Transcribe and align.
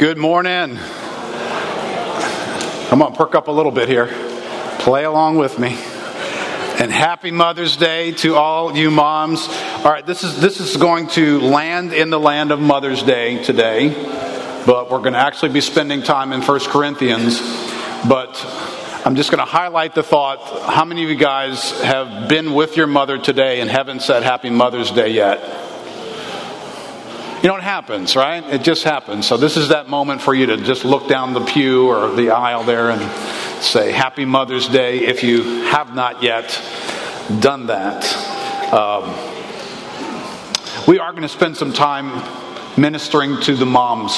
Good 0.00 0.16
morning. 0.16 0.78
Come 2.88 3.02
on, 3.02 3.14
perk 3.14 3.34
up 3.34 3.48
a 3.48 3.50
little 3.50 3.70
bit 3.70 3.86
here. 3.86 4.06
Play 4.78 5.04
along 5.04 5.36
with 5.36 5.58
me. 5.58 5.76
And 6.78 6.90
happy 6.90 7.30
Mother's 7.30 7.76
Day 7.76 8.12
to 8.12 8.36
all 8.36 8.74
you 8.74 8.90
moms. 8.90 9.46
All 9.46 9.92
right, 9.92 10.06
this 10.06 10.24
is 10.24 10.40
this 10.40 10.58
is 10.58 10.78
going 10.78 11.08
to 11.08 11.40
land 11.40 11.92
in 11.92 12.08
the 12.08 12.18
land 12.18 12.50
of 12.50 12.60
Mother's 12.60 13.02
Day 13.02 13.44
today, 13.44 13.90
but 14.64 14.90
we're 14.90 15.00
going 15.00 15.12
to 15.12 15.18
actually 15.18 15.52
be 15.52 15.60
spending 15.60 16.02
time 16.02 16.32
in 16.32 16.40
First 16.40 16.70
Corinthians. 16.70 17.38
But 18.08 18.42
I'm 19.04 19.16
just 19.16 19.30
going 19.30 19.40
to 19.40 19.44
highlight 19.44 19.94
the 19.94 20.02
thought. 20.02 20.38
How 20.64 20.86
many 20.86 21.04
of 21.04 21.10
you 21.10 21.16
guys 21.16 21.78
have 21.82 22.26
been 22.26 22.54
with 22.54 22.74
your 22.74 22.86
mother 22.86 23.18
today 23.18 23.60
and 23.60 23.68
haven't 23.68 24.00
said 24.00 24.22
Happy 24.22 24.48
Mother's 24.48 24.90
Day 24.90 25.10
yet? 25.10 25.69
You 27.42 27.48
know, 27.48 27.56
it 27.56 27.62
happens, 27.62 28.16
right? 28.16 28.44
It 28.52 28.62
just 28.62 28.84
happens. 28.84 29.26
So, 29.26 29.38
this 29.38 29.56
is 29.56 29.68
that 29.68 29.88
moment 29.88 30.20
for 30.20 30.34
you 30.34 30.44
to 30.44 30.58
just 30.58 30.84
look 30.84 31.08
down 31.08 31.32
the 31.32 31.42
pew 31.42 31.88
or 31.88 32.10
the 32.14 32.32
aisle 32.32 32.64
there 32.64 32.90
and 32.90 33.00
say, 33.62 33.92
Happy 33.92 34.26
Mother's 34.26 34.68
Day 34.68 35.06
if 35.06 35.22
you 35.22 35.62
have 35.62 35.94
not 35.94 36.22
yet 36.22 36.48
done 37.40 37.68
that. 37.68 38.04
Um, 38.74 39.04
we 40.86 40.98
are 40.98 41.12
going 41.12 41.22
to 41.22 41.30
spend 41.30 41.56
some 41.56 41.72
time 41.72 42.22
ministering 42.78 43.40
to 43.40 43.56
the 43.56 43.64
moms 43.64 44.12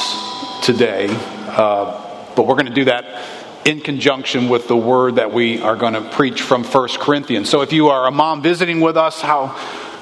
today, 0.65 1.07
uh, 1.09 2.35
but 2.35 2.49
we're 2.49 2.57
going 2.57 2.67
to 2.67 2.75
do 2.75 2.87
that 2.87 3.25
in 3.65 3.81
conjunction 3.81 4.49
with 4.49 4.67
the 4.67 4.77
word 4.77 5.15
that 5.15 5.33
we 5.33 5.63
are 5.63 5.77
going 5.77 5.95
to 5.95 6.03
preach 6.11 6.43
from 6.43 6.65
First 6.65 6.99
Corinthians. 6.99 7.49
So, 7.49 7.61
if 7.61 7.73
you 7.73 7.87
are 7.91 8.09
a 8.09 8.11
mom 8.11 8.43
visiting 8.43 8.81
with 8.81 8.97
us, 8.97 9.21
how 9.21 9.57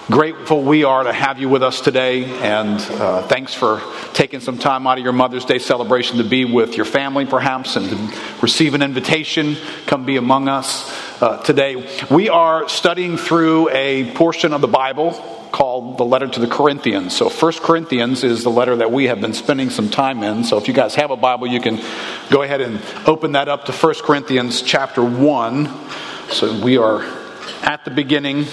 grateful 0.08 0.62
we 0.62 0.84
are 0.84 1.04
to 1.04 1.12
have 1.12 1.38
you 1.38 1.48
with 1.48 1.62
us 1.62 1.80
today, 1.80 2.24
and 2.24 2.80
uh, 2.80 3.22
thanks 3.28 3.54
for 3.54 3.80
taking 4.12 4.40
some 4.40 4.58
time 4.58 4.86
out 4.86 4.98
of 4.98 5.04
your 5.04 5.12
Mother's 5.12 5.44
Day 5.44 5.58
celebration 5.58 6.18
to 6.18 6.24
be 6.24 6.44
with 6.44 6.76
your 6.76 6.86
family, 6.86 7.26
perhaps, 7.26 7.76
and 7.76 7.88
to 7.90 8.18
receive 8.42 8.74
an 8.74 8.82
invitation. 8.82 9.56
Come 9.86 10.04
be 10.06 10.16
among 10.16 10.48
us 10.48 10.90
uh, 11.22 11.42
today. 11.42 11.86
We 12.10 12.28
are 12.28 12.68
studying 12.68 13.16
through 13.16 13.70
a 13.70 14.10
portion 14.12 14.52
of 14.52 14.60
the 14.60 14.68
Bible 14.68 15.12
called 15.52 15.98
the 15.98 16.04
letter 16.04 16.28
to 16.28 16.40
the 16.40 16.46
Corinthians. 16.46 17.16
So, 17.16 17.28
First 17.28 17.60
Corinthians 17.62 18.24
is 18.24 18.42
the 18.42 18.50
letter 18.50 18.76
that 18.76 18.90
we 18.90 19.06
have 19.06 19.20
been 19.20 19.34
spending 19.34 19.70
some 19.70 19.90
time 19.90 20.22
in. 20.22 20.44
So, 20.44 20.56
if 20.56 20.68
you 20.68 20.74
guys 20.74 20.94
have 20.94 21.10
a 21.10 21.16
Bible, 21.16 21.46
you 21.46 21.60
can 21.60 21.80
go 22.30 22.42
ahead 22.42 22.60
and 22.60 22.80
open 23.06 23.32
that 23.32 23.48
up 23.48 23.66
to 23.66 23.72
First 23.72 24.04
Corinthians 24.04 24.62
chapter 24.62 25.04
1. 25.04 25.68
So, 26.30 26.60
we 26.62 26.78
are 26.78 27.02
at 27.62 27.84
the 27.84 27.90
beginning 27.90 28.46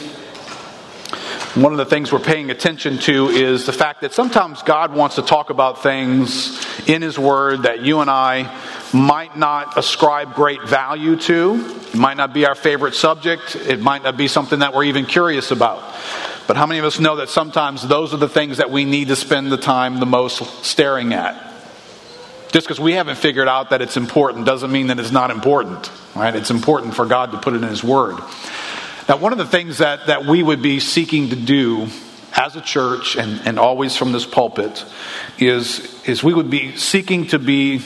one 1.61 1.71
of 1.71 1.79
the 1.79 1.85
things 1.85 2.11
we're 2.11 2.19
paying 2.19 2.51
attention 2.51 2.99
to 2.99 3.29
is 3.29 3.65
the 3.65 3.73
fact 3.73 4.01
that 4.01 4.13
sometimes 4.13 4.61
God 4.61 4.93
wants 4.93 5.15
to 5.15 5.23
talk 5.23 5.49
about 5.49 5.81
things 5.81 6.63
in 6.87 7.01
His 7.01 7.17
Word 7.17 7.63
that 7.63 7.81
you 7.81 7.99
and 7.99 8.11
I 8.11 8.55
might 8.93 9.35
not 9.35 9.75
ascribe 9.75 10.35
great 10.35 10.61
value 10.61 11.15
to. 11.15 11.55
It 11.87 11.95
might 11.95 12.15
not 12.15 12.31
be 12.31 12.45
our 12.45 12.53
favorite 12.53 12.93
subject. 12.93 13.55
It 13.55 13.79
might 13.79 14.03
not 14.03 14.17
be 14.17 14.27
something 14.27 14.59
that 14.59 14.75
we're 14.75 14.83
even 14.83 15.07
curious 15.07 15.49
about. 15.49 15.79
But 16.45 16.57
how 16.57 16.67
many 16.67 16.77
of 16.77 16.85
us 16.85 16.99
know 16.99 17.15
that 17.15 17.29
sometimes 17.29 17.87
those 17.87 18.13
are 18.13 18.17
the 18.17 18.29
things 18.29 18.57
that 18.57 18.69
we 18.69 18.85
need 18.85 19.07
to 19.07 19.15
spend 19.15 19.51
the 19.51 19.57
time 19.57 19.99
the 19.99 20.05
most 20.05 20.63
staring 20.63 21.11
at? 21.13 21.43
Just 22.51 22.67
because 22.67 22.79
we 22.79 22.93
haven't 22.93 23.17
figured 23.17 23.47
out 23.47 23.71
that 23.71 23.81
it's 23.81 23.97
important 23.97 24.45
doesn't 24.45 24.71
mean 24.71 24.87
that 24.87 24.99
it's 24.99 25.11
not 25.11 25.31
important, 25.31 25.91
right? 26.15 26.35
It's 26.35 26.51
important 26.51 26.93
for 26.93 27.07
God 27.07 27.31
to 27.31 27.39
put 27.39 27.55
it 27.55 27.63
in 27.63 27.67
His 27.67 27.83
Word. 27.83 28.19
Now, 29.07 29.15
one 29.15 29.31
of 29.31 29.37
the 29.37 29.45
things 29.45 29.77
that, 29.77 30.07
that 30.07 30.25
we 30.25 30.43
would 30.43 30.61
be 30.61 30.81
seeking 30.81 31.29
to 31.29 31.37
do 31.37 31.87
as 32.35 32.57
a 32.57 32.61
church 32.61 33.15
and, 33.15 33.39
and 33.47 33.57
always 33.57 33.95
from 33.95 34.11
this 34.11 34.25
pulpit 34.25 34.83
is, 35.39 36.05
is 36.05 36.21
we 36.21 36.33
would 36.33 36.49
be 36.49 36.75
seeking 36.75 37.27
to 37.27 37.39
be 37.39 37.81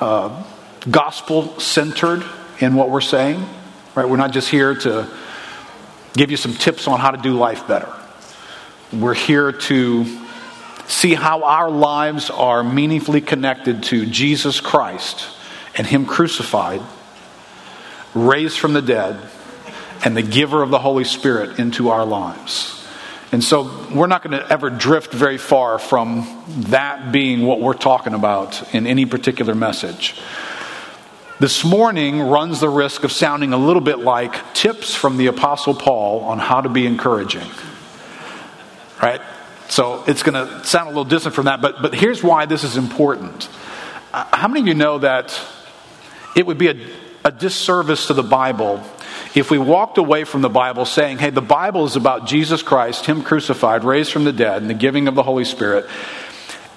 uh, 0.00 0.42
gospel 0.90 1.60
centered 1.60 2.24
in 2.58 2.74
what 2.74 2.88
we're 2.88 3.02
saying. 3.02 3.46
Right? 3.94 4.08
We're 4.08 4.16
not 4.16 4.32
just 4.32 4.48
here 4.48 4.74
to 4.76 5.06
give 6.14 6.30
you 6.30 6.38
some 6.38 6.54
tips 6.54 6.88
on 6.88 7.00
how 7.00 7.10
to 7.10 7.20
do 7.20 7.34
life 7.34 7.68
better. 7.68 7.92
We're 8.94 9.12
here 9.12 9.52
to 9.52 10.06
see 10.86 11.12
how 11.12 11.42
our 11.42 11.70
lives 11.70 12.30
are 12.30 12.64
meaningfully 12.64 13.20
connected 13.20 13.82
to 13.84 14.06
Jesus 14.06 14.60
Christ 14.60 15.26
and 15.76 15.86
Him 15.86 16.06
crucified, 16.06 16.80
raised 18.14 18.58
from 18.58 18.72
the 18.72 18.82
dead 18.82 19.20
and 20.04 20.16
the 20.16 20.22
giver 20.22 20.62
of 20.62 20.70
the 20.70 20.78
Holy 20.78 21.04
Spirit 21.04 21.58
into 21.58 21.90
our 21.90 22.04
lives. 22.04 22.78
And 23.30 23.42
so 23.42 23.86
we're 23.94 24.08
not 24.08 24.22
going 24.22 24.38
to 24.38 24.52
ever 24.52 24.68
drift 24.68 25.12
very 25.12 25.38
far 25.38 25.78
from 25.78 26.44
that 26.68 27.12
being 27.12 27.46
what 27.46 27.60
we're 27.60 27.72
talking 27.72 28.12
about 28.12 28.74
in 28.74 28.86
any 28.86 29.06
particular 29.06 29.54
message. 29.54 30.20
This 31.40 31.64
morning 31.64 32.20
runs 32.20 32.60
the 32.60 32.68
risk 32.68 33.04
of 33.04 33.10
sounding 33.10 33.52
a 33.52 33.56
little 33.56 33.80
bit 33.80 33.98
like 33.98 34.54
tips 34.54 34.94
from 34.94 35.16
the 35.16 35.26
Apostle 35.26 35.74
Paul 35.74 36.20
on 36.20 36.38
how 36.38 36.60
to 36.60 36.68
be 36.68 36.86
encouraging. 36.86 37.48
Right? 39.02 39.20
So 39.68 40.04
it's 40.06 40.22
going 40.22 40.34
to 40.34 40.64
sound 40.64 40.88
a 40.88 40.90
little 40.90 41.04
distant 41.04 41.34
from 41.34 41.46
that, 41.46 41.62
but, 41.62 41.80
but 41.80 41.94
here's 41.94 42.22
why 42.22 42.44
this 42.44 42.64
is 42.64 42.76
important. 42.76 43.48
How 44.12 44.46
many 44.46 44.60
of 44.60 44.66
you 44.66 44.74
know 44.74 44.98
that 44.98 45.40
it 46.36 46.46
would 46.46 46.58
be 46.58 46.68
a, 46.68 46.76
a 47.24 47.32
disservice 47.32 48.08
to 48.08 48.14
the 48.14 48.22
Bible 48.22 48.84
if 49.34 49.50
we 49.50 49.58
walked 49.58 49.98
away 49.98 50.24
from 50.24 50.42
the 50.42 50.50
Bible 50.50 50.84
saying, 50.84 51.18
hey, 51.18 51.30
the 51.30 51.40
Bible 51.40 51.84
is 51.84 51.96
about 51.96 52.26
Jesus 52.26 52.62
Christ, 52.62 53.06
Him 53.06 53.22
crucified, 53.22 53.84
raised 53.84 54.12
from 54.12 54.24
the 54.24 54.32
dead, 54.32 54.62
and 54.62 54.70
the 54.70 54.74
giving 54.74 55.08
of 55.08 55.14
the 55.14 55.22
Holy 55.22 55.44
Spirit, 55.44 55.86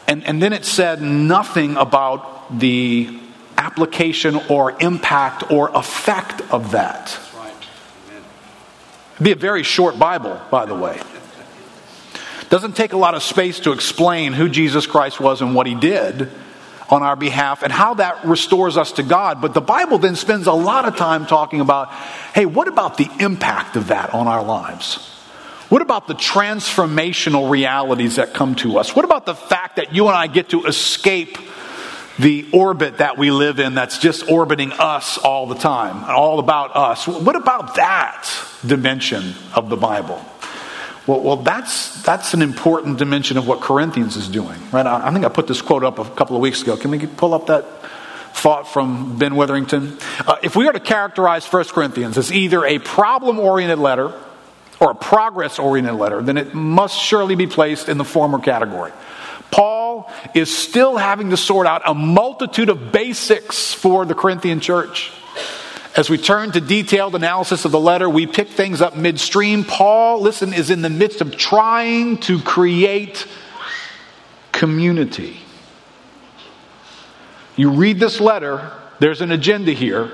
and, 0.08 0.24
and 0.26 0.42
then 0.42 0.54
it 0.54 0.66
said 0.66 1.02
nothing 1.02 1.78
about 1.78 2.60
the 2.60 3.20
application 3.58 4.40
or 4.50 4.76
impact 4.82 5.52
or 5.52 5.70
effect 5.76 6.42
of 6.52 6.72
that. 6.72 7.20
It'd 9.16 9.24
be 9.24 9.32
a 9.32 9.36
very 9.36 9.64
short 9.64 9.98
Bible, 9.98 10.40
by 10.52 10.66
the 10.66 10.76
way. 10.76 11.00
Doesn't 12.50 12.76
take 12.76 12.94
a 12.94 12.98
lot 12.98 13.16
of 13.16 13.24
space 13.24 13.62
to 13.62 13.72
explain 13.72 14.34
who 14.34 14.50
Jesus 14.50 14.86
Christ 14.86 15.20
was 15.20 15.42
and 15.42 15.56
what 15.56 15.68
he 15.68 15.74
did 15.74 16.30
on 16.90 17.04
our 17.04 17.16
behalf 17.16 17.64
and 17.64 17.72
how 17.72 17.96
that 17.96 18.26
restores 18.26 18.78
us 18.78 18.94
to 18.94 19.04
God. 19.04 19.42
But 19.42 19.54
the 19.54 19.62
Bible 19.62 19.98
then 19.98 20.16
spends 20.16 20.48
a 20.48 20.54
lot 20.54 20.86
of 20.86 20.96
time 20.96 21.26
talking 21.26 21.62
about 21.62 21.90
hey, 22.34 22.46
what 22.46 22.68
about 22.68 22.98
the 22.98 23.10
impact 23.20 23.76
of 23.76 23.88
that 23.88 24.14
on 24.14 24.28
our 24.28 24.44
lives? 24.44 25.12
What 25.70 25.82
about 25.82 26.08
the 26.08 26.14
transformational 26.14 27.50
realities 27.50 28.18
that 28.18 28.34
come 28.34 28.56
to 28.56 28.78
us? 28.78 28.96
What 28.96 29.04
about 29.04 29.26
the 29.26 29.34
fact 29.34 29.78
that 29.78 29.94
you 29.96 30.08
and 30.08 30.16
I 30.16 30.28
get 30.28 30.50
to 30.50 30.66
escape 30.66 31.38
the 32.20 32.48
orbit 32.54 33.00
that 33.00 33.18
we 33.18 33.32
live 33.32 33.60
in 33.60 33.74
that's 33.74 33.98
just 33.98 34.30
orbiting 34.30 34.72
us 34.74 35.18
all 35.18 35.48
the 35.48 35.56
time, 35.56 36.04
all 36.06 36.40
about 36.40 36.76
us? 36.76 37.08
What 37.08 37.36
about 37.36 37.76
that 37.76 38.30
dimension 38.66 39.34
of 39.56 39.70
the 39.70 39.76
Bible? 39.76 40.24
Well, 41.08 41.22
well 41.22 41.38
that's, 41.38 42.02
that's 42.04 42.34
an 42.34 42.42
important 42.42 42.98
dimension 42.98 43.38
of 43.38 43.48
what 43.48 43.62
Corinthians 43.62 44.16
is 44.16 44.28
doing, 44.28 44.60
right? 44.72 44.86
I, 44.86 45.08
I 45.08 45.14
think 45.14 45.26
I 45.26 45.30
put 45.30 45.48
this 45.48 45.62
quote 45.62 45.84
up 45.84 46.00
a 46.00 46.06
couple 46.06 46.36
of 46.36 46.42
weeks 46.42 46.62
ago. 46.62 46.78
Can 46.78 46.92
we 46.92 47.06
pull 47.06 47.34
up 47.34 47.48
that 47.48 47.66
thought 48.34 48.68
from 48.68 49.18
Ben 49.18 49.36
Witherington? 49.36 49.98
Uh, 50.26 50.38
if 50.44 50.56
we 50.56 50.68
are 50.68 50.74
to 50.74 50.80
characterize 50.80 51.46
1 51.46 51.66
Corinthians 51.66 52.18
as 52.18 52.32
either 52.32 52.66
a 52.66 52.80
problem 52.80 53.40
oriented 53.40 53.80
letter 53.80 54.14
or 54.80 54.92
a 54.92 54.96
progress 54.96 55.60
oriented 55.60 55.96
letter, 55.96 56.22
then 56.22 56.38
it 56.38 56.54
must 56.54 57.00
surely 57.00 57.36
be 57.36 57.48
placed 57.48 57.88
in 57.88 57.98
the 57.98 58.04
former 58.04 58.40
category. 58.40 58.92
Paul 59.52 60.12
is 60.34 60.56
still 60.56 60.98
having 60.98 61.30
to 61.30 61.38
sort 61.38 61.68
out 61.68 61.84
a 61.86 61.94
multitude 61.94 62.70
of 62.70 62.92
basics 62.92 63.74
for 63.74 64.06
the 64.06 64.16
Corinthian 64.16 64.60
church. 64.60 65.12
As 65.96 66.10
we 66.10 66.18
turn 66.18 66.52
to 66.52 66.60
detailed 66.60 67.16
analysis 67.16 67.64
of 67.64 67.72
the 67.72 67.80
letter, 67.80 68.10
we 68.10 68.28
pick 68.28 68.50
things 68.50 68.82
up 68.82 68.98
midstream. 68.98 69.64
Paul, 69.64 70.20
listen, 70.20 70.54
is 70.54 70.70
in 70.70 70.82
the 70.82 70.90
midst 70.90 71.22
of 71.22 71.38
trying 71.38 72.18
to 72.20 72.42
create 72.42 73.26
community. 74.52 75.38
You 77.56 77.72
read 77.72 77.98
this 77.98 78.20
letter, 78.20 78.74
there's 79.00 79.22
an 79.22 79.32
agenda 79.32 79.72
here. 79.72 80.12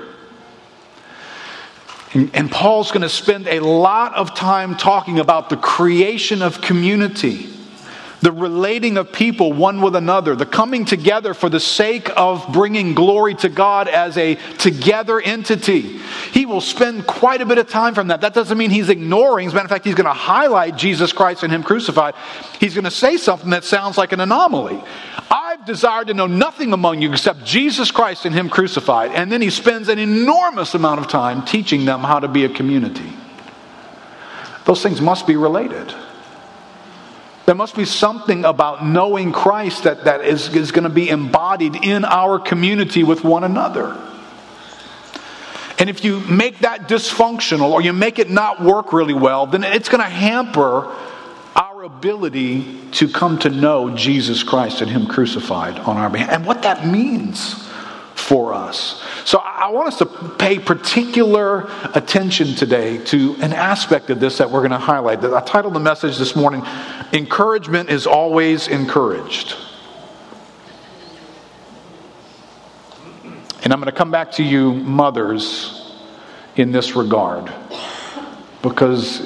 And, 2.14 2.30
and 2.32 2.48
Paul's 2.48 2.92
going 2.92 3.02
to 3.02 3.08
spend 3.08 3.48
a 3.48 3.58
lot 3.58 4.14
of 4.14 4.34
time 4.34 4.76
talking 4.76 5.18
about 5.18 5.50
the 5.50 5.56
creation 5.56 6.42
of 6.42 6.60
community 6.60 7.51
the 8.22 8.32
relating 8.32 8.96
of 8.96 9.12
people 9.12 9.52
one 9.52 9.80
with 9.80 9.96
another, 9.96 10.36
the 10.36 10.46
coming 10.46 10.84
together 10.84 11.34
for 11.34 11.48
the 11.48 11.58
sake 11.58 12.08
of 12.16 12.52
bringing 12.52 12.94
glory 12.94 13.34
to 13.34 13.48
God 13.48 13.88
as 13.88 14.16
a 14.16 14.36
together 14.58 15.20
entity. 15.20 15.98
He 16.32 16.46
will 16.46 16.60
spend 16.60 17.06
quite 17.06 17.40
a 17.40 17.46
bit 17.46 17.58
of 17.58 17.68
time 17.68 17.94
from 17.94 18.08
that. 18.08 18.20
That 18.20 18.32
doesn't 18.32 18.56
mean 18.56 18.70
he's 18.70 18.88
ignoring. 18.88 19.48
As 19.48 19.52
a 19.52 19.56
matter 19.56 19.66
of 19.66 19.70
fact, 19.70 19.84
he's 19.84 19.96
going 19.96 20.06
to 20.06 20.12
highlight 20.12 20.76
Jesus 20.76 21.12
Christ 21.12 21.42
and 21.42 21.52
Him 21.52 21.64
crucified. 21.64 22.14
He's 22.60 22.74
going 22.74 22.84
to 22.84 22.92
say 22.92 23.16
something 23.16 23.50
that 23.50 23.64
sounds 23.64 23.98
like 23.98 24.12
an 24.12 24.20
anomaly. 24.20 24.82
I've 25.28 25.66
desired 25.66 26.06
to 26.06 26.14
know 26.14 26.28
nothing 26.28 26.72
among 26.72 27.02
you 27.02 27.10
except 27.10 27.44
Jesus 27.44 27.90
Christ 27.90 28.24
and 28.24 28.34
Him 28.34 28.48
crucified. 28.48 29.10
And 29.10 29.32
then 29.32 29.42
he 29.42 29.50
spends 29.50 29.88
an 29.88 29.98
enormous 29.98 30.74
amount 30.74 31.00
of 31.00 31.08
time 31.08 31.44
teaching 31.44 31.84
them 31.84 32.00
how 32.00 32.20
to 32.20 32.28
be 32.28 32.44
a 32.44 32.48
community. 32.48 33.12
Those 34.64 34.80
things 34.80 35.00
must 35.00 35.26
be 35.26 35.34
related. 35.34 35.92
There 37.44 37.54
must 37.54 37.74
be 37.74 37.84
something 37.84 38.44
about 38.44 38.84
knowing 38.84 39.32
Christ 39.32 39.84
that, 39.84 40.04
that 40.04 40.24
is, 40.24 40.54
is 40.54 40.70
going 40.70 40.84
to 40.84 40.90
be 40.90 41.08
embodied 41.08 41.74
in 41.76 42.04
our 42.04 42.38
community 42.38 43.02
with 43.02 43.24
one 43.24 43.42
another. 43.42 43.96
And 45.78 45.90
if 45.90 46.04
you 46.04 46.20
make 46.20 46.60
that 46.60 46.88
dysfunctional 46.88 47.72
or 47.72 47.82
you 47.82 47.92
make 47.92 48.20
it 48.20 48.30
not 48.30 48.62
work 48.62 48.92
really 48.92 49.14
well, 49.14 49.46
then 49.46 49.64
it's 49.64 49.88
going 49.88 50.02
to 50.02 50.08
hamper 50.08 50.94
our 51.56 51.82
ability 51.82 52.90
to 52.92 53.08
come 53.08 53.38
to 53.40 53.50
know 53.50 53.94
Jesus 53.96 54.44
Christ 54.44 54.80
and 54.80 54.88
Him 54.88 55.06
crucified 55.06 55.78
on 55.80 55.96
our 55.96 56.08
behalf 56.08 56.30
and 56.30 56.46
what 56.46 56.62
that 56.62 56.86
means 56.86 57.68
for 58.22 58.54
us. 58.54 59.02
So 59.24 59.38
I 59.38 59.68
want 59.70 59.88
us 59.88 59.98
to 59.98 60.06
pay 60.06 60.58
particular 60.58 61.68
attention 61.94 62.54
today 62.54 62.98
to 63.06 63.34
an 63.40 63.52
aspect 63.52 64.10
of 64.10 64.20
this 64.20 64.38
that 64.38 64.50
we're 64.50 64.60
going 64.60 64.70
to 64.70 64.78
highlight. 64.78 65.24
I 65.24 65.40
titled 65.42 65.74
the 65.74 65.80
message 65.80 66.18
this 66.18 66.36
morning, 66.36 66.62
Encouragement 67.12 67.90
is 67.90 68.06
Always 68.06 68.68
Encouraged. 68.68 69.56
And 73.64 73.72
I'm 73.72 73.78
going 73.78 73.92
to 73.92 73.96
come 73.96 74.10
back 74.10 74.32
to 74.32 74.42
you, 74.42 74.72
mothers, 74.72 75.94
in 76.56 76.72
this 76.72 76.96
regard. 76.96 77.52
Because 78.62 79.20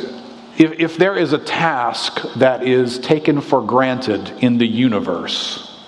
if, 0.59 0.81
if 0.81 0.97
there 0.97 1.17
is 1.17 1.33
a 1.33 1.39
task 1.39 2.23
that 2.37 2.67
is 2.67 2.99
taken 2.99 3.41
for 3.41 3.63
granted 3.63 4.31
in 4.41 4.59
the 4.59 4.67
universe, 4.67 5.81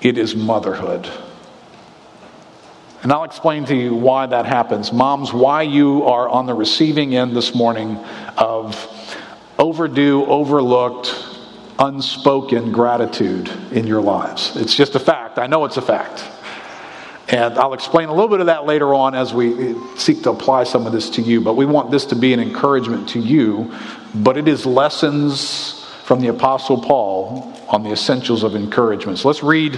it 0.00 0.18
is 0.18 0.36
motherhood. 0.36 1.10
And 3.02 3.12
I'll 3.12 3.24
explain 3.24 3.64
to 3.66 3.76
you 3.76 3.94
why 3.94 4.26
that 4.26 4.44
happens. 4.44 4.92
Moms, 4.92 5.32
why 5.32 5.62
you 5.62 6.04
are 6.04 6.28
on 6.28 6.46
the 6.46 6.54
receiving 6.54 7.14
end 7.14 7.36
this 7.36 7.54
morning 7.54 7.96
of 8.36 8.76
overdue, 9.58 10.24
overlooked, 10.26 11.14
unspoken 11.78 12.72
gratitude 12.72 13.48
in 13.70 13.86
your 13.86 14.00
lives. 14.00 14.56
It's 14.56 14.74
just 14.74 14.96
a 14.96 14.98
fact. 14.98 15.38
I 15.38 15.46
know 15.46 15.64
it's 15.64 15.76
a 15.76 15.82
fact. 15.82 16.24
And 17.28 17.56
I'll 17.58 17.74
explain 17.74 18.08
a 18.08 18.12
little 18.12 18.28
bit 18.28 18.40
of 18.40 18.46
that 18.46 18.66
later 18.66 18.94
on 18.94 19.14
as 19.14 19.32
we 19.32 19.76
seek 19.96 20.22
to 20.22 20.30
apply 20.30 20.64
some 20.64 20.86
of 20.86 20.92
this 20.92 21.10
to 21.10 21.22
you. 21.22 21.40
But 21.40 21.54
we 21.54 21.66
want 21.66 21.90
this 21.90 22.06
to 22.06 22.16
be 22.16 22.32
an 22.32 22.40
encouragement 22.40 23.10
to 23.10 23.20
you. 23.20 23.72
But 24.14 24.38
it 24.38 24.48
is 24.48 24.66
lessons 24.66 25.77
from 26.08 26.22
the 26.22 26.28
Apostle 26.28 26.80
Paul 26.80 27.54
on 27.68 27.82
the 27.82 27.90
essentials 27.90 28.42
of 28.42 28.56
encouragement. 28.56 29.18
So 29.18 29.28
let's 29.28 29.42
read 29.42 29.76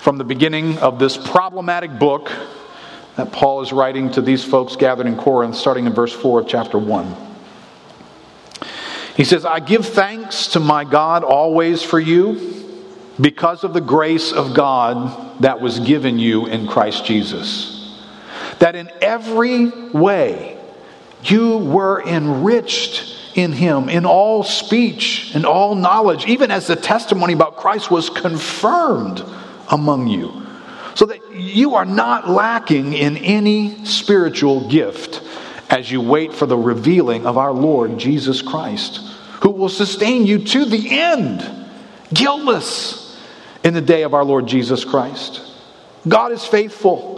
from 0.00 0.16
the 0.16 0.22
beginning 0.22 0.78
of 0.78 1.00
this 1.00 1.16
problematic 1.16 1.98
book 1.98 2.30
that 3.16 3.32
Paul 3.32 3.62
is 3.62 3.72
writing 3.72 4.12
to 4.12 4.20
these 4.20 4.44
folks 4.44 4.76
gathered 4.76 5.08
in 5.08 5.16
Corinth, 5.16 5.56
starting 5.56 5.86
in 5.86 5.92
verse 5.92 6.12
4 6.12 6.42
of 6.42 6.46
chapter 6.46 6.78
1. 6.78 7.16
He 9.16 9.24
says, 9.24 9.44
I 9.44 9.58
give 9.58 9.84
thanks 9.84 10.46
to 10.52 10.60
my 10.60 10.84
God 10.84 11.24
always 11.24 11.82
for 11.82 11.98
you 11.98 12.64
because 13.20 13.64
of 13.64 13.74
the 13.74 13.80
grace 13.80 14.30
of 14.30 14.54
God 14.54 15.40
that 15.40 15.60
was 15.60 15.80
given 15.80 16.20
you 16.20 16.46
in 16.46 16.68
Christ 16.68 17.04
Jesus. 17.04 18.00
That 18.60 18.76
in 18.76 18.88
every 19.02 19.70
way 19.90 20.60
you 21.24 21.58
were 21.58 22.06
enriched 22.06 23.15
in 23.36 23.52
him, 23.52 23.88
in 23.88 24.06
all 24.06 24.42
speech 24.42 25.32
and 25.34 25.44
all 25.44 25.74
knowledge, 25.74 26.26
even 26.26 26.50
as 26.50 26.66
the 26.66 26.76
testimony 26.76 27.34
about 27.34 27.56
Christ 27.56 27.90
was 27.90 28.08
confirmed 28.08 29.22
among 29.70 30.08
you. 30.08 30.42
So 30.94 31.04
that 31.06 31.34
you 31.34 31.74
are 31.74 31.84
not 31.84 32.28
lacking 32.28 32.94
in 32.94 33.18
any 33.18 33.84
spiritual 33.84 34.68
gift 34.70 35.22
as 35.68 35.90
you 35.90 36.00
wait 36.00 36.32
for 36.32 36.46
the 36.46 36.56
revealing 36.56 37.26
of 37.26 37.36
our 37.36 37.52
Lord 37.52 37.98
Jesus 37.98 38.40
Christ, 38.40 38.98
who 39.42 39.50
will 39.50 39.68
sustain 39.68 40.24
you 40.24 40.38
to 40.38 40.64
the 40.64 40.98
end, 40.98 41.44
guiltless 42.14 43.20
in 43.62 43.74
the 43.74 43.80
day 43.82 44.02
of 44.02 44.14
our 44.14 44.24
Lord 44.24 44.46
Jesus 44.46 44.84
Christ. 44.84 45.42
God 46.08 46.32
is 46.32 46.46
faithful, 46.46 47.14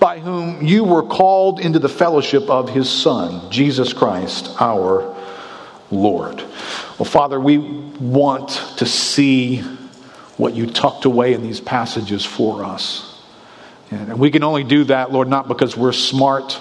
by 0.00 0.18
whom 0.18 0.66
you 0.66 0.82
were 0.82 1.04
called 1.04 1.60
into 1.60 1.78
the 1.78 1.88
fellowship 1.88 2.50
of 2.50 2.68
his 2.68 2.90
Son, 2.90 3.48
Jesus 3.52 3.92
Christ, 3.92 4.56
our 4.58 5.14
Lord. 5.92 6.38
Well, 6.38 7.04
Father, 7.04 7.38
we 7.38 7.58
want 7.58 8.50
to 8.78 8.86
see 8.86 9.58
what 10.38 10.54
you 10.54 10.66
tucked 10.66 11.04
away 11.04 11.34
in 11.34 11.42
these 11.42 11.60
passages 11.60 12.24
for 12.24 12.64
us. 12.64 13.22
And 13.90 14.18
we 14.18 14.30
can 14.30 14.42
only 14.42 14.64
do 14.64 14.84
that, 14.84 15.12
Lord, 15.12 15.28
not 15.28 15.48
because 15.48 15.76
we're 15.76 15.92
smart 15.92 16.58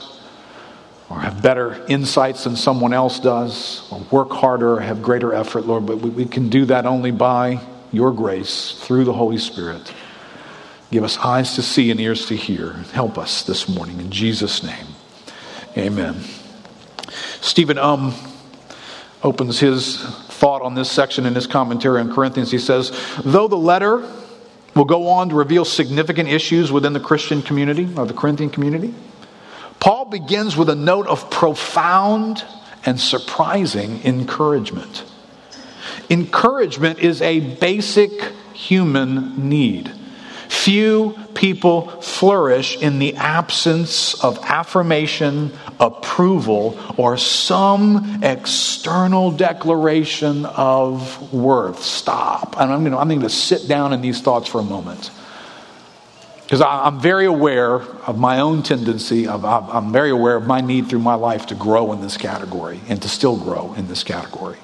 or 1.09 1.19
have 1.19 1.41
better 1.41 1.83
insights 1.87 2.43
than 2.43 2.55
someone 2.55 2.93
else 2.93 3.19
does, 3.19 3.87
or 3.91 3.99
work 4.11 4.31
harder 4.31 4.75
or 4.75 4.79
have 4.79 5.01
greater 5.01 5.33
effort, 5.33 5.65
Lord, 5.65 5.85
but 5.85 5.97
we 5.97 6.25
can 6.25 6.49
do 6.49 6.65
that 6.65 6.85
only 6.85 7.11
by 7.11 7.59
your 7.91 8.13
grace 8.13 8.79
through 8.81 9.03
the 9.03 9.13
Holy 9.13 9.37
Spirit. 9.37 9.93
Give 10.89 11.03
us 11.03 11.17
eyes 11.17 11.55
to 11.55 11.61
see 11.61 11.91
and 11.91 11.99
ears 11.99 12.27
to 12.27 12.35
hear. 12.35 12.73
Help 12.93 13.17
us 13.17 13.43
this 13.43 13.67
morning 13.67 13.99
in 13.99 14.09
Jesus' 14.09 14.63
name. 14.63 14.87
Amen. 15.77 16.21
Stephen 17.41 17.77
Um 17.77 18.13
opens 19.23 19.59
his 19.59 20.01
thought 20.01 20.61
on 20.61 20.73
this 20.73 20.91
section 20.91 21.25
in 21.25 21.35
his 21.35 21.47
commentary 21.47 21.99
on 21.99 22.13
Corinthians. 22.13 22.51
He 22.51 22.57
says, 22.57 22.91
Though 23.23 23.47
the 23.47 23.57
letter 23.57 24.09
will 24.75 24.85
go 24.85 25.07
on 25.09 25.29
to 25.29 25.35
reveal 25.35 25.65
significant 25.65 26.29
issues 26.29 26.71
within 26.71 26.93
the 26.93 26.99
Christian 26.99 27.41
community 27.41 27.87
or 27.95 28.05
the 28.05 28.13
Corinthian 28.13 28.49
community, 28.49 28.93
Paul 29.79 30.05
begins 30.05 30.55
with 30.55 30.69
a 30.69 30.75
note 30.75 31.07
of 31.07 31.29
profound 31.29 32.43
and 32.85 32.99
surprising 32.99 34.01
encouragement. 34.03 35.03
Encouragement 36.09 36.99
is 36.99 37.21
a 37.21 37.39
basic 37.39 38.11
human 38.53 39.49
need. 39.49 39.91
Few 40.51 41.17
people 41.33 41.87
flourish 42.01 42.77
in 42.77 42.99
the 42.99 43.15
absence 43.15 44.21
of 44.21 44.37
affirmation, 44.43 45.53
approval, 45.79 46.77
or 46.97 47.15
some 47.17 48.21
external 48.21 49.31
declaration 49.31 50.45
of 50.45 51.33
worth. 51.33 51.81
Stop. 51.81 52.59
And 52.59 52.71
I'm 52.71 52.83
going 52.83 53.21
to, 53.21 53.29
sit 53.29 53.69
down 53.69 53.93
in 53.93 54.01
these 54.01 54.21
thoughts 54.21 54.49
for 54.49 54.59
a 54.59 54.63
moment. 54.63 55.09
Because 56.43 56.61
I'm 56.61 56.99
very 56.99 57.25
aware 57.25 57.75
of 57.75 58.19
my 58.19 58.41
own 58.41 58.61
tendency, 58.61 59.29
I'm 59.29 59.93
very 59.93 60.11
aware 60.11 60.35
of 60.35 60.45
my 60.45 60.59
need 60.59 60.89
through 60.89 60.99
my 60.99 61.15
life 61.15 61.47
to 61.47 61.55
grow 61.55 61.93
in 61.93 62.01
this 62.01 62.17
category 62.17 62.81
and 62.89 63.01
to 63.01 63.07
still 63.07 63.37
grow 63.37 63.73
in 63.75 63.87
this 63.87 64.03
category. 64.03 64.57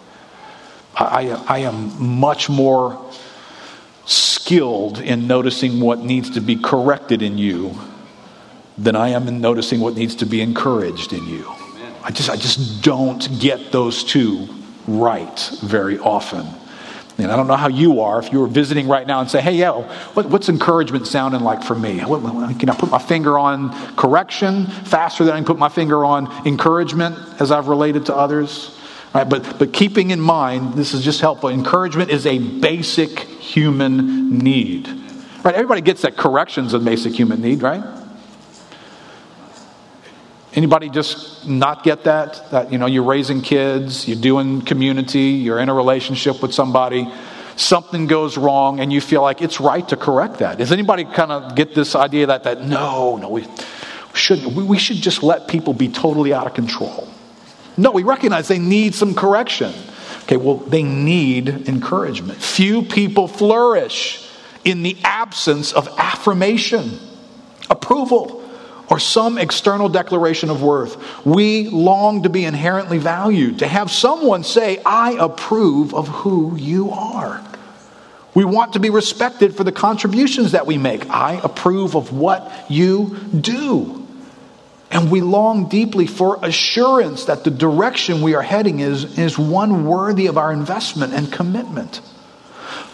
I 0.95 1.59
am 1.59 2.19
much 2.19 2.49
more 2.49 3.01
skilled 4.07 4.99
in 4.99 5.27
noticing 5.27 5.79
what 5.79 5.99
needs 5.99 6.31
to 6.31 6.41
be 6.41 6.55
corrected 6.55 7.21
in 7.21 7.37
you 7.37 7.77
than 8.77 8.95
I 8.95 9.09
am 9.09 9.27
in 9.27 9.41
noticing 9.41 9.79
what 9.79 9.95
needs 9.95 10.15
to 10.15 10.25
be 10.25 10.41
encouraged 10.41 11.13
in 11.13 11.25
you. 11.27 11.45
I 12.03 12.11
just, 12.11 12.29
I 12.29 12.37
just 12.37 12.81
don't 12.81 13.39
get 13.39 13.71
those 13.71 14.03
two 14.03 14.47
right 14.87 15.51
very 15.61 15.99
often. 15.99 16.47
And 17.17 17.31
I 17.31 17.35
don't 17.35 17.47
know 17.47 17.55
how 17.55 17.67
you 17.67 18.01
are. 18.01 18.19
If 18.19 18.31
you 18.31 18.39
were 18.39 18.47
visiting 18.47 18.87
right 18.87 19.05
now 19.05 19.19
and 19.19 19.29
say, 19.29 19.41
hey, 19.41 19.55
yo, 19.55 19.81
what, 20.13 20.27
what's 20.27 20.49
encouragement 20.49 21.07
sounding 21.07 21.41
like 21.41 21.63
for 21.63 21.73
me? 21.73 21.97
Can 21.97 22.69
I 22.69 22.75
put 22.77 22.91
my 22.91 22.99
finger 22.99 23.39
on 23.39 23.73
correction 23.95 24.67
faster 24.67 25.23
than 25.23 25.33
I 25.33 25.37
can 25.37 25.45
put 25.45 25.57
my 25.57 25.69
finger 25.69 26.05
on 26.05 26.47
encouragement 26.47 27.17
as 27.41 27.51
I've 27.51 27.67
related 27.67 28.05
to 28.05 28.15
others? 28.15 28.76
Right, 29.13 29.27
but, 29.27 29.57
but 29.57 29.73
keeping 29.73 30.11
in 30.11 30.19
mind, 30.19 30.73
this 30.73 30.93
is 30.93 31.03
just 31.03 31.21
helpful. 31.21 31.49
Encouragement 31.49 32.11
is 32.11 32.25
a 32.25 32.37
basic 32.37 33.19
human 33.19 34.37
need. 34.37 34.87
Right? 35.43 35.55
Everybody 35.55 35.81
gets 35.81 36.01
that 36.01 36.17
correction's 36.17 36.73
a 36.73 36.79
basic 36.79 37.13
human 37.13 37.41
need, 37.41 37.61
right? 37.61 37.83
Anybody 40.53 40.89
just 40.89 41.47
not 41.47 41.83
get 41.83 42.03
that? 42.03 42.49
That 42.51 42.71
you 42.71 42.77
know, 42.77 42.85
you're 42.85 43.03
raising 43.03 43.41
kids, 43.41 44.07
you're 44.07 44.19
doing 44.19 44.61
community, 44.61 45.19
you're 45.19 45.59
in 45.59 45.69
a 45.69 45.73
relationship 45.73 46.41
with 46.41 46.53
somebody, 46.53 47.07
something 47.55 48.07
goes 48.07 48.37
wrong, 48.37 48.79
and 48.79 48.91
you 48.91 48.99
feel 48.99 49.21
like 49.21 49.41
it's 49.41 49.59
right 49.59 49.87
to 49.87 49.95
correct 49.95 50.39
that. 50.39 50.57
Does 50.57 50.71
anybody 50.71 51.05
kind 51.05 51.31
of 51.31 51.55
get 51.55 51.75
this 51.75 51.95
idea 51.95 52.27
that 52.27 52.43
that 52.43 52.63
no, 52.63 53.17
no, 53.17 53.29
we 53.29 53.45
shouldn't. 54.13 54.53
we 54.53 54.77
should 54.79 54.97
just 54.97 55.21
let 55.21 55.47
people 55.47 55.73
be 55.73 55.89
totally 55.89 56.33
out 56.33 56.47
of 56.47 56.53
control? 56.53 57.07
No, 57.77 57.91
we 57.91 58.03
recognize 58.03 58.47
they 58.47 58.59
need 58.59 58.95
some 58.95 59.13
correction. 59.13 59.73
Okay, 60.23 60.37
well, 60.37 60.57
they 60.57 60.83
need 60.83 61.69
encouragement. 61.69 62.41
Few 62.41 62.81
people 62.81 63.27
flourish 63.27 64.27
in 64.65 64.83
the 64.83 64.97
absence 65.03 65.71
of 65.71 65.87
affirmation, 65.97 66.99
approval, 67.69 68.43
or 68.89 68.99
some 68.99 69.37
external 69.37 69.89
declaration 69.89 70.49
of 70.49 70.61
worth. 70.63 71.25
We 71.25 71.69
long 71.69 72.23
to 72.23 72.29
be 72.29 72.45
inherently 72.45 72.97
valued, 72.97 73.59
to 73.59 73.67
have 73.67 73.91
someone 73.91 74.43
say, 74.43 74.81
I 74.85 75.11
approve 75.19 75.93
of 75.93 76.07
who 76.07 76.55
you 76.55 76.91
are. 76.91 77.43
We 78.33 78.45
want 78.45 78.73
to 78.73 78.79
be 78.79 78.89
respected 78.89 79.55
for 79.55 79.63
the 79.63 79.71
contributions 79.71 80.51
that 80.51 80.65
we 80.65 80.77
make. 80.77 81.09
I 81.09 81.39
approve 81.43 81.95
of 81.95 82.13
what 82.13 82.65
you 82.69 83.17
do. 83.39 84.06
And 84.89 85.11
we 85.11 85.21
long 85.21 85.67
deeply 85.67 86.07
for 86.07 86.39
assurance 86.41 87.25
that 87.25 87.43
the 87.43 87.51
direction 87.51 88.21
we 88.21 88.35
are 88.35 88.41
heading 88.41 88.79
is, 88.79 89.17
is 89.17 89.37
one 89.37 89.85
worthy 89.85 90.27
of 90.27 90.37
our 90.37 90.51
investment 90.51 91.13
and 91.13 91.31
commitment. 91.31 92.01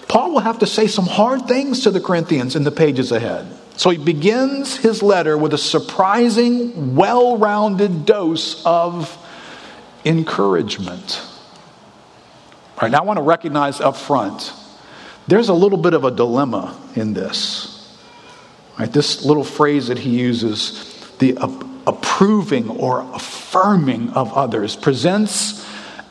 Paul 0.07 0.33
will 0.33 0.39
have 0.39 0.59
to 0.59 0.67
say 0.67 0.87
some 0.87 1.05
hard 1.05 1.47
things 1.47 1.83
to 1.83 1.91
the 1.91 2.01
Corinthians 2.01 2.55
in 2.55 2.63
the 2.63 2.71
pages 2.71 3.11
ahead. 3.11 3.47
So 3.77 3.89
he 3.89 3.97
begins 3.97 4.77
his 4.77 5.01
letter 5.01 5.37
with 5.37 5.53
a 5.53 5.57
surprising, 5.57 6.95
well 6.95 7.37
rounded 7.37 8.05
dose 8.05 8.63
of 8.65 9.17
encouragement. 10.05 11.21
All 12.75 12.81
right, 12.83 12.91
now 12.91 12.99
I 12.99 13.03
want 13.03 13.17
to 13.17 13.23
recognize 13.23 13.79
up 13.81 13.97
front 13.97 14.53
there's 15.27 15.49
a 15.49 15.53
little 15.53 15.77
bit 15.77 15.93
of 15.93 16.03
a 16.03 16.11
dilemma 16.11 16.77
in 16.95 17.13
this. 17.13 17.97
Right, 18.77 18.91
this 18.91 19.23
little 19.23 19.43
phrase 19.43 19.87
that 19.87 19.99
he 19.99 20.19
uses, 20.19 21.15
the 21.19 21.37
approving 21.85 22.69
or 22.69 23.01
affirming 23.13 24.11
of 24.11 24.33
others, 24.33 24.75
presents 24.75 25.65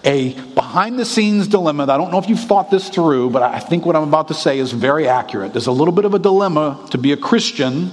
a 0.05 0.35
behind 0.55 0.99
the 0.99 1.05
scenes 1.05 1.49
dilemma. 1.49 1.85
I 1.85 1.97
don't 1.97 2.11
know 2.11 2.19
if 2.19 2.29
you've 2.29 2.41
thought 2.41 2.71
this 2.71 2.88
through, 2.88 3.31
but 3.31 3.43
I 3.43 3.61
think 3.61 3.87
what 3.87 3.95
I'm 3.95 4.02
about 4.02 4.29
to 4.29 4.35
say 4.35 4.59
is 4.59 4.73
very 4.73 5.09
accurate. 5.09 5.52
There's 5.52 5.69
a 5.69 5.73
little 5.73 5.95
bit 5.95 6.05
of 6.05 6.14
a 6.14 6.19
dilemma 6.19 6.87
to 6.91 6.99
be 6.99 7.12
a 7.12 7.17
Christian 7.17 7.93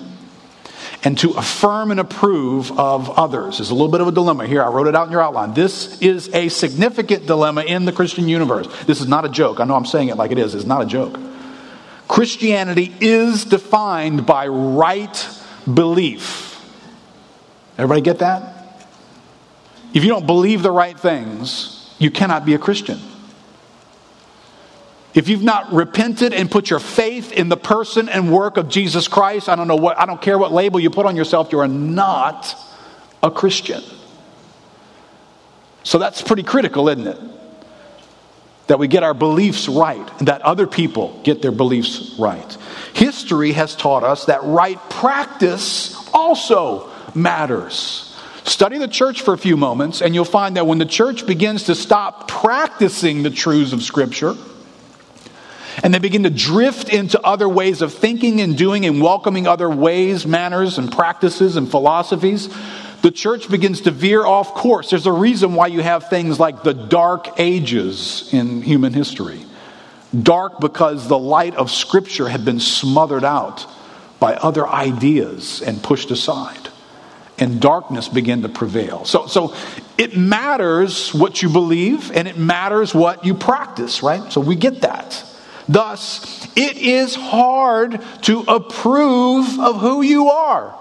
and 1.03 1.17
to 1.19 1.31
affirm 1.31 1.91
and 1.91 1.99
approve 1.99 2.77
of 2.77 3.09
others. 3.11 3.59
There's 3.59 3.69
a 3.69 3.73
little 3.73 3.91
bit 3.91 4.01
of 4.01 4.07
a 4.07 4.11
dilemma 4.11 4.45
here. 4.47 4.63
I 4.63 4.67
wrote 4.67 4.87
it 4.87 4.95
out 4.95 5.07
in 5.07 5.11
your 5.11 5.21
outline. 5.21 5.53
This 5.53 6.01
is 6.01 6.33
a 6.33 6.49
significant 6.49 7.25
dilemma 7.25 7.61
in 7.61 7.85
the 7.85 7.91
Christian 7.91 8.27
universe. 8.27 8.67
This 8.85 8.99
is 8.99 9.07
not 9.07 9.23
a 9.23 9.29
joke. 9.29 9.59
I 9.59 9.63
know 9.65 9.75
I'm 9.75 9.85
saying 9.85 10.09
it 10.09 10.17
like 10.17 10.31
it 10.31 10.39
is. 10.39 10.55
It's 10.55 10.65
not 10.65 10.81
a 10.81 10.85
joke. 10.85 11.17
Christianity 12.07 12.93
is 12.99 13.45
defined 13.45 14.25
by 14.25 14.47
right 14.47 15.29
belief. 15.71 16.48
Everybody 17.79 18.01
get 18.01 18.19
that? 18.19 18.75
If 19.93 20.03
you 20.03 20.09
don't 20.09 20.25
believe 20.25 20.63
the 20.63 20.71
right 20.71 20.99
things, 20.99 21.95
you 21.97 22.11
cannot 22.11 22.45
be 22.45 22.53
a 22.53 22.59
Christian. 22.59 22.99
If 25.13 25.29
you've 25.29 25.43
not 25.43 25.71
repented 25.71 26.33
and 26.33 26.51
put 26.51 26.69
your 26.69 26.79
faith 26.79 27.31
in 27.31 27.47
the 27.47 27.55
person 27.55 28.09
and 28.09 28.33
work 28.33 28.57
of 28.57 28.67
Jesus 28.67 29.07
Christ, 29.07 29.47
I 29.47 29.55
don't 29.55 29.69
know 29.69 29.77
what, 29.77 29.97
I 29.97 30.05
don't 30.05 30.21
care 30.21 30.37
what 30.37 30.51
label 30.51 30.81
you 30.81 30.89
put 30.89 31.05
on 31.05 31.15
yourself, 31.15 31.53
you 31.53 31.59
are 31.59 31.69
not 31.69 32.53
a 33.23 33.31
Christian. 33.31 33.81
So 35.83 35.99
that's 35.99 36.21
pretty 36.21 36.43
critical, 36.43 36.89
isn't 36.89 37.07
it? 37.07 37.17
That 38.67 38.77
we 38.77 38.89
get 38.89 39.03
our 39.03 39.13
beliefs 39.13 39.69
right 39.69 40.19
and 40.19 40.27
that 40.27 40.41
other 40.41 40.67
people 40.67 41.17
get 41.23 41.41
their 41.41 41.53
beliefs 41.53 42.13
right. 42.19 42.57
History 42.93 43.53
has 43.53 43.73
taught 43.73 44.03
us 44.03 44.25
that 44.25 44.43
right 44.43 44.77
practice 44.89 45.95
also 46.13 46.91
matters. 47.15 48.05
Study 48.43 48.77
the 48.79 48.87
church 48.87 49.21
for 49.21 49.33
a 49.33 49.37
few 49.37 49.55
moments, 49.55 50.01
and 50.01 50.15
you'll 50.15 50.25
find 50.25 50.57
that 50.57 50.65
when 50.65 50.79
the 50.79 50.85
church 50.85 51.27
begins 51.27 51.63
to 51.65 51.75
stop 51.75 52.27
practicing 52.27 53.21
the 53.21 53.29
truths 53.29 53.73
of 53.73 53.83
Scripture, 53.83 54.35
and 55.83 55.93
they 55.93 55.99
begin 55.99 56.23
to 56.23 56.29
drift 56.29 56.89
into 56.89 57.21
other 57.21 57.47
ways 57.47 57.81
of 57.81 57.93
thinking 57.93 58.41
and 58.41 58.57
doing 58.57 58.85
and 58.85 59.01
welcoming 59.01 59.47
other 59.47 59.69
ways, 59.69 60.25
manners, 60.25 60.77
and 60.77 60.91
practices 60.91 61.55
and 61.55 61.69
philosophies, 61.69 62.49
the 63.01 63.11
church 63.11 63.49
begins 63.49 63.81
to 63.81 63.91
veer 63.91 64.25
off 64.25 64.53
course. 64.53 64.89
There's 64.89 65.05
a 65.05 65.11
reason 65.11 65.53
why 65.53 65.67
you 65.67 65.81
have 65.81 66.09
things 66.09 66.39
like 66.39 66.63
the 66.63 66.73
dark 66.73 67.39
ages 67.39 68.33
in 68.33 68.61
human 68.61 68.93
history. 68.93 69.45
Dark 70.23 70.59
because 70.59 71.07
the 71.07 71.19
light 71.19 71.55
of 71.55 71.71
Scripture 71.71 72.27
had 72.27 72.43
been 72.43 72.59
smothered 72.59 73.23
out 73.23 73.65
by 74.19 74.33
other 74.33 74.67
ideas 74.67 75.61
and 75.61 75.81
pushed 75.81 76.11
aside 76.11 76.58
and 77.39 77.61
darkness 77.61 78.07
begin 78.07 78.41
to 78.41 78.49
prevail. 78.49 79.05
So, 79.05 79.27
so 79.27 79.55
it 79.97 80.17
matters 80.17 81.13
what 81.13 81.41
you 81.41 81.49
believe 81.49 82.11
and 82.11 82.27
it 82.27 82.37
matters 82.37 82.93
what 82.93 83.25
you 83.25 83.33
practice, 83.33 84.03
right? 84.03 84.31
So 84.31 84.41
we 84.41 84.55
get 84.55 84.81
that. 84.81 85.23
Thus, 85.67 86.47
it 86.57 86.77
is 86.77 87.15
hard 87.15 88.01
to 88.23 88.39
approve 88.41 89.59
of 89.59 89.79
who 89.79 90.01
you 90.01 90.29
are 90.29 90.71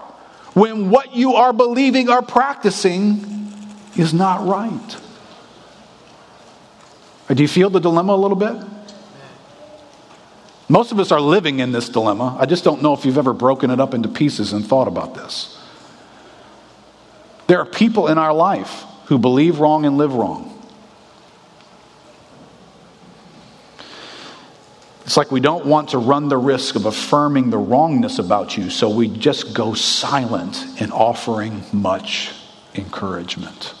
when 0.53 0.89
what 0.89 1.15
you 1.15 1.35
are 1.35 1.53
believing 1.53 2.09
or 2.09 2.21
practicing 2.21 3.53
is 3.95 4.13
not 4.13 4.47
right. 4.47 4.97
Do 7.27 7.43
you 7.43 7.47
feel 7.47 7.69
the 7.69 7.79
dilemma 7.79 8.13
a 8.13 8.15
little 8.15 8.37
bit? 8.37 8.57
Most 10.67 10.91
of 10.91 10.99
us 10.99 11.11
are 11.11 11.21
living 11.21 11.59
in 11.59 11.71
this 11.71 11.89
dilemma. 11.89 12.35
I 12.39 12.45
just 12.45 12.63
don't 12.63 12.81
know 12.81 12.93
if 12.93 13.05
you've 13.05 13.17
ever 13.17 13.33
broken 13.33 13.71
it 13.71 13.79
up 13.79 13.93
into 13.93 14.09
pieces 14.09 14.53
and 14.53 14.65
thought 14.65 14.87
about 14.87 15.15
this. 15.15 15.58
There 17.49 17.59
are 17.59 17.65
people 17.65 18.09
in 18.09 18.19
our 18.19 18.31
life 18.31 18.83
who 19.05 19.17
believe 19.17 19.59
wrong 19.59 19.83
and 19.83 19.97
live 19.97 20.13
wrong. 20.13 20.55
It's 25.03 25.17
like 25.17 25.31
we 25.31 25.39
don't 25.39 25.65
want 25.65 25.89
to 25.89 25.97
run 25.97 26.29
the 26.29 26.37
risk 26.37 26.75
of 26.75 26.85
affirming 26.85 27.49
the 27.49 27.57
wrongness 27.57 28.19
about 28.19 28.55
you, 28.55 28.69
so 28.69 28.87
we 28.87 29.07
just 29.07 29.55
go 29.55 29.73
silent 29.73 30.63
in 30.79 30.91
offering 30.91 31.63
much 31.73 32.31
encouragement. 32.75 33.73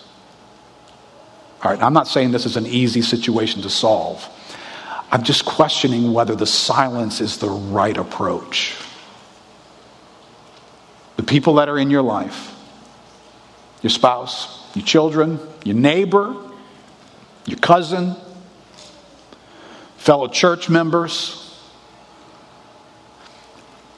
All 1.61 1.69
right, 1.69 1.79
I'm 1.79 1.93
not 1.93 2.07
saying 2.07 2.31
this 2.31 2.47
is 2.47 2.57
an 2.57 2.65
easy 2.65 3.03
situation 3.03 3.61
to 3.61 3.69
solve. 3.69 4.27
I'm 5.11 5.21
just 5.21 5.45
questioning 5.45 6.11
whether 6.11 6.33
the 6.33 6.47
silence 6.47 7.21
is 7.21 7.37
the 7.37 7.49
right 7.49 7.97
approach. 7.97 8.75
The 11.17 11.23
people 11.23 11.53
that 11.55 11.69
are 11.69 11.77
in 11.77 11.91
your 11.91 12.01
life, 12.01 12.55
your 13.81 13.89
spouse, 13.89 14.75
your 14.75 14.85
children, 14.85 15.39
your 15.63 15.75
neighbor, 15.75 16.35
your 17.45 17.59
cousin, 17.59 18.15
fellow 19.97 20.27
church 20.27 20.69
members. 20.69 21.35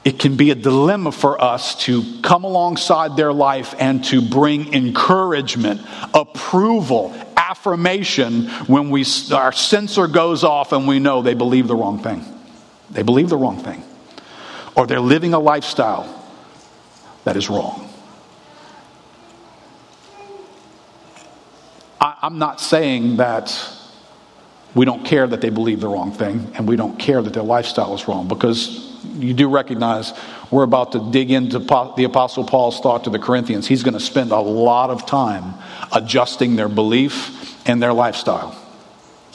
It 0.04 0.18
can 0.18 0.36
be 0.36 0.50
a 0.50 0.56
dilemma 0.56 1.12
for 1.12 1.40
us 1.42 1.76
to 1.84 2.20
come 2.22 2.42
alongside 2.42 3.16
their 3.16 3.32
life 3.32 3.74
and 3.78 4.04
to 4.06 4.20
bring 4.20 4.74
encouragement, 4.74 5.80
approval, 6.12 7.14
affirmation 7.36 8.48
when 8.66 8.90
we, 8.90 9.04
our 9.32 9.52
sensor 9.52 10.08
goes 10.08 10.42
off 10.42 10.72
and 10.72 10.88
we 10.88 10.98
know 10.98 11.22
they 11.22 11.34
believe 11.34 11.68
the 11.68 11.76
wrong 11.76 12.02
thing. 12.02 12.24
They 12.90 13.02
believe 13.02 13.28
the 13.28 13.36
wrong 13.36 13.62
thing. 13.62 13.84
Or 14.74 14.86
they're 14.86 15.00
living 15.00 15.34
a 15.34 15.38
lifestyle 15.38 16.24
that 17.24 17.36
is 17.36 17.48
wrong. 17.48 17.91
I, 22.02 22.16
I'm 22.22 22.38
not 22.38 22.60
saying 22.60 23.18
that 23.18 23.56
we 24.74 24.84
don't 24.84 25.04
care 25.04 25.26
that 25.26 25.40
they 25.40 25.50
believe 25.50 25.80
the 25.80 25.88
wrong 25.88 26.12
thing 26.12 26.50
and 26.54 26.66
we 26.68 26.76
don't 26.76 26.98
care 26.98 27.22
that 27.22 27.32
their 27.32 27.42
lifestyle 27.44 27.94
is 27.94 28.08
wrong 28.08 28.26
because 28.26 28.90
you 29.18 29.34
do 29.34 29.48
recognize 29.48 30.12
we're 30.50 30.64
about 30.64 30.92
to 30.92 31.10
dig 31.12 31.30
into 31.30 31.58
the 31.60 32.04
Apostle 32.04 32.44
Paul's 32.44 32.80
thought 32.80 33.04
to 33.04 33.10
the 33.10 33.18
Corinthians. 33.18 33.66
He's 33.66 33.82
going 33.82 33.94
to 33.94 34.00
spend 34.00 34.32
a 34.32 34.40
lot 34.40 34.90
of 34.90 35.06
time 35.06 35.54
adjusting 35.92 36.56
their 36.56 36.68
belief 36.68 37.68
and 37.68 37.82
their 37.82 37.92
lifestyle. 37.92 38.58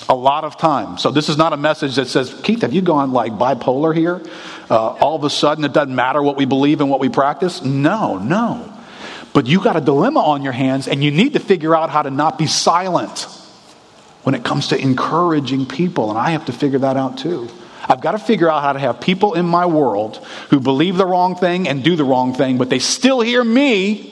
A 0.10 0.16
lot 0.16 0.44
of 0.44 0.58
time. 0.58 0.98
So, 0.98 1.12
this 1.12 1.28
is 1.28 1.38
not 1.38 1.54
a 1.54 1.58
message 1.58 1.96
that 1.96 2.08
says, 2.08 2.34
Keith, 2.44 2.62
have 2.62 2.72
you 2.72 2.82
gone 2.82 3.12
like 3.12 3.34
bipolar 3.34 3.96
here? 3.96 4.22
Uh, 4.70 4.90
all 4.90 5.16
of 5.16 5.24
a 5.24 5.30
sudden, 5.30 5.66
it 5.66 5.74
doesn't 5.74 5.94
matter 5.94 6.22
what 6.22 6.38
we 6.38 6.46
believe 6.46 6.82
and 6.82 6.90
what 6.90 7.00
we 7.00 7.10
practice? 7.10 7.64
No, 7.64 8.18
no. 8.18 8.77
But 9.38 9.46
you 9.46 9.62
got 9.62 9.76
a 9.78 9.82
dilemma 9.82 10.20
on 10.20 10.42
your 10.42 10.52
hands, 10.52 10.88
and 10.88 11.04
you 11.04 11.12
need 11.12 11.34
to 11.34 11.40
figure 11.40 11.76
out 11.76 11.92
how 11.92 12.02
to 12.02 12.10
not 12.10 12.40
be 12.40 12.48
silent 12.48 13.28
when 14.24 14.34
it 14.34 14.44
comes 14.44 14.70
to 14.70 14.82
encouraging 14.82 15.68
people. 15.68 16.10
And 16.10 16.18
I 16.18 16.32
have 16.32 16.46
to 16.46 16.52
figure 16.52 16.80
that 16.80 16.98
out 16.98 17.20
too. 17.20 17.48
I've 17.88 18.02
got 18.02 18.14
to 18.14 18.18
figure 18.18 18.50
out 18.50 18.64
how 18.64 18.74
to 18.74 18.80
have 18.80 19.00
people 19.00 19.36
in 19.36 19.46
my 19.46 19.68
world 19.68 20.26
who 20.50 20.60
believe 20.60 20.98
the 20.98 21.06
wrong 21.06 21.36
thing 21.36 21.68
and 21.68 21.84
do 21.84 21.96
the 21.96 22.04
wrong 22.04 22.34
thing, 22.34 22.58
but 22.58 22.72
they 22.72 22.80
still 22.80 23.22
hear 23.22 23.44
me 23.44 24.12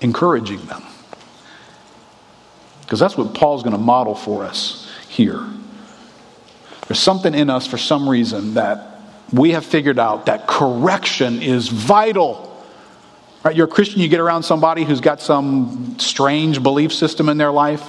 encouraging 0.00 0.66
them. 0.66 0.82
Because 2.80 2.98
that's 2.98 3.16
what 3.16 3.34
Paul's 3.34 3.62
going 3.62 3.76
to 3.76 3.80
model 3.80 4.16
for 4.16 4.42
us 4.42 4.90
here. 5.08 5.40
There's 6.88 6.98
something 6.98 7.32
in 7.32 7.48
us 7.48 7.64
for 7.64 7.78
some 7.78 8.08
reason 8.08 8.54
that 8.54 9.02
we 9.32 9.52
have 9.52 9.64
figured 9.64 10.00
out 10.00 10.26
that 10.26 10.48
correction 10.48 11.42
is 11.42 11.68
vital. 11.68 12.47
Right? 13.44 13.54
You're 13.54 13.66
a 13.66 13.70
Christian, 13.70 14.00
you 14.00 14.08
get 14.08 14.20
around 14.20 14.42
somebody 14.42 14.84
who's 14.84 15.00
got 15.00 15.20
some 15.20 15.96
strange 15.98 16.62
belief 16.62 16.92
system 16.92 17.28
in 17.28 17.36
their 17.36 17.52
life, 17.52 17.88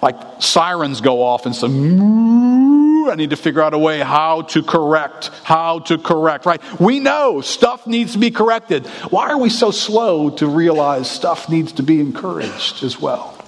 like 0.00 0.16
sirens 0.40 1.00
go 1.00 1.22
off 1.22 1.46
and 1.46 1.54
some, 1.54 3.10
I 3.10 3.14
need 3.16 3.30
to 3.30 3.36
figure 3.36 3.60
out 3.60 3.74
a 3.74 3.78
way 3.78 4.00
how 4.00 4.42
to 4.42 4.62
correct, 4.62 5.30
how 5.42 5.80
to 5.80 5.98
correct, 5.98 6.46
right? 6.46 6.60
We 6.80 7.00
know 7.00 7.40
stuff 7.40 7.86
needs 7.86 8.12
to 8.12 8.18
be 8.18 8.30
corrected. 8.30 8.86
Why 9.10 9.30
are 9.30 9.38
we 9.38 9.50
so 9.50 9.70
slow 9.70 10.30
to 10.30 10.46
realize 10.46 11.10
stuff 11.10 11.48
needs 11.48 11.72
to 11.72 11.82
be 11.82 12.00
encouraged 12.00 12.84
as 12.84 13.00
well? 13.00 13.38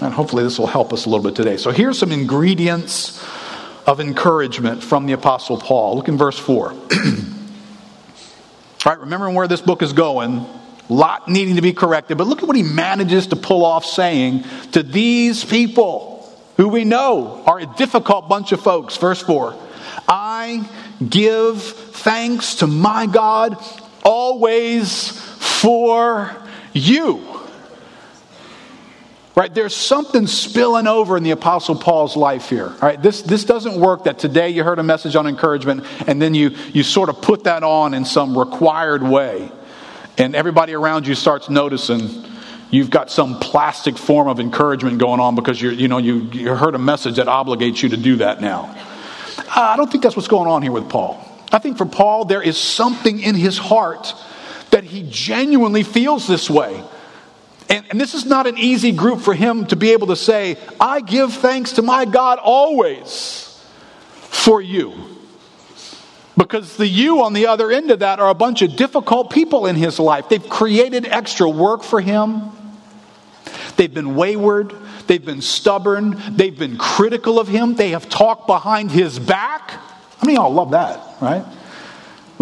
And 0.00 0.12
hopefully 0.12 0.42
this 0.42 0.58
will 0.58 0.66
help 0.66 0.92
us 0.92 1.06
a 1.06 1.10
little 1.10 1.22
bit 1.24 1.36
today. 1.36 1.56
So 1.56 1.70
here's 1.70 1.98
some 1.98 2.12
ingredients 2.12 3.22
of 3.86 4.00
encouragement 4.00 4.82
from 4.82 5.06
the 5.06 5.12
Apostle 5.12 5.58
Paul. 5.58 5.96
Look 5.96 6.08
in 6.08 6.16
verse 6.16 6.38
4. 6.38 6.74
All 8.84 8.92
right, 8.92 9.00
remembering 9.00 9.36
where 9.36 9.46
this 9.46 9.60
book 9.60 9.80
is 9.80 9.92
going, 9.92 10.44
lot 10.88 11.28
needing 11.28 11.54
to 11.54 11.62
be 11.62 11.72
corrected. 11.72 12.18
But 12.18 12.26
look 12.26 12.42
at 12.42 12.48
what 12.48 12.56
he 12.56 12.64
manages 12.64 13.28
to 13.28 13.36
pull 13.36 13.64
off 13.64 13.84
saying 13.84 14.44
to 14.72 14.82
these 14.82 15.44
people 15.44 16.28
who 16.56 16.68
we 16.68 16.84
know 16.84 17.44
are 17.46 17.60
a 17.60 17.66
difficult 17.76 18.28
bunch 18.28 18.50
of 18.50 18.60
folks. 18.60 18.96
Verse 18.96 19.22
4 19.22 19.56
I 20.08 20.68
give 21.08 21.62
thanks 21.62 22.56
to 22.56 22.66
my 22.66 23.06
God 23.06 23.56
always 24.04 25.10
for 25.60 26.36
you. 26.72 27.31
Right, 29.34 29.52
there's 29.54 29.74
something 29.74 30.26
spilling 30.26 30.86
over 30.86 31.16
in 31.16 31.22
the 31.22 31.30
Apostle 31.30 31.74
Paul's 31.74 32.16
life 32.16 32.50
here. 32.50 32.68
Right, 32.82 33.00
this, 33.00 33.22
this 33.22 33.44
doesn't 33.44 33.80
work 33.80 34.04
that 34.04 34.18
today 34.18 34.50
you 34.50 34.62
heard 34.62 34.78
a 34.78 34.82
message 34.82 35.16
on 35.16 35.26
encouragement 35.26 35.86
and 36.06 36.20
then 36.20 36.34
you, 36.34 36.50
you 36.74 36.82
sort 36.82 37.08
of 37.08 37.22
put 37.22 37.44
that 37.44 37.62
on 37.62 37.94
in 37.94 38.04
some 38.04 38.36
required 38.36 39.02
way. 39.02 39.50
And 40.18 40.36
everybody 40.36 40.74
around 40.74 41.06
you 41.06 41.14
starts 41.14 41.48
noticing 41.48 42.26
you've 42.70 42.90
got 42.90 43.10
some 43.10 43.40
plastic 43.40 43.96
form 43.96 44.28
of 44.28 44.38
encouragement 44.38 44.98
going 44.98 45.18
on 45.18 45.34
because 45.34 45.60
you're, 45.62 45.72
you 45.72 45.88
know, 45.88 45.96
you, 45.96 46.24
you 46.32 46.54
heard 46.54 46.74
a 46.74 46.78
message 46.78 47.16
that 47.16 47.26
obligates 47.26 47.82
you 47.82 47.88
to 47.88 47.96
do 47.96 48.16
that 48.16 48.42
now. 48.42 48.64
Uh, 49.38 49.60
I 49.60 49.76
don't 49.78 49.90
think 49.90 50.02
that's 50.02 50.14
what's 50.14 50.28
going 50.28 50.48
on 50.48 50.60
here 50.60 50.72
with 50.72 50.90
Paul. 50.90 51.26
I 51.50 51.58
think 51.58 51.78
for 51.78 51.86
Paul, 51.86 52.26
there 52.26 52.42
is 52.42 52.58
something 52.58 53.18
in 53.18 53.34
his 53.34 53.56
heart 53.56 54.14
that 54.70 54.84
he 54.84 55.06
genuinely 55.08 55.84
feels 55.84 56.26
this 56.26 56.50
way. 56.50 56.82
And, 57.72 57.86
and, 57.88 57.98
this 57.98 58.12
is 58.12 58.26
not 58.26 58.46
an 58.46 58.58
easy 58.58 58.92
group 58.92 59.22
for 59.22 59.32
him 59.32 59.64
to 59.68 59.76
be 59.76 59.92
able 59.92 60.08
to 60.08 60.16
say, 60.16 60.58
I 60.78 61.00
give 61.00 61.32
thanks 61.32 61.72
to 61.72 61.82
my 61.82 62.04
God 62.04 62.38
always 62.38 63.58
for 64.28 64.60
you. 64.60 64.92
Because 66.36 66.76
the 66.76 66.86
you 66.86 67.22
on 67.22 67.32
the 67.32 67.46
other 67.46 67.70
end 67.70 67.90
of 67.90 68.00
that 68.00 68.20
are 68.20 68.28
a 68.28 68.34
bunch 68.34 68.60
of 68.60 68.76
difficult 68.76 69.30
people 69.30 69.64
in 69.64 69.76
his 69.76 69.98
life. 69.98 70.28
They've 70.28 70.46
created 70.46 71.06
extra 71.06 71.48
work 71.48 71.82
for 71.82 71.98
him. 71.98 72.50
They've 73.76 73.92
been 73.92 74.16
wayward. 74.16 74.74
They've 75.06 75.24
been 75.24 75.40
stubborn. 75.40 76.20
They've 76.28 76.58
been 76.58 76.76
critical 76.76 77.40
of 77.40 77.48
him. 77.48 77.74
They 77.74 77.92
have 77.92 78.10
talked 78.10 78.46
behind 78.46 78.90
his 78.90 79.18
back. 79.18 79.80
I 80.20 80.26
mean, 80.26 80.36
y'all 80.36 80.52
love 80.52 80.72
that, 80.72 81.00
right? 81.22 81.44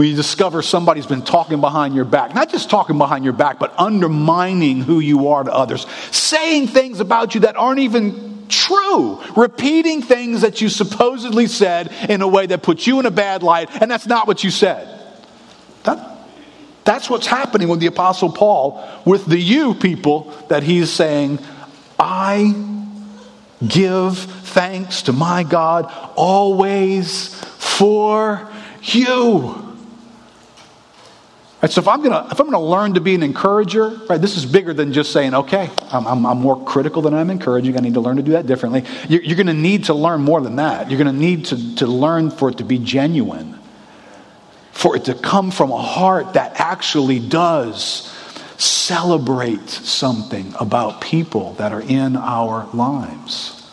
When 0.00 0.08
you 0.08 0.16
discover 0.16 0.62
somebody's 0.62 1.04
been 1.04 1.20
talking 1.20 1.60
behind 1.60 1.94
your 1.94 2.06
back, 2.06 2.34
not 2.34 2.48
just 2.48 2.70
talking 2.70 2.96
behind 2.96 3.22
your 3.22 3.34
back, 3.34 3.58
but 3.58 3.78
undermining 3.78 4.80
who 4.80 4.98
you 4.98 5.28
are 5.28 5.44
to 5.44 5.52
others, 5.52 5.86
saying 6.10 6.68
things 6.68 7.00
about 7.00 7.34
you 7.34 7.42
that 7.42 7.58
aren't 7.58 7.80
even 7.80 8.46
true, 8.48 9.20
repeating 9.36 10.00
things 10.00 10.40
that 10.40 10.62
you 10.62 10.70
supposedly 10.70 11.46
said 11.46 11.92
in 12.08 12.22
a 12.22 12.26
way 12.26 12.46
that 12.46 12.62
puts 12.62 12.86
you 12.86 12.98
in 12.98 13.04
a 13.04 13.10
bad 13.10 13.42
light, 13.42 13.68
and 13.82 13.90
that's 13.90 14.06
not 14.06 14.26
what 14.26 14.42
you 14.42 14.50
said. 14.50 14.88
That, 15.82 16.16
that's 16.84 17.10
what's 17.10 17.26
happening 17.26 17.68
with 17.68 17.80
the 17.80 17.88
Apostle 17.88 18.32
Paul, 18.32 18.82
with 19.04 19.26
the 19.26 19.38
you 19.38 19.74
people 19.74 20.34
that 20.48 20.62
he's 20.62 20.90
saying, 20.90 21.40
I 21.98 22.54
give 23.68 24.16
thanks 24.16 25.02
to 25.02 25.12
my 25.12 25.42
God 25.42 25.92
always 26.16 27.34
for 27.34 28.48
you. 28.80 29.66
Right, 31.62 31.70
so 31.70 31.82
if 31.82 31.88
I'm 31.88 32.02
gonna 32.02 32.26
if 32.30 32.40
I'm 32.40 32.46
gonna 32.46 32.64
learn 32.64 32.94
to 32.94 33.02
be 33.02 33.14
an 33.14 33.22
encourager, 33.22 33.88
right, 34.08 34.18
this 34.18 34.38
is 34.38 34.46
bigger 34.46 34.72
than 34.72 34.94
just 34.94 35.12
saying, 35.12 35.34
okay, 35.34 35.68
I'm, 35.90 36.06
I'm, 36.06 36.24
I'm 36.24 36.40
more 36.40 36.64
critical 36.64 37.02
than 37.02 37.12
I'm 37.12 37.28
encouraging. 37.28 37.76
I 37.76 37.80
need 37.80 37.94
to 37.94 38.00
learn 38.00 38.16
to 38.16 38.22
do 38.22 38.32
that 38.32 38.46
differently. 38.46 38.84
You're, 39.10 39.22
you're 39.22 39.36
gonna 39.36 39.52
need 39.52 39.84
to 39.84 39.94
learn 39.94 40.22
more 40.22 40.40
than 40.40 40.56
that. 40.56 40.90
You're 40.90 40.96
gonna 40.96 41.12
need 41.12 41.46
to, 41.46 41.76
to 41.76 41.86
learn 41.86 42.30
for 42.30 42.48
it 42.48 42.58
to 42.58 42.64
be 42.64 42.78
genuine, 42.78 43.58
for 44.72 44.96
it 44.96 45.04
to 45.04 45.14
come 45.14 45.50
from 45.50 45.70
a 45.70 45.82
heart 45.82 46.32
that 46.32 46.58
actually 46.58 47.18
does 47.18 48.10
celebrate 48.56 49.68
something 49.68 50.54
about 50.58 51.02
people 51.02 51.52
that 51.54 51.72
are 51.72 51.82
in 51.82 52.16
our 52.16 52.68
lives. 52.72 53.70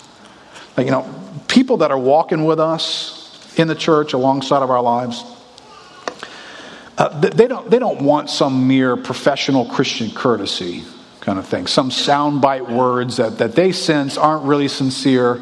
Like, 0.76 0.88
you 0.88 0.92
know, 0.92 1.08
people 1.48 1.78
that 1.78 1.92
are 1.92 1.98
walking 1.98 2.44
with 2.44 2.60
us 2.60 3.58
in 3.58 3.70
the 3.70 3.76
church 3.76 4.12
alongside 4.12 4.62
of 4.62 4.70
our 4.70 4.82
lives 4.82 5.24
uh, 6.98 7.10
they, 7.20 7.48
don't, 7.48 7.70
they 7.70 7.80
don't 7.80 8.02
want 8.02 8.30
some 8.30 8.68
mere 8.68 8.98
professional 8.98 9.66
Christian 9.66 10.10
courtesy 10.12 10.84
kind 11.22 11.38
of 11.38 11.48
thing, 11.48 11.68
some 11.68 11.90
soundbite 11.90 12.70
words 12.70 13.18
that, 13.18 13.38
that 13.38 13.54
they 13.54 13.72
sense 13.72 14.18
aren't 14.18 14.46
really 14.46 14.68
sincere, 14.68 15.42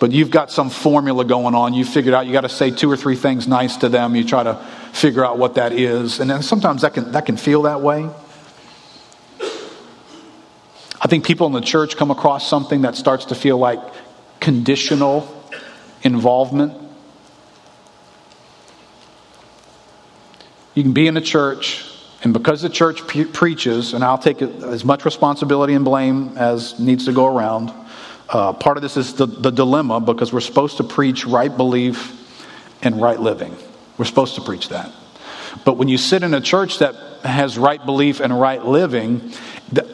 but 0.00 0.12
you've 0.12 0.30
got 0.30 0.50
some 0.50 0.68
formula 0.68 1.24
going 1.24 1.54
on. 1.54 1.72
You 1.72 1.84
figured 1.84 2.12
out 2.12 2.26
you 2.26 2.32
got 2.32 2.42
to 2.42 2.48
say 2.48 2.70
two 2.70 2.90
or 2.90 2.96
three 2.96 3.16
things 3.16 3.48
nice 3.48 3.76
to 3.78 3.88
them. 3.88 4.14
You 4.14 4.24
try 4.24 4.42
to 4.42 4.56
figure 4.92 5.24
out 5.24 5.38
what 5.38 5.54
that 5.54 5.72
is. 5.72 6.20
And 6.20 6.28
then 6.28 6.42
sometimes 6.42 6.82
that 6.82 6.92
can, 6.92 7.12
that 7.12 7.24
can 7.24 7.36
feel 7.36 7.62
that 7.62 7.80
way. 7.80 8.10
I 11.00 11.08
think 11.08 11.24
people 11.24 11.46
in 11.46 11.52
the 11.52 11.60
church 11.60 11.96
come 11.96 12.10
across 12.10 12.48
something 12.48 12.82
that 12.82 12.96
starts 12.96 13.26
to 13.26 13.34
feel 13.34 13.58
like 13.58 13.78
conditional 14.40 15.32
involvement. 16.02 16.85
You 20.76 20.82
can 20.82 20.92
be 20.92 21.06
in 21.06 21.16
a 21.16 21.22
church, 21.22 21.90
and 22.22 22.34
because 22.34 22.60
the 22.60 22.68
church 22.68 23.06
pre- 23.06 23.24
preaches, 23.24 23.94
and 23.94 24.04
I'll 24.04 24.18
take 24.18 24.42
as 24.42 24.84
much 24.84 25.06
responsibility 25.06 25.72
and 25.72 25.86
blame 25.86 26.36
as 26.36 26.78
needs 26.78 27.06
to 27.06 27.12
go 27.12 27.24
around, 27.34 27.72
uh, 28.28 28.52
part 28.52 28.76
of 28.76 28.82
this 28.82 28.98
is 28.98 29.14
the, 29.14 29.24
the 29.24 29.50
dilemma 29.50 30.00
because 30.00 30.34
we're 30.34 30.40
supposed 30.40 30.76
to 30.76 30.84
preach 30.84 31.24
right 31.24 31.56
belief 31.56 32.12
and 32.82 33.00
right 33.00 33.18
living. 33.18 33.56
We're 33.96 34.04
supposed 34.04 34.34
to 34.34 34.42
preach 34.42 34.68
that. 34.68 34.92
But 35.64 35.78
when 35.78 35.88
you 35.88 35.96
sit 35.96 36.22
in 36.22 36.34
a 36.34 36.42
church 36.42 36.80
that 36.80 36.94
has 37.24 37.56
right 37.56 37.82
belief 37.82 38.20
and 38.20 38.38
right 38.38 38.62
living, 38.62 39.32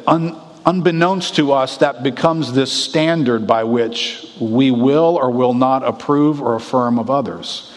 un, 0.09 0.37
unbeknownst 0.66 1.37
to 1.37 1.53
us, 1.53 1.77
that 1.77 2.03
becomes 2.03 2.55
this 2.55 2.73
standard 2.73 3.47
by 3.47 3.62
which 3.62 4.27
we 4.40 4.73
will 4.73 5.16
or 5.16 5.31
will 5.31 5.55
not 5.55 5.85
approve 5.85 6.42
or 6.42 6.57
affirm 6.57 6.99
of 6.99 7.09
others. 7.09 7.72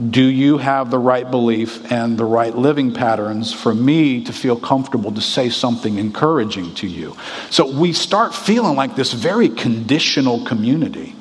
Do 0.00 0.24
you 0.24 0.56
have 0.56 0.90
the 0.90 0.98
right 0.98 1.30
belief 1.30 1.92
and 1.92 2.16
the 2.16 2.24
right 2.24 2.56
living 2.56 2.94
patterns 2.94 3.52
for 3.52 3.74
me 3.74 4.24
to 4.24 4.32
feel 4.32 4.56
comfortable 4.56 5.12
to 5.12 5.20
say 5.20 5.50
something 5.50 5.98
encouraging 5.98 6.74
to 6.76 6.86
you? 6.86 7.14
So 7.50 7.70
we 7.78 7.92
start 7.92 8.34
feeling 8.34 8.74
like 8.74 8.96
this 8.96 9.12
very 9.12 9.50
conditional 9.50 10.46
community. 10.46 11.14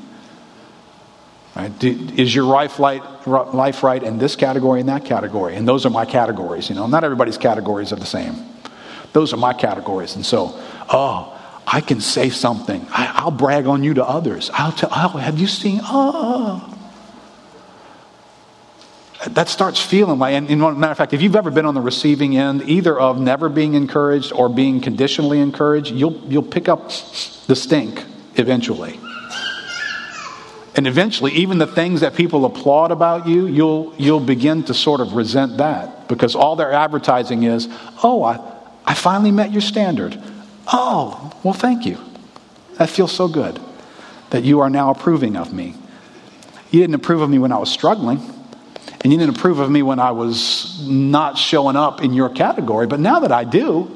Right? 1.53 1.83
Is 1.83 2.33
your 2.33 2.45
life 2.45 2.79
right, 2.79 3.03
life 3.27 3.83
right 3.83 4.01
in 4.01 4.19
this 4.19 4.37
category 4.37 4.79
and 4.79 4.87
that 4.87 5.03
category? 5.03 5.55
And 5.55 5.67
those 5.67 5.85
are 5.85 5.89
my 5.89 6.05
categories. 6.05 6.69
You 6.69 6.75
know, 6.75 6.87
not 6.87 7.03
everybody's 7.03 7.37
categories 7.37 7.91
are 7.91 7.97
the 7.97 8.05
same. 8.05 8.35
Those 9.11 9.33
are 9.33 9.37
my 9.37 9.51
categories. 9.51 10.15
And 10.15 10.25
so, 10.25 10.57
oh, 10.89 11.37
I 11.67 11.81
can 11.81 11.99
say 11.99 12.29
something. 12.29 12.87
I, 12.89 13.25
will 13.25 13.31
brag 13.31 13.67
on 13.67 13.83
you 13.83 13.95
to 13.95 14.05
others. 14.05 14.49
I'll 14.53 14.71
tell. 14.71 14.89
Oh, 14.93 15.17
have 15.17 15.39
you 15.39 15.47
seen? 15.47 15.81
Oh, 15.83 16.11
oh, 16.15 16.71
oh. 16.71 16.80
That 19.29 19.49
starts 19.49 19.79
feeling 19.79 20.17
like, 20.17 20.33
and, 20.33 20.49
and 20.49 20.59
matter 20.59 20.91
of 20.91 20.97
fact, 20.97 21.13
if 21.13 21.21
you've 21.21 21.35
ever 21.35 21.51
been 21.51 21.65
on 21.65 21.75
the 21.75 21.81
receiving 21.81 22.35
end, 22.37 22.63
either 22.67 22.99
of 22.99 23.19
never 23.19 23.49
being 23.49 23.75
encouraged 23.75 24.33
or 24.33 24.49
being 24.49 24.81
conditionally 24.81 25.39
encouraged, 25.39 25.91
you'll, 25.91 26.19
you'll 26.27 26.41
pick 26.41 26.67
up 26.67 26.89
the 27.47 27.55
stink 27.55 28.03
eventually. 28.35 28.99
And 30.75 30.87
eventually, 30.87 31.33
even 31.33 31.57
the 31.57 31.67
things 31.67 32.01
that 32.01 32.15
people 32.15 32.45
applaud 32.45 32.91
about 32.91 33.27
you, 33.27 33.45
you'll, 33.45 33.93
you'll 33.97 34.21
begin 34.21 34.63
to 34.63 34.73
sort 34.73 35.01
of 35.01 35.13
resent 35.13 35.57
that 35.57 36.07
because 36.07 36.33
all 36.33 36.55
their 36.55 36.71
advertising 36.71 37.43
is, 37.43 37.67
oh, 38.03 38.23
I, 38.23 38.39
I 38.85 38.93
finally 38.95 39.31
met 39.31 39.51
your 39.51 39.61
standard. 39.61 40.19
Oh, 40.67 41.31
well, 41.43 41.53
thank 41.53 41.85
you. 41.85 41.99
That 42.77 42.89
feels 42.89 43.11
so 43.11 43.27
good 43.27 43.59
that 44.31 44.43
you 44.43 44.61
are 44.61 44.69
now 44.69 44.89
approving 44.89 45.35
of 45.35 45.53
me. 45.53 45.75
You 46.71 46.79
didn't 46.79 46.95
approve 46.95 47.21
of 47.21 47.29
me 47.29 47.37
when 47.37 47.51
I 47.51 47.57
was 47.57 47.69
struggling. 47.69 48.19
And 49.03 49.11
you 49.11 49.17
didn't 49.17 49.37
approve 49.37 49.59
of 49.59 49.71
me 49.71 49.81
when 49.81 49.99
I 49.99 50.11
was 50.11 50.87
not 50.87 51.37
showing 51.37 51.75
up 51.75 52.03
in 52.03 52.13
your 52.13 52.29
category. 52.29 52.85
But 52.85 52.99
now 52.99 53.19
that 53.21 53.31
I 53.31 53.43
do, 53.43 53.89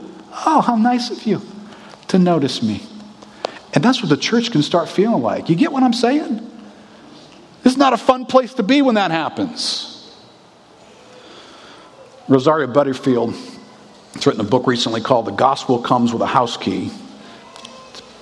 oh, 0.45 0.61
how 0.61 0.75
nice 0.75 1.11
of 1.11 1.23
you 1.25 1.41
to 2.07 2.17
notice 2.17 2.63
me. 2.63 2.81
And 3.73 3.83
that's 3.83 4.01
what 4.01 4.09
the 4.09 4.17
church 4.17 4.51
can 4.51 4.63
start 4.63 4.89
feeling 4.89 5.21
like. 5.21 5.49
You 5.49 5.55
get 5.55 5.71
what 5.71 5.83
I'm 5.83 5.93
saying? 5.93 6.51
Is 7.63 7.77
not 7.77 7.93
a 7.93 7.97
fun 7.97 8.25
place 8.25 8.53
to 8.55 8.63
be 8.63 8.81
when 8.81 8.95
that 8.95 9.11
happens. 9.11 9.91
Rosaria 12.27 12.67
Butterfield 12.67 13.35
has 14.13 14.25
written 14.25 14.41
a 14.41 14.49
book 14.49 14.65
recently 14.65 15.01
called 15.01 15.25
The 15.25 15.31
Gospel 15.31 15.81
Comes 15.81 16.13
with 16.13 16.21
a 16.21 16.27
House 16.27 16.57
Key 16.57 16.91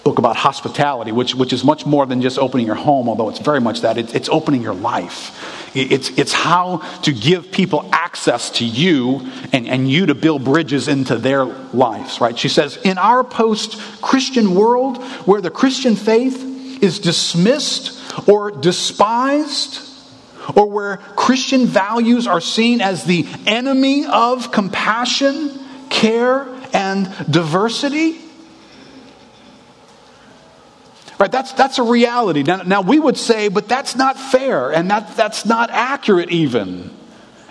book 0.03 0.19
about 0.19 0.35
hospitality, 0.35 1.11
which, 1.11 1.33
which 1.33 1.53
is 1.53 1.63
much 1.63 1.85
more 1.85 2.05
than 2.05 2.21
just 2.21 2.37
opening 2.37 2.65
your 2.65 2.75
home, 2.75 3.07
although 3.07 3.29
it's 3.29 3.39
very 3.39 3.61
much 3.61 3.81
that. 3.81 3.97
It's, 3.97 4.13
it's 4.13 4.29
opening 4.29 4.61
your 4.61 4.73
life. 4.73 5.71
It's, 5.75 6.09
it's 6.17 6.33
how 6.33 6.77
to 7.03 7.13
give 7.13 7.51
people 7.51 7.89
access 7.91 8.49
to 8.51 8.65
you 8.65 9.31
and, 9.53 9.67
and 9.67 9.89
you 9.89 10.07
to 10.07 10.15
build 10.15 10.43
bridges 10.43 10.87
into 10.87 11.15
their 11.15 11.45
lives, 11.45 12.19
right? 12.19 12.37
She 12.37 12.49
says, 12.49 12.77
in 12.83 12.97
our 12.97 13.23
post 13.23 13.79
Christian 14.01 14.55
world 14.55 15.01
where 15.25 15.41
the 15.41 15.49
Christian 15.49 15.95
faith 15.95 16.83
is 16.83 16.99
dismissed 16.99 17.99
or 18.27 18.51
despised, 18.51 19.89
or 20.55 20.69
where 20.69 20.97
Christian 20.97 21.65
values 21.65 22.27
are 22.27 22.41
seen 22.41 22.81
as 22.81 23.05
the 23.05 23.25
enemy 23.47 24.05
of 24.05 24.51
compassion, 24.51 25.57
care, 25.89 26.47
and 26.73 27.05
diversity? 27.31 28.19
Right, 31.23 31.31
that's, 31.31 31.53
that's 31.53 31.79
a 31.79 31.83
reality. 31.83 32.43
Now, 32.43 32.63
now, 32.63 32.81
we 32.81 32.99
would 32.99 33.15
say, 33.15 33.47
but 33.47 33.69
that's 33.69 33.95
not 33.95 34.19
fair, 34.19 34.73
and 34.73 34.91
that, 34.91 35.15
that's 35.15 35.45
not 35.45 35.69
accurate 35.69 36.31
even. 36.31 36.93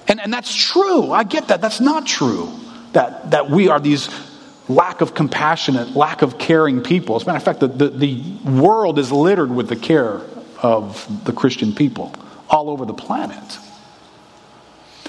And, 0.07 0.21
and 0.21 0.31
that's 0.31 0.55
true. 0.55 1.11
I 1.11 1.25
get 1.25 1.49
that. 1.49 1.63
That's 1.63 1.81
not 1.81 2.07
true. 2.07 2.53
That, 2.93 3.31
that 3.31 3.49
we 3.49 3.71
are 3.71 3.81
these 3.81 4.11
lack 4.69 5.01
of 5.01 5.15
compassionate, 5.15 5.97
lack 5.97 6.21
of 6.21 6.37
caring 6.37 6.83
people. 6.83 7.17
As 7.17 7.23
a 7.23 7.27
matter 7.29 7.39
of 7.39 7.45
fact, 7.45 7.61
the, 7.61 7.69
the, 7.69 7.89
the 7.89 8.61
world 8.61 8.99
is 8.99 9.11
littered 9.11 9.51
with 9.51 9.71
the 9.71 9.77
care 9.77 10.21
of 10.61 11.25
the 11.25 11.33
Christian 11.33 11.75
people 11.75 12.15
all 12.51 12.69
over 12.69 12.85
the 12.85 12.93
planet. 12.93 13.59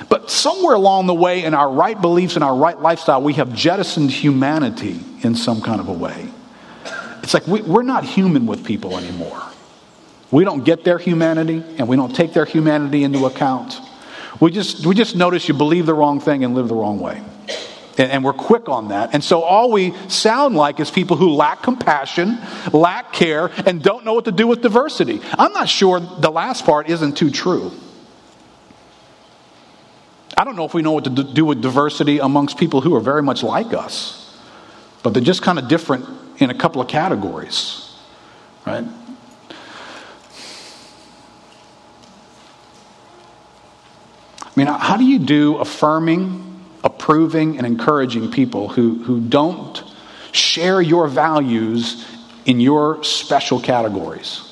But 0.08 0.32
somewhere 0.32 0.76
along 0.76 1.08
the 1.08 1.14
way, 1.14 1.44
in 1.44 1.54
our 1.54 1.70
right 1.70 2.00
beliefs 2.00 2.36
and 2.36 2.46
our 2.46 2.56
right 2.56 2.80
lifestyle, 2.80 3.22
we 3.22 3.34
have 3.34 3.54
jettisoned 3.54 4.10
humanity 4.10 5.02
in 5.22 5.36
some 5.36 5.60
kind 5.60 5.82
of 5.82 5.90
a 5.90 5.94
way. 5.94 6.30
It's 7.34 7.48
like 7.48 7.48
we, 7.48 7.68
we're 7.68 7.82
not 7.82 8.04
human 8.04 8.46
with 8.46 8.64
people 8.64 8.96
anymore. 8.96 9.42
We 10.30 10.44
don't 10.44 10.64
get 10.64 10.84
their 10.84 11.00
humanity 11.00 11.64
and 11.80 11.88
we 11.88 11.96
don't 11.96 12.16
take 12.16 12.34
their 12.34 12.46
humanity 12.46 13.04
into 13.04 13.26
account. 13.26 13.80
We 14.40 14.52
just, 14.52 14.86
we 14.86 14.94
just 14.94 15.16
notice 15.16 15.48
you 15.48 15.56
believe 15.56 15.88
the 15.88 15.96
wrong 15.96 16.20
thing 16.20 16.44
and 16.44 16.54
live 16.54 16.68
the 16.68 16.76
wrong 16.76 17.00
way. 17.00 17.24
And, 17.98 18.12
and 18.12 18.24
we're 18.24 18.34
quick 18.34 18.70
on 18.70 18.90
that. 18.90 19.16
And 19.16 19.24
so 19.24 19.42
all 19.42 19.72
we 19.72 19.96
sound 20.10 20.56
like 20.56 20.80
is 20.80 20.92
people 20.92 21.18
who 21.18 21.34
lack 21.34 21.64
compassion, 21.64 22.38
lack 22.72 23.14
care, 23.14 23.50
and 23.66 23.82
don't 23.82 24.06
know 24.06 24.14
what 24.14 24.26
to 24.26 24.32
do 24.32 24.46
with 24.46 24.62
diversity. 24.62 25.20
I'm 25.32 25.54
not 25.54 25.70
sure 25.70 26.00
the 26.00 26.32
last 26.32 26.66
part 26.66 26.88
isn't 26.88 27.18
too 27.18 27.32
true. 27.32 27.72
I 30.38 30.44
don't 30.44 30.56
know 30.56 30.66
if 30.66 30.76
we 30.76 30.84
know 30.84 30.92
what 30.92 31.06
to 31.06 31.10
do 31.10 31.46
with 31.46 31.64
diversity 31.64 32.20
amongst 32.20 32.60
people 32.60 32.82
who 32.82 32.96
are 32.96 33.02
very 33.02 33.24
much 33.24 33.42
like 33.42 33.74
us, 33.74 34.23
but 35.04 35.14
they're 35.14 35.22
just 35.22 35.42
kind 35.42 35.60
of 35.60 35.68
different 35.68 36.06
in 36.40 36.50
a 36.50 36.54
couple 36.54 36.82
of 36.82 36.88
categories, 36.88 37.96
right? 38.66 38.86
I 44.42 44.60
mean, 44.60 44.68
how 44.68 44.98
do 44.98 45.04
you 45.04 45.20
do 45.20 45.58
affirming, 45.58 46.64
approving, 46.84 47.58
and 47.58 47.66
encouraging 47.66 48.32
people 48.32 48.70
who, 48.70 49.04
who 49.04 49.20
don't 49.20 49.84
share 50.32 50.82
your 50.82 51.08
values 51.08 52.06
in 52.46 52.60
your 52.60 53.04
special 53.04 53.60
categories? 53.60 54.50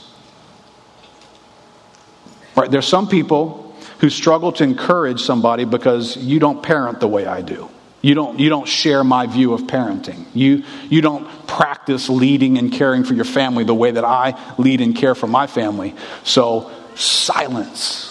Right? 2.56 2.70
There's 2.70 2.88
some 2.88 3.08
people 3.08 3.76
who 4.00 4.10
struggle 4.10 4.52
to 4.54 4.64
encourage 4.64 5.22
somebody 5.22 5.66
because 5.66 6.18
you 6.18 6.40
don't 6.40 6.64
parent 6.64 7.00
the 7.00 7.08
way 7.08 7.28
I 7.28 7.42
do. 7.42 7.70
You 8.02 8.16
don't, 8.16 8.40
you 8.40 8.50
don't 8.50 8.68
share 8.68 9.04
my 9.04 9.28
view 9.28 9.54
of 9.54 9.62
parenting. 9.62 10.26
You, 10.34 10.64
you 10.90 11.02
don't 11.02 11.28
practice 11.48 12.10
leading 12.10 12.58
and 12.58 12.72
caring 12.72 13.04
for 13.04 13.14
your 13.14 13.26
family 13.26 13.64
the 13.64 13.76
way 13.76 13.92
that 13.92 14.04
I 14.04 14.56
lead 14.58 14.82
and 14.82 14.96
care 14.96 15.14
for 15.14 15.28
my 15.28 15.46
family. 15.46 15.96
So, 16.24 16.72
silence. 16.96 18.08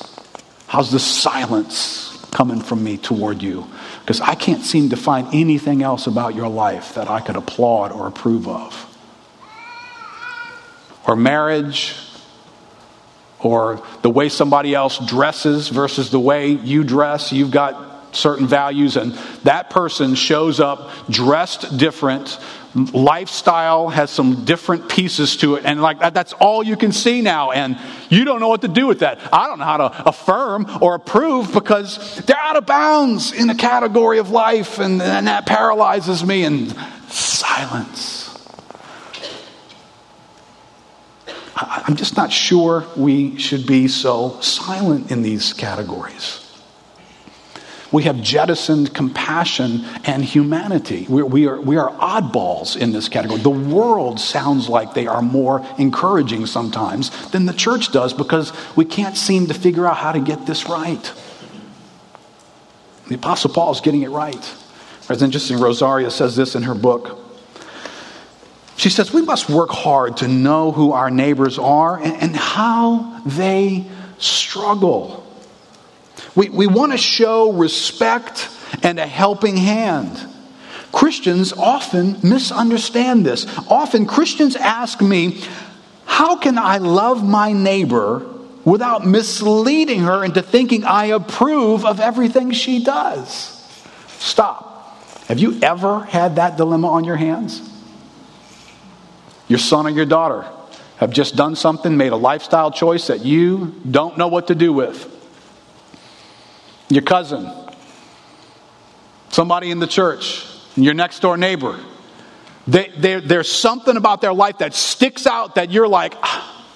How's 0.69 0.93
the 0.93 1.01
silence 1.01 2.25
coming 2.31 2.61
from 2.61 2.85
me 2.85 2.99
toward 2.99 3.43
you? 3.43 3.67
Because 4.01 4.21
I 4.21 4.37
can't 4.37 4.63
seem 4.63 4.91
to 4.91 4.97
find 4.97 5.35
anything 5.35 5.83
else 5.83 6.07
about 6.07 6.37
your 6.37 6.49
life 6.49 6.95
that 6.95 7.11
I 7.11 7.21
could 7.21 7.37
applaud 7.37 7.91
or 7.91 8.07
approve 8.07 8.47
of. 8.47 8.87
Or 11.09 11.17
marriage, 11.17 11.97
or 13.41 13.83
the 14.03 14.11
way 14.11 14.29
somebody 14.29 14.75
else 14.75 14.99
dresses 15.05 15.69
versus 15.69 16.11
the 16.11 16.21
way 16.21 16.51
you 16.51 16.85
dress. 16.85 17.33
You've 17.33 17.51
got 17.51 17.90
certain 18.13 18.47
values, 18.47 18.97
and 18.97 19.13
that 19.45 19.71
person 19.71 20.15
shows 20.15 20.61
up 20.61 20.91
dressed 21.09 21.79
different. 21.79 22.39
Lifestyle 22.75 23.89
has 23.89 24.11
some 24.11 24.45
different 24.45 24.89
pieces 24.89 25.37
to 25.39 25.57
it, 25.57 25.65
and 25.65 25.83
like 25.83 25.99
that, 26.01 26.15
that's 26.15 26.33
all 26.35 26.63
you 26.63 26.77
can 26.77 26.93
see 26.93 27.21
now. 27.21 27.51
And 27.51 27.79
you 28.09 28.25
don't 28.25 28.41
know 28.41 28.49
what 28.49 28.63
to 28.63 28.69
do 28.69 28.87
with 28.87 29.01
that. 29.01 29.19
I 29.33 29.49
don't 29.49 29.59
know 29.59 29.65
how 29.65 29.89
to 29.89 30.09
affirm 30.09 30.67
or 30.81 30.95
approve 30.95 31.53
because 31.53 32.23
they're 32.27 32.37
out 32.39 32.57
of 32.57 32.67
bounds 32.67 33.33
in 33.33 33.49
the 33.49 33.57
category 33.57 34.19
of 34.19 34.31
life, 34.31 34.79
and, 34.79 35.03
and 35.03 35.27
that 35.27 35.47
paralyzes 35.47 36.25
me. 36.25 36.45
And 36.45 36.75
silence. 37.09 38.21
I'm 41.57 41.97
just 41.97 42.17
not 42.17 42.33
sure 42.33 42.87
we 42.97 43.39
should 43.39 43.67
be 43.67 43.89
so 43.89 44.41
silent 44.41 45.11
in 45.11 45.23
these 45.23 45.53
categories. 45.53 46.40
We 47.93 48.05
have 48.05 48.23
jettisoned 48.23 48.95
compassion 48.95 49.85
and 50.05 50.25
humanity. 50.25 51.07
We, 51.09 51.23
we, 51.25 51.47
are, 51.49 51.61
we 51.61 51.77
are 51.77 51.91
oddballs 51.95 52.77
in 52.77 52.93
this 52.93 53.09
category. 53.09 53.41
The 53.41 53.51
world 53.51 54.21
sounds 54.21 54.69
like 54.69 54.95
they 54.95 55.09
are 55.09 55.23
more 55.23 55.67
encouraging 55.77 56.47
sometimes 56.47 57.11
than 57.31 57.47
the 57.47 57.53
church 57.53 57.91
does 57.91 58.13
because 58.13 58.53
we 58.77 58.85
can't 58.85 59.17
seem 59.17 59.49
to 59.49 59.55
figure 59.55 59.87
out 59.87 59.97
how 59.97 60.13
to 60.13 60.21
get 60.21 60.47
this 60.47 60.69
right. 60.69 61.13
The 63.09 63.17
Apostle 63.17 63.51
Paul 63.51 63.73
is 63.73 63.81
getting 63.81 64.03
it 64.03 64.11
right. 64.11 64.55
It's 65.09 65.23
interesting, 65.23 65.59
Rosaria 65.59 66.13
says 66.13 66.37
this 66.37 66.55
in 66.55 66.63
her 66.63 66.75
book. 66.75 67.19
She 68.77 68.89
says, 68.89 69.13
We 69.13 69.23
must 69.23 69.51
work 69.51 69.71
hard 69.71 70.19
to 70.19 70.29
know 70.29 70.71
who 70.71 70.93
our 70.93 71.11
neighbors 71.11 71.59
are 71.59 71.99
and, 71.99 72.15
and 72.15 72.37
how 72.37 73.21
they 73.27 73.85
struggle. 74.19 75.20
We, 76.35 76.49
we 76.49 76.67
want 76.67 76.93
to 76.93 76.99
show 76.99 77.53
respect 77.53 78.49
and 78.83 78.99
a 78.99 79.07
helping 79.07 79.57
hand. 79.57 80.29
Christians 80.93 81.53
often 81.53 82.19
misunderstand 82.23 83.25
this. 83.25 83.47
Often 83.69 84.07
Christians 84.07 84.57
ask 84.57 85.01
me, 85.01 85.43
How 86.05 86.37
can 86.37 86.59
I 86.59 86.79
love 86.79 87.27
my 87.27 87.53
neighbor 87.53 88.27
without 88.65 89.07
misleading 89.07 90.01
her 90.01 90.25
into 90.25 90.43
thinking 90.43 90.85
I 90.85 91.07
approve 91.07 91.85
of 91.85 92.01
everything 92.01 92.51
she 92.53 92.83
does? 92.83 93.57
Stop. 94.19 94.69
Have 95.29 95.39
you 95.39 95.59
ever 95.63 96.01
had 96.01 96.37
that 96.37 96.57
dilemma 96.57 96.89
on 96.89 97.05
your 97.05 97.17
hands? 97.17 97.63
Your 99.47 99.61
son 99.61 99.87
or 99.87 99.91
your 99.91 100.07
daughter 100.07 100.45
have 100.97 101.11
just 101.11 101.35
done 101.35 101.57
something, 101.57 101.97
made 101.97 102.13
a 102.13 102.17
lifestyle 102.17 102.71
choice 102.71 103.07
that 103.07 103.25
you 103.25 103.75
don't 103.89 104.19
know 104.19 104.29
what 104.29 104.49
to 104.49 104.55
do 104.55 104.73
with 104.73 105.20
your 106.91 107.03
cousin, 107.03 107.51
somebody 109.31 109.71
in 109.71 109.79
the 109.79 109.87
church, 109.87 110.45
your 110.77 110.93
next 110.93 111.21
door 111.21 111.37
neighbor. 111.37 111.79
They, 112.67 112.93
they, 112.97 113.21
there's 113.21 113.51
something 113.51 113.97
about 113.97 114.21
their 114.21 114.35
life 114.35 114.59
that 114.59 114.75
sticks 114.75 115.27
out 115.27 115.55
that 115.55 115.71
you're 115.71 115.89
like, 115.89 116.15
ah, 116.23 116.67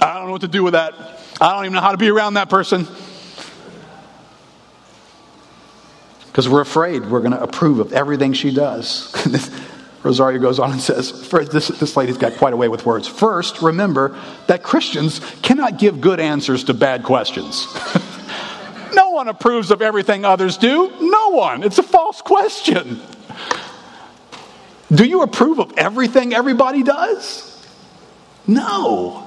I 0.00 0.14
don't 0.14 0.26
know 0.26 0.32
what 0.32 0.40
to 0.40 0.48
do 0.48 0.62
with 0.62 0.72
that. 0.72 0.94
I 1.40 1.54
don't 1.54 1.64
even 1.64 1.74
know 1.74 1.80
how 1.80 1.92
to 1.92 1.98
be 1.98 2.08
around 2.08 2.34
that 2.34 2.48
person. 2.48 2.86
Because 6.26 6.48
we're 6.48 6.62
afraid 6.62 7.04
we're 7.10 7.20
going 7.20 7.32
to 7.32 7.42
approve 7.42 7.78
of 7.78 7.92
everything 7.92 8.32
she 8.32 8.54
does. 8.54 9.12
Rosaria 10.02 10.38
goes 10.38 10.58
on 10.58 10.72
and 10.72 10.80
says, 10.80 11.28
this, 11.30 11.68
this 11.68 11.96
lady's 11.96 12.18
got 12.18 12.36
quite 12.36 12.52
a 12.52 12.56
way 12.56 12.68
with 12.68 12.84
words. 12.84 13.06
First, 13.06 13.62
remember 13.62 14.18
that 14.48 14.62
Christians 14.62 15.20
cannot 15.42 15.78
give 15.78 16.00
good 16.00 16.18
answers 16.18 16.64
to 16.64 16.74
bad 16.74 17.04
questions. 17.04 17.66
no 18.94 19.10
one 19.10 19.28
approves 19.28 19.70
of 19.70 19.80
everything 19.80 20.24
others 20.24 20.56
do. 20.56 20.92
No 21.00 21.28
one. 21.30 21.62
It's 21.62 21.78
a 21.78 21.84
false 21.84 22.20
question. 22.20 23.00
Do 24.90 25.04
you 25.04 25.22
approve 25.22 25.58
of 25.58 25.72
everything 25.76 26.34
everybody 26.34 26.82
does? 26.82 27.48
No. 28.46 29.21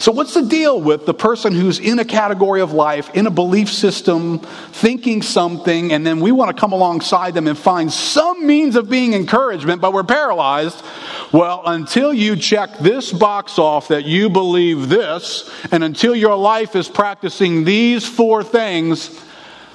So, 0.00 0.12
what's 0.12 0.34
the 0.34 0.42
deal 0.42 0.80
with 0.80 1.06
the 1.06 1.14
person 1.14 1.52
who's 1.52 1.80
in 1.80 1.98
a 1.98 2.04
category 2.04 2.60
of 2.60 2.72
life, 2.72 3.10
in 3.14 3.26
a 3.26 3.30
belief 3.30 3.68
system, 3.68 4.38
thinking 4.38 5.22
something, 5.22 5.92
and 5.92 6.06
then 6.06 6.20
we 6.20 6.30
want 6.30 6.54
to 6.54 6.60
come 6.60 6.70
alongside 6.70 7.34
them 7.34 7.48
and 7.48 7.58
find 7.58 7.92
some 7.92 8.46
means 8.46 8.76
of 8.76 8.88
being 8.88 9.12
encouragement, 9.12 9.82
but 9.82 9.92
we're 9.92 10.04
paralyzed? 10.04 10.84
Well, 11.32 11.62
until 11.66 12.14
you 12.14 12.36
check 12.36 12.78
this 12.78 13.12
box 13.12 13.58
off 13.58 13.88
that 13.88 14.04
you 14.04 14.30
believe 14.30 14.88
this, 14.88 15.50
and 15.72 15.82
until 15.82 16.14
your 16.14 16.36
life 16.36 16.76
is 16.76 16.88
practicing 16.88 17.64
these 17.64 18.06
four 18.06 18.44
things, 18.44 19.20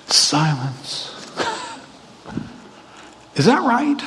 silence. 0.05 1.09
is 3.35 3.45
that 3.45 3.61
right? 3.61 4.01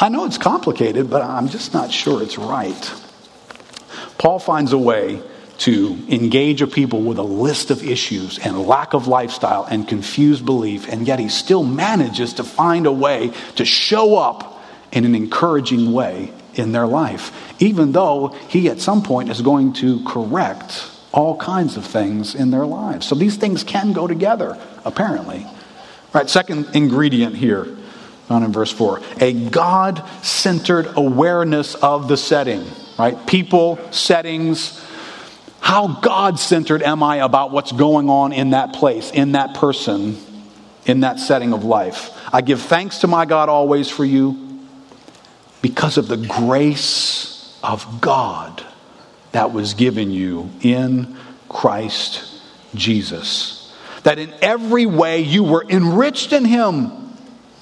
I 0.00 0.08
know 0.08 0.24
it's 0.24 0.38
complicated, 0.38 1.08
but 1.08 1.22
I'm 1.22 1.48
just 1.48 1.72
not 1.72 1.92
sure 1.92 2.20
it's 2.20 2.36
right. 2.36 3.01
Paul 4.22 4.38
finds 4.38 4.72
a 4.72 4.78
way 4.78 5.20
to 5.58 5.98
engage 6.08 6.62
a 6.62 6.68
people 6.68 7.02
with 7.02 7.18
a 7.18 7.24
list 7.24 7.72
of 7.72 7.82
issues 7.82 8.38
and 8.38 8.68
lack 8.68 8.94
of 8.94 9.08
lifestyle 9.08 9.64
and 9.64 9.88
confused 9.88 10.46
belief, 10.46 10.88
and 10.88 11.08
yet 11.08 11.18
he 11.18 11.28
still 11.28 11.64
manages 11.64 12.34
to 12.34 12.44
find 12.44 12.86
a 12.86 12.92
way 12.92 13.32
to 13.56 13.64
show 13.64 14.16
up 14.16 14.62
in 14.92 15.04
an 15.04 15.16
encouraging 15.16 15.92
way 15.92 16.32
in 16.54 16.70
their 16.70 16.86
life, 16.86 17.32
even 17.60 17.90
though 17.90 18.28
he 18.46 18.68
at 18.68 18.78
some 18.78 19.02
point 19.02 19.28
is 19.28 19.42
going 19.42 19.72
to 19.72 20.04
correct 20.04 20.88
all 21.10 21.36
kinds 21.36 21.76
of 21.76 21.84
things 21.84 22.36
in 22.36 22.52
their 22.52 22.64
lives. 22.64 23.08
So 23.08 23.16
these 23.16 23.36
things 23.36 23.64
can 23.64 23.92
go 23.92 24.06
together, 24.06 24.56
apparently. 24.84 25.44
Right, 26.12 26.30
second 26.30 26.76
ingredient 26.76 27.34
here, 27.34 27.64
found 28.28 28.44
in 28.44 28.52
verse 28.52 28.70
4 28.70 29.00
a 29.20 29.32
God 29.32 30.08
centered 30.22 30.92
awareness 30.96 31.74
of 31.74 32.06
the 32.06 32.16
setting, 32.16 32.64
right? 32.98 33.26
People, 33.26 33.78
settings. 33.92 34.84
How 35.60 36.00
God 36.00 36.38
centered 36.38 36.82
am 36.82 37.02
I 37.02 37.16
about 37.16 37.50
what's 37.50 37.72
going 37.72 38.10
on 38.10 38.32
in 38.32 38.50
that 38.50 38.72
place, 38.72 39.10
in 39.10 39.32
that 39.32 39.54
person, 39.54 40.16
in 40.86 41.00
that 41.00 41.18
setting 41.18 41.52
of 41.52 41.64
life? 41.64 42.10
I 42.32 42.40
give 42.40 42.60
thanks 42.60 42.98
to 42.98 43.06
my 43.06 43.24
God 43.24 43.48
always 43.48 43.88
for 43.88 44.04
you 44.04 44.60
because 45.60 45.98
of 45.98 46.08
the 46.08 46.16
grace 46.16 47.58
of 47.62 48.00
God 48.00 48.64
that 49.30 49.52
was 49.52 49.74
given 49.74 50.10
you 50.10 50.50
in 50.60 51.16
Christ 51.48 52.42
Jesus. 52.74 53.72
That 54.02 54.18
in 54.18 54.34
every 54.42 54.86
way 54.86 55.20
you 55.20 55.44
were 55.44 55.64
enriched 55.68 56.32
in 56.32 56.44
Him, 56.44 56.90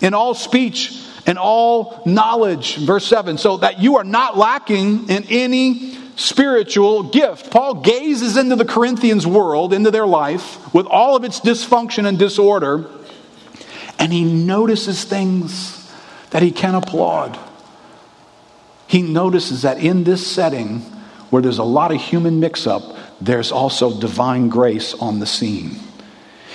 in 0.00 0.14
all 0.14 0.34
speech 0.34 0.98
and 1.30 1.38
all 1.38 2.02
knowledge. 2.04 2.76
Verse 2.78 3.06
7 3.06 3.38
so 3.38 3.58
that 3.58 3.78
you 3.78 3.98
are 3.98 4.04
not 4.04 4.36
lacking 4.36 5.08
in 5.08 5.24
any 5.28 5.96
spiritual 6.16 7.04
gift. 7.04 7.52
Paul 7.52 7.74
gazes 7.82 8.36
into 8.36 8.56
the 8.56 8.64
Corinthians 8.64 9.28
world, 9.28 9.72
into 9.72 9.92
their 9.92 10.08
life, 10.08 10.74
with 10.74 10.86
all 10.86 11.14
of 11.14 11.22
its 11.22 11.38
dysfunction 11.38 12.04
and 12.04 12.18
disorder, 12.18 12.90
and 13.96 14.12
he 14.12 14.24
notices 14.24 15.04
things 15.04 15.88
that 16.30 16.42
he 16.42 16.50
can 16.50 16.74
applaud. 16.74 17.38
He 18.88 19.00
notices 19.00 19.62
that 19.62 19.78
in 19.78 20.02
this 20.02 20.26
setting, 20.26 20.80
where 21.30 21.42
there's 21.42 21.58
a 21.58 21.62
lot 21.62 21.92
of 21.92 22.00
human 22.00 22.40
mix 22.40 22.66
up, 22.66 22.82
there's 23.20 23.52
also 23.52 24.00
divine 24.00 24.48
grace 24.48 24.94
on 24.94 25.20
the 25.20 25.26
scene. 25.26 25.78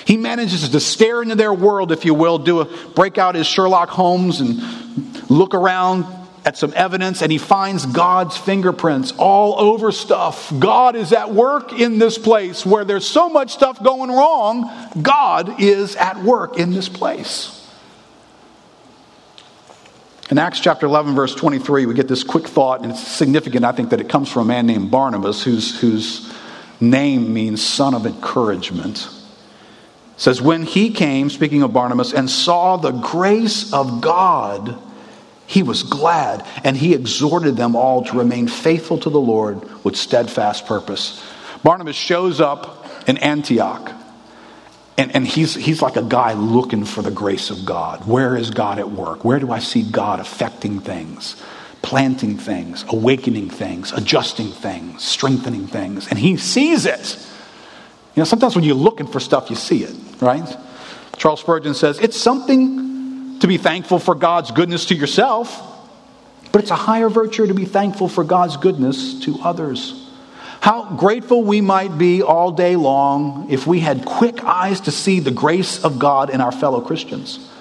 He 0.06 0.18
manages 0.18 0.70
to 0.70 0.80
stare 0.80 1.22
into 1.24 1.36
their 1.36 1.54
world, 1.54 1.91
if 1.91 2.06
you 2.06 2.13
will, 2.13 2.38
do 2.38 2.62
a 2.62 2.65
break 2.65 3.18
out 3.18 3.36
his 3.36 3.48
Sherlock 3.48 3.89
Holmes 3.89 4.39
and 4.39 5.30
look 5.30 5.56
around 5.56 6.06
at 6.46 6.56
some 6.58 6.72
evidence, 6.76 7.24
and 7.24 7.32
he 7.32 7.39
finds 7.39 7.88
God's 7.88 8.38
fingerprints 8.38 9.12
all 9.18 9.60
over 9.60 9.91
stuff. 9.91 10.54
God 10.60 10.96
is 10.96 11.12
at 11.12 11.34
work 11.34 11.74
in 11.74 11.98
this 11.98 12.20
place 12.20 12.63
where 12.63 12.86
there's 12.86 13.08
so 13.08 13.30
much 13.30 13.52
stuff 13.52 13.82
going 13.82 14.12
wrong. 14.12 14.72
God 15.02 15.60
is 15.60 15.96
at 15.96 16.24
work 16.24 16.60
in 16.60 16.72
this 16.72 16.88
place. 16.88 17.52
In 20.30 20.38
Acts 20.38 20.60
chapter 20.60 20.86
11, 20.86 21.15
verse 21.15 21.34
23, 21.34 21.88
we 21.88 21.96
get 21.96 22.08
this 22.08 22.24
quick 22.24 22.48
thought, 22.48 22.82
and 22.82 22.91
it's 22.91 23.08
significant, 23.08 23.65
I 23.65 23.72
think, 23.72 23.89
that 23.89 24.00
it 24.00 24.10
comes 24.10 24.32
from 24.32 24.44
a 24.44 24.46
man 24.46 24.68
named 24.68 24.91
Barnabas, 24.91 25.44
whose, 25.44 25.80
whose 25.80 26.32
name 26.80 27.34
means 27.34 27.65
son 27.65 27.96
of 27.96 28.06
encouragement. 28.06 29.08
Says, 30.17 30.41
When 30.41 30.63
he 30.63 30.91
came, 30.91 31.30
speaking 31.30 31.63
of 31.63 31.73
Barnabas, 31.73 32.13
and 32.13 32.30
saw 32.30 32.78
the 32.78 32.91
grace 32.91 33.73
of 33.73 34.01
God, 34.01 34.78
he 35.47 35.62
was 35.62 35.84
glad, 35.84 36.45
and 36.63 36.75
he 36.75 36.93
exhorted 36.93 37.56
them 37.56 37.75
all 37.75 38.04
to 38.06 38.17
remain 38.17 38.47
faithful 38.47 38.97
to 38.99 39.10
the 39.10 39.19
Lord 39.19 39.62
with 39.84 39.95
steadfast 39.95 40.65
purpose. 40.65 41.23
Barnabas 41.63 41.95
shows 41.95 42.41
up 42.41 42.88
in 43.08 43.17
Antioch. 43.17 43.91
And, 44.97 45.13
and 45.13 45.28
he's, 45.28 45.56
he's 45.56 45.82
like 45.82 45.97
a 45.97 46.04
guy 46.04 46.34
looking 46.34 46.86
for 46.86 47.01
the 47.01 47.12
grace 47.12 47.49
of 47.49 47.65
God. 47.65 48.08
Where 48.08 48.38
is 48.38 48.49
God 48.49 48.80
at 48.80 48.89
work? 48.89 49.25
Where 49.25 49.39
do 49.39 49.51
I 49.51 49.60
see 49.60 49.84
God 49.84 50.21
affecting 50.21 50.80
things, 50.80 51.36
planting 51.82 52.38
things, 52.38 52.86
awakening 52.88 53.49
things, 53.49 53.91
adjusting 53.91 54.47
things, 54.47 55.04
strengthening 55.04 55.67
things? 55.67 56.08
And 56.08 56.17
he 56.17 56.38
sees 56.38 56.86
it. 56.86 57.17
You 58.15 58.21
know, 58.21 58.25
sometimes 58.25 58.56
when 58.56 58.63
you're 58.63 58.75
looking 58.75 59.08
for 59.08 59.19
stuff, 59.19 59.49
you 59.49 59.58
see 59.58 59.84
it, 59.84 59.93
right? 60.21 60.58
Charles 61.17 61.41
Spurgeon 61.41 61.73
says, 61.73 61.99
It's 61.99 62.15
something 62.15 63.39
to 63.39 63.47
be 63.47 63.58
thankful 63.58 63.99
for 63.99 64.15
God's 64.15 64.51
goodness 64.51 64.86
to 64.86 64.95
yourself, 64.95 65.62
but 66.54 66.62
it's 66.62 66.71
a 66.71 66.75
higher 66.75 67.10
virtue 67.10 67.45
to 67.47 67.54
be 67.54 67.65
thankful 67.65 68.08
for 68.08 68.23
God's 68.23 68.56
goodness 68.56 69.19
to 69.25 69.38
others. 69.43 70.01
How 70.62 70.95
grateful 70.95 71.43
we 71.43 71.60
might 71.60 71.97
be 71.97 72.23
all 72.23 72.51
day 72.51 72.78
long 72.78 73.51
if 73.51 73.67
we 73.67 73.82
had 73.82 74.06
quick 74.06 74.43
eyes 74.43 74.82
to 74.82 74.91
see 74.91 75.19
the 75.19 75.30
grace 75.32 75.84
of 75.84 75.99
God 75.99 76.30
in 76.30 76.39
our 76.39 76.54
fellow 76.54 76.80
Christians. 76.80 77.51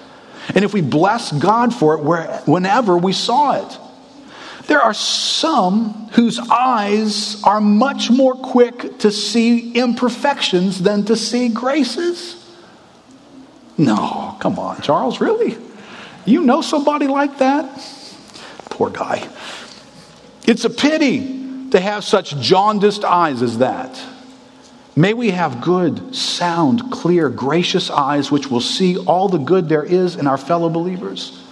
And 0.55 0.63
if 0.63 0.73
we 0.73 0.81
bless 0.81 1.31
God 1.31 1.73
for 1.73 1.95
it 1.95 2.47
whenever 2.47 2.97
we 2.97 3.11
saw 3.13 3.61
it. 3.61 3.77
There 4.67 4.81
are 4.81 4.93
some 4.93 6.09
whose 6.13 6.39
eyes 6.39 7.41
are 7.43 7.61
much 7.61 8.09
more 8.09 8.33
quick 8.33 8.99
to 8.99 9.11
see 9.11 9.73
imperfections 9.73 10.81
than 10.81 11.05
to 11.05 11.15
see 11.15 11.49
graces. 11.49 12.43
No, 13.77 14.37
come 14.39 14.57
on, 14.57 14.81
Charles, 14.81 15.21
really? 15.21 15.57
You 16.25 16.41
know 16.41 16.61
somebody 16.61 17.07
like 17.07 17.37
that? 17.37 17.65
Poor 18.69 18.89
guy. 18.89 19.27
It's 20.47 20.65
a 20.65 20.69
pity 20.69 21.69
to 21.71 21.79
have 21.79 22.03
such 22.03 22.37
jaundiced 22.37 23.03
eyes 23.03 23.41
as 23.41 23.59
that. 23.59 24.01
May 24.95 25.13
we 25.13 25.31
have 25.31 25.61
good, 25.61 26.15
sound, 26.15 26.91
clear, 26.91 27.29
gracious 27.29 27.89
eyes 27.89 28.31
which 28.31 28.47
will 28.49 28.61
see 28.61 28.97
all 28.97 29.27
the 29.27 29.37
good 29.37 29.67
there 29.67 29.83
is 29.83 30.15
in 30.15 30.25
our 30.25 30.37
fellow 30.37 30.69
believers. 30.69 31.44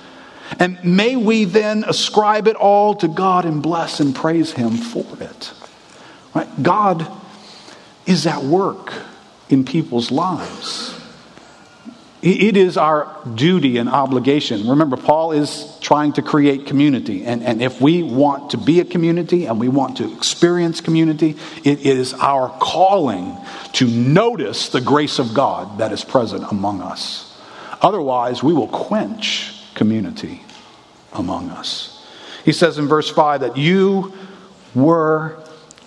And 0.60 0.84
may 0.84 1.16
we 1.16 1.46
then 1.46 1.84
ascribe 1.84 2.48
it 2.48 2.56
all 2.56 2.96
to 2.96 3.08
God 3.08 3.46
and 3.46 3.62
bless 3.62 4.00
and 4.00 4.16
praise 4.16 4.52
Him 4.52 4.72
for 4.72 5.06
it. 5.22 5.54
Right? 6.34 6.50
God 6.62 7.08
is 8.06 8.28
at 8.28 8.44
work 8.44 8.94
in 9.50 9.66
people's 9.66 10.12
lives. 10.12 11.00
It 12.22 12.56
is 12.56 12.78
our 12.78 13.18
duty 13.36 13.78
and 13.78 13.90
obligation. 13.90 14.70
Remember, 14.70 14.96
Paul 14.96 15.34
is 15.34 15.78
trying 15.82 16.14
to 16.14 16.22
create 16.22 16.68
community. 16.68 17.26
And, 17.26 17.44
and 17.44 17.62
if 17.62 17.82
we 17.82 18.02
want 18.02 18.52
to 18.52 18.58
be 18.58 18.80
a 18.80 18.86
community 18.86 19.46
and 19.46 19.60
we 19.60 19.68
want 19.68 19.98
to 19.98 20.16
experience 20.16 20.80
community, 20.80 21.36
it 21.66 21.82
is 21.82 22.14
our 22.14 22.48
calling 22.62 23.38
to 23.74 23.88
notice 23.88 24.70
the 24.70 24.80
grace 24.80 25.20
of 25.20 25.34
God 25.34 25.80
that 25.80 25.92
is 25.92 26.06
present 26.06 26.50
among 26.50 26.82
us. 26.82 27.30
Otherwise, 27.82 28.42
we 28.42 28.54
will 28.54 28.70
quench 28.70 29.54
community 29.76 30.44
among 31.14 31.50
us. 31.50 32.06
He 32.46 32.52
says 32.52 32.78
in 32.78 32.88
verse 32.88 33.10
5 33.10 33.42
that 33.42 33.58
you 33.58 34.14
were 34.76 35.40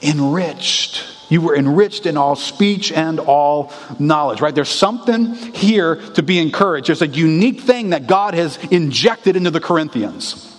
enriched 0.02 1.04
you 1.28 1.40
were 1.40 1.56
enriched 1.56 2.06
in 2.06 2.16
all 2.16 2.36
speech 2.36 2.92
and 2.92 3.18
all 3.18 3.72
knowledge, 3.98 4.40
right? 4.40 4.54
There's 4.54 4.68
something 4.68 5.34
here 5.34 5.96
to 6.12 6.22
be 6.22 6.38
encouraged. 6.38 6.88
There's 6.88 7.02
a 7.02 7.08
unique 7.08 7.60
thing 7.60 7.90
that 7.90 8.06
God 8.06 8.34
has 8.34 8.58
injected 8.70 9.36
into 9.36 9.50
the 9.50 9.60
Corinthians 9.60 10.52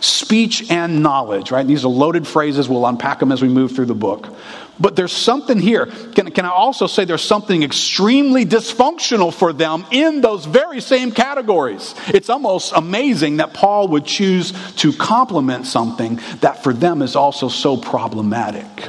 speech 0.00 0.68
and 0.68 1.00
knowledge, 1.00 1.52
right? 1.52 1.64
These 1.64 1.84
are 1.84 1.88
loaded 1.88 2.26
phrases. 2.26 2.68
We'll 2.68 2.86
unpack 2.86 3.20
them 3.20 3.30
as 3.30 3.40
we 3.40 3.48
move 3.48 3.70
through 3.70 3.86
the 3.86 3.94
book. 3.94 4.34
But 4.80 4.96
there's 4.96 5.12
something 5.12 5.58
here. 5.58 5.86
Can, 5.86 6.30
can 6.30 6.44
I 6.44 6.50
also 6.50 6.86
say 6.86 7.04
there's 7.04 7.22
something 7.22 7.62
extremely 7.62 8.44
dysfunctional 8.46 9.32
for 9.32 9.52
them 9.52 9.84
in 9.90 10.20
those 10.22 10.46
very 10.46 10.80
same 10.80 11.12
categories? 11.12 11.94
It's 12.08 12.30
almost 12.30 12.72
amazing 12.74 13.36
that 13.36 13.52
Paul 13.54 13.88
would 13.88 14.06
choose 14.06 14.52
to 14.76 14.92
compliment 14.92 15.66
something 15.66 16.20
that 16.40 16.62
for 16.62 16.72
them 16.72 17.02
is 17.02 17.16
also 17.16 17.48
so 17.48 17.76
problematic. 17.76 18.88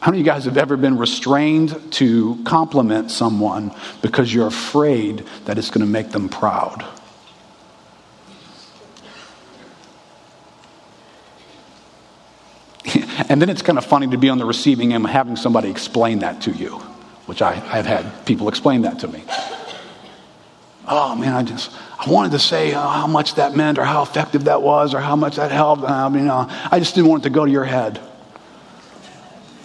How 0.00 0.10
many 0.10 0.20
of 0.20 0.26
you 0.26 0.32
guys 0.32 0.46
have 0.46 0.58
ever 0.58 0.76
been 0.76 0.98
restrained 0.98 1.92
to 1.92 2.42
compliment 2.44 3.12
someone 3.12 3.72
because 4.02 4.34
you're 4.34 4.48
afraid 4.48 5.24
that 5.44 5.58
it's 5.58 5.70
going 5.70 5.86
to 5.86 5.90
make 5.90 6.10
them 6.10 6.28
proud? 6.28 6.84
And 13.32 13.40
then 13.40 13.48
it's 13.48 13.62
kind 13.62 13.78
of 13.78 13.86
funny 13.86 14.06
to 14.08 14.18
be 14.18 14.28
on 14.28 14.36
the 14.36 14.44
receiving 14.44 14.92
end 14.92 15.06
having 15.06 15.36
somebody 15.36 15.70
explain 15.70 16.18
that 16.18 16.42
to 16.42 16.50
you, 16.50 16.76
which 17.24 17.40
I, 17.40 17.54
have 17.54 17.86
had 17.86 18.26
people 18.26 18.46
explain 18.46 18.82
that 18.82 18.98
to 18.98 19.08
me. 19.08 19.24
Oh 20.86 21.16
man, 21.16 21.32
I 21.32 21.42
just 21.42 21.70
I 21.98 22.10
wanted 22.10 22.32
to 22.32 22.38
say 22.38 22.74
uh, 22.74 22.86
how 22.86 23.06
much 23.06 23.36
that 23.36 23.56
meant 23.56 23.78
or 23.78 23.84
how 23.84 24.02
effective 24.02 24.44
that 24.44 24.60
was 24.60 24.92
or 24.92 25.00
how 25.00 25.16
much 25.16 25.36
that 25.36 25.50
helped. 25.50 25.82
I 25.82 26.10
mean, 26.10 26.28
uh, 26.28 26.46
I 26.70 26.78
just 26.78 26.94
didn't 26.94 27.08
want 27.08 27.22
it 27.22 27.28
to 27.28 27.30
go 27.30 27.46
to 27.46 27.50
your 27.50 27.64
head. 27.64 28.00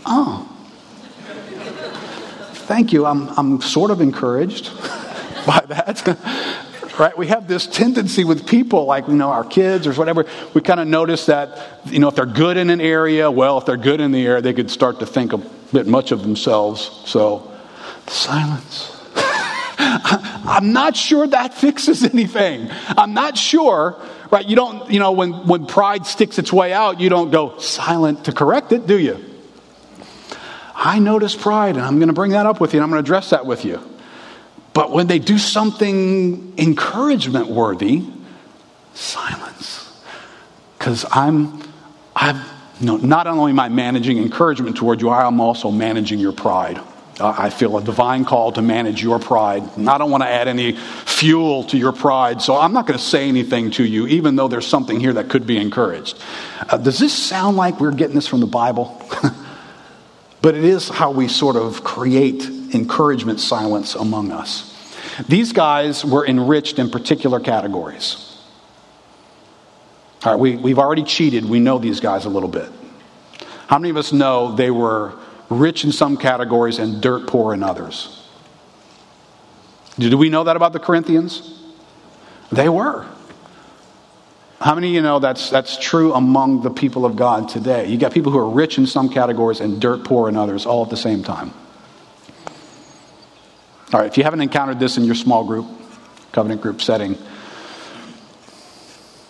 Oh. 0.06 0.48
Thank 2.54 2.94
you. 2.94 3.06
I'm, 3.06 3.28
I'm 3.38 3.60
sort 3.60 3.92
of 3.92 4.00
encouraged 4.00 4.74
by 5.46 5.62
that. 5.68 6.06
right? 7.00 7.18
We 7.18 7.28
have 7.28 7.48
this 7.48 7.68
tendency 7.68 8.24
with 8.24 8.48
people, 8.48 8.86
like, 8.86 9.08
you 9.08 9.16
know, 9.16 9.30
our 9.30 9.44
kids 9.44 9.88
or 9.88 9.94
whatever, 9.94 10.26
we 10.54 10.62
kind 10.62 10.80
of 10.80 10.88
notice 10.88 11.28
that, 11.28 11.82
you 11.86 12.00
know, 12.00 12.08
if 12.08 12.16
they're 12.16 12.26
good 12.26 12.58
in 12.58 12.70
an 12.70 12.82
area, 12.82 13.30
well, 13.30 13.58
if 13.58 13.66
they're 13.66 13.78
good 13.78 14.02
in 14.02 14.12
the 14.12 14.26
area, 14.26 14.42
they 14.42 14.54
could 14.54 14.72
start 14.72 15.00
to 15.00 15.06
think 15.06 15.34
a 15.34 15.38
bit 15.38 15.88
much 15.88 16.12
of 16.12 16.22
themselves. 16.22 17.02
So, 17.06 17.52
silence. 18.08 18.94
I'm 19.80 20.74
not 20.74 20.96
sure 20.96 21.28
that 21.28 21.54
fixes 21.54 22.04
anything. 22.04 22.70
I'm 22.90 23.14
not 23.14 23.38
sure, 23.38 24.02
right? 24.32 24.48
You 24.48 24.56
don't, 24.56 24.90
you 24.92 25.00
know, 25.00 25.12
when, 25.12 25.48
when 25.48 25.66
pride 25.66 26.06
sticks 26.06 26.40
its 26.40 26.52
way 26.52 26.74
out, 26.74 27.00
you 27.00 27.10
don't 27.10 27.30
go 27.30 27.58
silent 27.60 28.26
to 28.26 28.32
correct 28.32 28.72
it, 28.72 28.88
do 28.88 28.98
you? 28.98 29.24
I 30.74 31.00
notice 31.00 31.36
pride, 31.36 31.76
and 31.76 31.84
I'm 31.84 31.98
going 31.98 32.08
to 32.08 32.14
bring 32.14 32.32
that 32.32 32.46
up 32.46 32.62
with 32.62 32.74
you, 32.74 32.80
and 32.80 32.84
I'm 32.84 32.90
going 32.90 33.04
to 33.04 33.08
address 33.08 33.32
that 33.32 33.46
with 33.46 33.66
you. 33.66 33.82
But 34.78 34.92
when 34.92 35.08
they 35.08 35.18
do 35.18 35.40
something 35.40 36.54
encouragement 36.56 37.48
worthy, 37.48 38.04
silence. 38.94 40.00
Because 40.78 41.04
I'm, 41.12 41.64
I'm, 42.16 42.46
no, 42.80 42.98
not 42.98 43.26
only 43.26 43.54
am 43.54 43.60
I 43.60 43.70
managing 43.70 44.20
encouragement 44.20 44.78
toward 44.78 45.02
you, 45.02 45.10
I 45.10 45.26
am 45.26 45.42
also 45.42 45.72
managing 45.72 46.20
your 46.20 46.32
pride. 46.32 46.80
I 47.20 47.50
feel 47.50 47.76
a 47.80 47.84
divine 47.84 48.24
call 48.24 48.52
to 48.52 48.62
manage 48.62 49.02
your 49.02 49.18
pride. 49.18 49.64
And 49.78 49.90
I 49.90 49.98
don't 49.98 50.12
want 50.12 50.22
to 50.22 50.30
add 50.30 50.48
any 50.48 50.74
fuel 50.74 51.64
to 51.64 51.78
your 51.80 51.92
pride, 51.92 52.44
so 52.44 52.56
I'm 52.56 52.74
not 52.74 52.86
going 52.86 53.00
to 53.00 53.04
say 53.04 53.28
anything 53.28 53.72
to 53.72 53.84
you, 53.84 54.06
even 54.06 54.36
though 54.36 54.48
there's 54.48 54.68
something 54.68 55.00
here 55.00 55.14
that 55.14 55.28
could 55.28 55.48
be 55.48 55.58
encouraged. 55.58 56.22
Uh, 56.70 56.78
does 56.78 57.00
this 57.00 57.14
sound 57.14 57.58
like 57.58 57.80
we're 57.80 57.90
getting 57.90 58.14
this 58.14 58.28
from 58.28 58.42
the 58.42 58.46
Bible? 58.46 59.02
but 60.44 60.54
it 60.54 60.64
is 60.64 60.88
how 60.88 61.10
we 61.10 61.28
sort 61.28 61.56
of 61.56 61.84
create 61.84 62.48
encouragement 62.74 63.40
silence 63.40 63.96
among 63.96 64.32
us. 64.32 64.74
These 65.28 65.54
guys 65.54 66.06
were 66.06 66.26
enriched 66.26 66.80
in 66.80 66.90
particular 66.90 67.40
categories. 67.40 68.24
All 70.24 70.34
right, 70.34 70.40
we, 70.40 70.56
we've 70.58 70.80
already 70.80 71.04
cheated. 71.04 71.46
We 71.46 71.60
know 71.60 71.78
these 71.80 72.00
guys 72.00 72.26
a 72.26 72.30
little 72.30 72.50
bit. 72.50 72.70
How 73.68 73.78
many 73.78 73.90
of 73.90 73.98
us 73.98 74.12
know 74.12 74.56
they 74.56 74.72
were 74.72 75.18
rich 75.50 75.84
in 75.84 75.92
some 75.92 76.18
categories 76.18 76.80
and 76.80 77.02
dirt 77.02 77.28
poor 77.28 77.54
in 77.54 77.64
others. 77.64 78.14
Do 79.98 80.16
we 80.18 80.30
know 80.30 80.44
that 80.44 80.56
about 80.56 80.74
the 80.74 80.80
Corinthians? 80.80 81.54
They 82.52 82.70
were. 82.70 83.06
How 84.60 84.76
many 84.76 84.90
of 84.90 84.94
you 84.94 85.02
know 85.02 85.20
that's, 85.20 85.50
that's 85.50 85.78
true 85.78 86.14
among 86.14 86.62
the 86.62 86.70
people 86.70 87.06
of 87.06 87.16
God 87.16 87.50
today? 87.50 87.88
You 87.88 87.98
got 87.98 88.12
people 88.12 88.32
who 88.32 88.40
are 88.40 88.50
rich 88.50 88.78
in 88.78 88.88
some 88.88 89.10
categories 89.10 89.60
and 89.60 89.80
dirt 89.80 90.04
poor 90.04 90.30
in 90.30 90.36
others 90.36 90.66
all 90.66 90.84
at 90.84 90.90
the 90.90 90.98
same 90.98 91.24
time. 91.24 91.54
All 93.94 94.02
right, 94.02 94.08
if 94.08 94.18
you 94.18 94.24
haven't 94.24 94.42
encountered 94.42 94.80
this 94.80 94.98
in 94.98 95.06
your 95.06 95.16
small 95.16 95.46
group, 95.46 95.66
covenant 96.34 96.62
group 96.62 96.82
setting, 96.82 97.18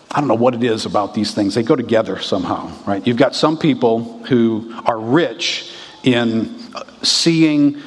I 0.10 0.20
don't 0.20 0.28
know 0.28 0.36
what 0.36 0.56
it 0.56 0.64
is 0.64 0.88
about 0.88 1.14
these 1.14 1.34
things. 1.34 1.54
They 1.54 1.62
go 1.62 1.76
together 1.76 2.20
somehow, 2.20 2.72
right? 2.88 3.06
You've 3.06 3.18
got 3.18 3.36
some 3.36 3.58
people 3.58 4.24
who 4.24 4.74
are 4.86 5.00
rich 5.00 5.72
in 6.04 6.58
seeing 7.04 7.80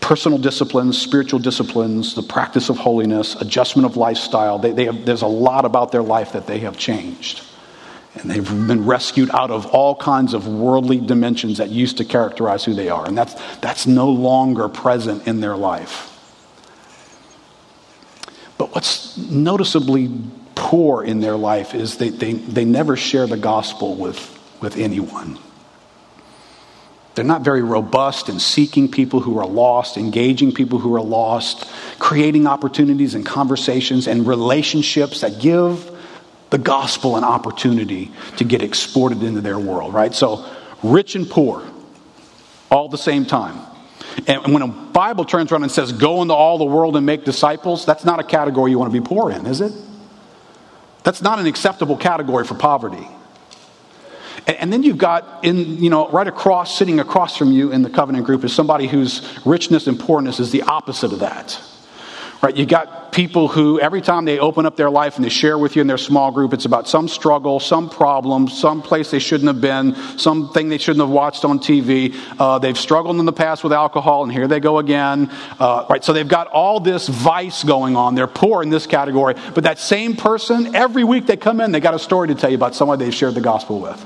personal 0.00 0.38
disciplines, 0.38 1.00
spiritual 1.00 1.38
disciplines, 1.38 2.16
the 2.16 2.22
practice 2.22 2.68
of 2.68 2.78
holiness, 2.78 3.36
adjustment 3.40 3.86
of 3.86 3.96
lifestyle. 3.96 4.58
They, 4.58 4.72
they 4.72 4.86
have, 4.86 5.06
there's 5.06 5.22
a 5.22 5.28
lot 5.28 5.64
about 5.64 5.92
their 5.92 6.02
life 6.02 6.32
that 6.32 6.48
they 6.48 6.58
have 6.60 6.76
changed. 6.76 7.42
And 8.14 8.30
they've 8.30 8.46
been 8.46 8.84
rescued 8.84 9.30
out 9.30 9.50
of 9.50 9.66
all 9.66 9.96
kinds 9.96 10.34
of 10.34 10.46
worldly 10.46 11.00
dimensions 11.00 11.58
that 11.58 11.70
used 11.70 11.96
to 11.96 12.04
characterize 12.04 12.64
who 12.64 12.74
they 12.74 12.90
are. 12.90 13.06
And 13.06 13.16
that's, 13.16 13.34
that's 13.60 13.86
no 13.86 14.10
longer 14.10 14.68
present 14.68 15.26
in 15.26 15.40
their 15.40 15.56
life. 15.56 16.08
But 18.58 18.74
what's 18.74 19.16
noticeably 19.16 20.10
poor 20.54 21.02
in 21.02 21.20
their 21.20 21.36
life 21.36 21.74
is 21.74 21.96
they, 21.96 22.10
they, 22.10 22.34
they 22.34 22.64
never 22.64 22.96
share 22.96 23.26
the 23.26 23.38
gospel 23.38 23.96
with, 23.96 24.38
with 24.60 24.76
anyone. 24.76 25.38
They're 27.14 27.24
not 27.24 27.42
very 27.42 27.62
robust 27.62 28.28
in 28.28 28.38
seeking 28.38 28.90
people 28.90 29.20
who 29.20 29.38
are 29.38 29.46
lost, 29.46 29.96
engaging 29.96 30.52
people 30.52 30.78
who 30.78 30.94
are 30.94 31.02
lost, 31.02 31.68
creating 31.98 32.46
opportunities 32.46 33.14
and 33.14 33.24
conversations 33.24 34.06
and 34.06 34.26
relationships 34.26 35.20
that 35.20 35.40
give 35.40 35.90
the 36.52 36.58
gospel 36.58 37.16
an 37.16 37.24
opportunity 37.24 38.12
to 38.36 38.44
get 38.44 38.62
exported 38.62 39.22
into 39.22 39.40
their 39.40 39.58
world, 39.58 39.94
right? 39.94 40.14
So, 40.14 40.46
rich 40.82 41.16
and 41.16 41.28
poor, 41.28 41.66
all 42.70 42.88
the 42.88 42.98
same 42.98 43.24
time. 43.24 43.58
And 44.26 44.52
when 44.52 44.60
a 44.60 44.68
Bible 44.68 45.24
turns 45.24 45.50
around 45.50 45.62
and 45.62 45.72
says, 45.72 45.92
go 45.92 46.20
into 46.20 46.34
all 46.34 46.58
the 46.58 46.66
world 46.66 46.94
and 46.96 47.06
make 47.06 47.24
disciples, 47.24 47.86
that's 47.86 48.04
not 48.04 48.20
a 48.20 48.22
category 48.22 48.70
you 48.70 48.78
want 48.78 48.92
to 48.92 49.00
be 49.00 49.04
poor 49.04 49.30
in, 49.30 49.46
is 49.46 49.62
it? 49.62 49.72
That's 51.04 51.22
not 51.22 51.38
an 51.38 51.46
acceptable 51.46 51.96
category 51.96 52.44
for 52.44 52.54
poverty. 52.54 53.08
And 54.46 54.70
then 54.70 54.82
you've 54.82 54.98
got 54.98 55.44
in, 55.44 55.82
you 55.82 55.88
know, 55.88 56.10
right 56.10 56.26
across, 56.26 56.76
sitting 56.76 57.00
across 57.00 57.36
from 57.36 57.52
you 57.52 57.72
in 57.72 57.80
the 57.80 57.90
covenant 57.90 58.26
group 58.26 58.44
is 58.44 58.52
somebody 58.52 58.88
whose 58.88 59.26
richness 59.46 59.86
and 59.86 59.98
poorness 59.98 60.38
is 60.38 60.50
the 60.50 60.62
opposite 60.62 61.14
of 61.14 61.20
that. 61.20 61.58
Right? 62.42 62.56
You 62.56 62.66
got 62.66 63.12
people 63.12 63.46
who 63.46 63.78
every 63.78 64.00
time 64.00 64.24
they 64.24 64.40
open 64.40 64.66
up 64.66 64.74
their 64.74 64.90
life 64.90 65.14
and 65.14 65.24
they 65.24 65.28
share 65.28 65.56
with 65.56 65.76
you 65.76 65.80
in 65.80 65.86
their 65.86 65.96
small 65.96 66.32
group, 66.32 66.52
it's 66.52 66.64
about 66.64 66.88
some 66.88 67.06
struggle, 67.06 67.60
some 67.60 67.88
problem, 67.88 68.48
some 68.48 68.82
place 68.82 69.12
they 69.12 69.20
shouldn't 69.20 69.46
have 69.46 69.60
been, 69.60 69.94
something 70.18 70.68
they 70.68 70.78
shouldn't 70.78 71.06
have 71.06 71.14
watched 71.14 71.44
on 71.44 71.60
TV. 71.60 72.16
Uh, 72.40 72.58
they've 72.58 72.76
struggled 72.76 73.20
in 73.20 73.26
the 73.26 73.32
past 73.32 73.62
with 73.62 73.72
alcohol, 73.72 74.24
and 74.24 74.32
here 74.32 74.48
they 74.48 74.58
go 74.58 74.78
again. 74.78 75.30
Uh, 75.60 75.86
right? 75.88 76.02
So 76.02 76.12
they've 76.12 76.26
got 76.26 76.48
all 76.48 76.80
this 76.80 77.06
vice 77.06 77.62
going 77.62 77.94
on. 77.94 78.16
They're 78.16 78.26
poor 78.26 78.60
in 78.64 78.70
this 78.70 78.88
category, 78.88 79.34
but 79.54 79.62
that 79.62 79.78
same 79.78 80.16
person, 80.16 80.74
every 80.74 81.04
week 81.04 81.26
they 81.26 81.36
come 81.36 81.60
in, 81.60 81.70
they 81.70 81.78
got 81.78 81.94
a 81.94 81.98
story 82.00 82.26
to 82.26 82.34
tell 82.34 82.50
you 82.50 82.56
about 82.56 82.74
someone 82.74 82.98
they've 82.98 83.14
shared 83.14 83.34
the 83.34 83.40
gospel 83.40 83.78
with. 83.78 84.04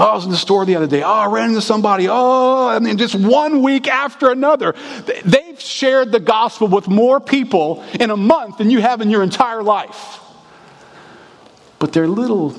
I 0.00 0.14
was 0.14 0.24
in 0.24 0.30
the 0.30 0.36
store 0.36 0.64
the 0.64 0.76
other 0.76 0.86
day. 0.86 1.02
Oh, 1.02 1.10
I 1.10 1.26
ran 1.26 1.50
into 1.50 1.60
somebody. 1.60 2.08
Oh, 2.08 2.68
I 2.68 2.78
mean, 2.78 2.96
just 2.96 3.14
one 3.14 3.62
week 3.62 3.86
after 3.86 4.30
another. 4.30 4.74
They've 5.24 5.60
shared 5.60 6.10
the 6.10 6.20
gospel 6.20 6.68
with 6.68 6.88
more 6.88 7.20
people 7.20 7.84
in 7.98 8.10
a 8.10 8.16
month 8.16 8.58
than 8.58 8.70
you 8.70 8.80
have 8.80 9.00
in 9.00 9.10
your 9.10 9.22
entire 9.22 9.62
life. 9.62 10.20
But 11.78 11.92
they're 11.92 12.04
a 12.04 12.08
little 12.08 12.54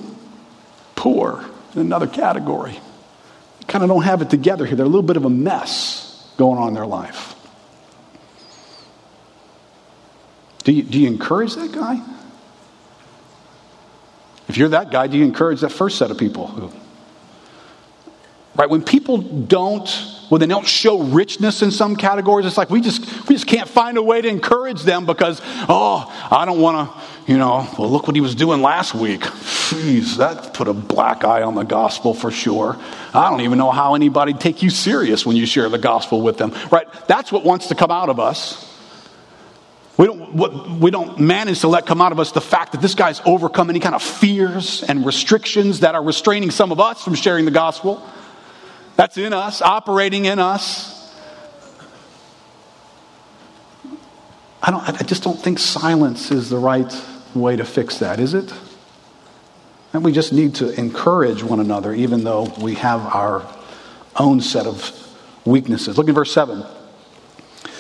poor 0.96 1.44
in 1.74 1.82
another 1.82 2.08
category. 2.08 2.80
Kind 3.68 3.84
of 3.84 3.90
don't 3.90 4.04
have 4.04 4.22
it 4.22 4.30
together 4.30 4.66
here. 4.66 4.76
They're 4.76 4.86
a 4.86 4.90
little 4.90 5.02
bit 5.02 5.18
of 5.18 5.26
a 5.26 5.30
mess 5.30 6.32
going 6.38 6.60
on 6.60 6.70
in 6.70 6.74
their 6.74 6.86
life. 6.86 7.36
Do 10.64 10.72
you, 10.74 10.84
do 10.84 11.00
you 11.00 11.08
encourage 11.08 11.56
that 11.56 11.72
guy? 11.72 12.00
If 14.48 14.58
you're 14.58 14.70
that 14.70 14.92
guy, 14.92 15.08
do 15.08 15.18
you 15.18 15.24
encourage 15.24 15.62
that 15.62 15.72
first 15.72 15.98
set 15.98 16.12
of 16.12 16.18
people 16.18 16.48
who 16.48 16.81
Right? 18.54 18.70
When 18.70 18.84
people 18.84 19.18
don't, 19.18 19.88
when 20.28 20.42
they 20.42 20.48
don't 20.48 20.68
show 20.68 21.00
richness 21.00 21.62
in 21.62 21.72
some 21.72 21.96
categories, 21.96 22.46
it's 22.46 22.58
like 22.58 22.70
we 22.70 22.82
just 22.82 23.30
we 23.30 23.36
just 23.36 23.48
can't 23.48 23.70
find 23.70 23.98
a 23.98 24.04
way 24.04 24.22
to 24.22 24.28
encourage 24.28 24.84
them 24.84 25.06
because, 25.06 25.42
oh, 25.70 26.06
I 26.30 26.44
don't 26.44 26.60
want 26.60 26.92
to, 26.92 27.32
you 27.32 27.38
know, 27.38 27.66
well, 27.80 27.90
look 27.90 28.08
what 28.08 28.16
he 28.16 28.22
was 28.22 28.36
doing 28.36 28.62
last 28.62 28.94
week. 28.94 29.22
Jeez, 29.22 30.18
that 30.18 30.54
put 30.54 30.68
a 30.68 30.74
black 30.74 31.24
eye 31.24 31.44
on 31.44 31.56
the 31.56 31.64
gospel 31.64 32.14
for 32.14 32.30
sure. 32.30 32.78
I 33.14 33.30
don't 33.30 33.40
even 33.42 33.58
know 33.58 33.72
how 33.72 33.96
anybody 33.96 34.34
take 34.34 34.62
you 34.62 34.70
serious 34.70 35.26
when 35.26 35.38
you 35.38 35.46
share 35.46 35.70
the 35.70 35.80
gospel 35.80 36.22
with 36.22 36.38
them. 36.38 36.54
Right? 36.70 36.88
That's 37.08 37.32
what 37.32 37.46
wants 37.46 37.68
to 37.68 37.76
come 37.76 37.90
out 37.90 38.10
of 38.10 38.20
us. 38.20 38.68
We 39.98 40.08
don't, 40.08 40.80
we 40.80 40.92
don't 40.92 41.20
manage 41.20 41.62
to 41.62 41.68
let 41.68 41.86
come 41.86 42.02
out 42.02 42.12
of 42.12 42.20
us 42.20 42.32
the 42.32 42.42
fact 42.42 42.72
that 42.72 42.82
this 42.82 42.96
guy's 42.96 43.22
overcome 43.26 43.70
any 43.70 43.80
kind 43.80 43.96
of 43.96 44.02
fears 44.02 44.84
and 44.84 45.06
restrictions 45.06 45.82
that 45.82 45.96
are 45.96 46.04
restraining 46.04 46.52
some 46.52 46.72
of 46.72 46.80
us 46.80 47.04
from 47.04 47.14
sharing 47.16 47.46
the 47.46 47.52
gospel. 47.52 48.02
That's 48.96 49.18
in 49.18 49.34
us, 49.34 49.62
operating 49.62 50.26
in 50.26 50.40
us. 50.40 50.92
I, 54.62 54.70
don't, 54.70 54.84
I 54.84 55.04
just 55.04 55.24
don't 55.24 55.40
think 55.40 55.58
silence 55.58 56.32
is 56.32 56.50
the 56.50 56.58
right 56.58 56.94
way 57.34 57.56
to 57.56 57.66
fix 57.66 57.98
that, 58.00 58.20
is 58.20 58.34
it? 58.34 58.54
And 59.94 60.04
we 60.04 60.12
just 60.12 60.32
need 60.32 60.56
to 60.56 60.70
encourage 60.80 61.44
one 61.44 61.60
another, 61.60 61.94
even 61.94 62.24
though 62.24 62.44
we 62.62 62.76
have 62.76 63.02
our 63.02 63.46
own 64.16 64.42
set 64.42 64.66
of 64.66 64.92
weaknesses. 65.46 65.98
Look 65.98 66.08
at 66.08 66.16
verse 66.16 66.32
7. 66.32 66.64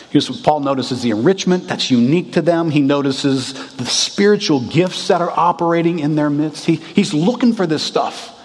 Here's 0.10 0.30
what 0.30 0.43
Paul 0.43 0.60
notices 0.60 1.02
the 1.02 1.12
enrichment 1.12 1.67
that's 1.69 1.89
unique 1.89 2.34
to 2.34 2.41
them. 2.41 2.69
He 2.69 2.82
notices 2.82 3.76
the 3.78 3.86
spiritual 3.86 4.60
gifts 4.60 5.08
that 5.08 5.21
are 5.21 5.32
operating 5.32 6.00
in 6.00 6.15
their 6.15 6.30
midst. 6.30 6.65
He, 6.65 6.76
he's 6.76 7.13
looking 7.13 7.54
for 7.54 7.65
this 7.65 7.82
stuff. 7.82 8.38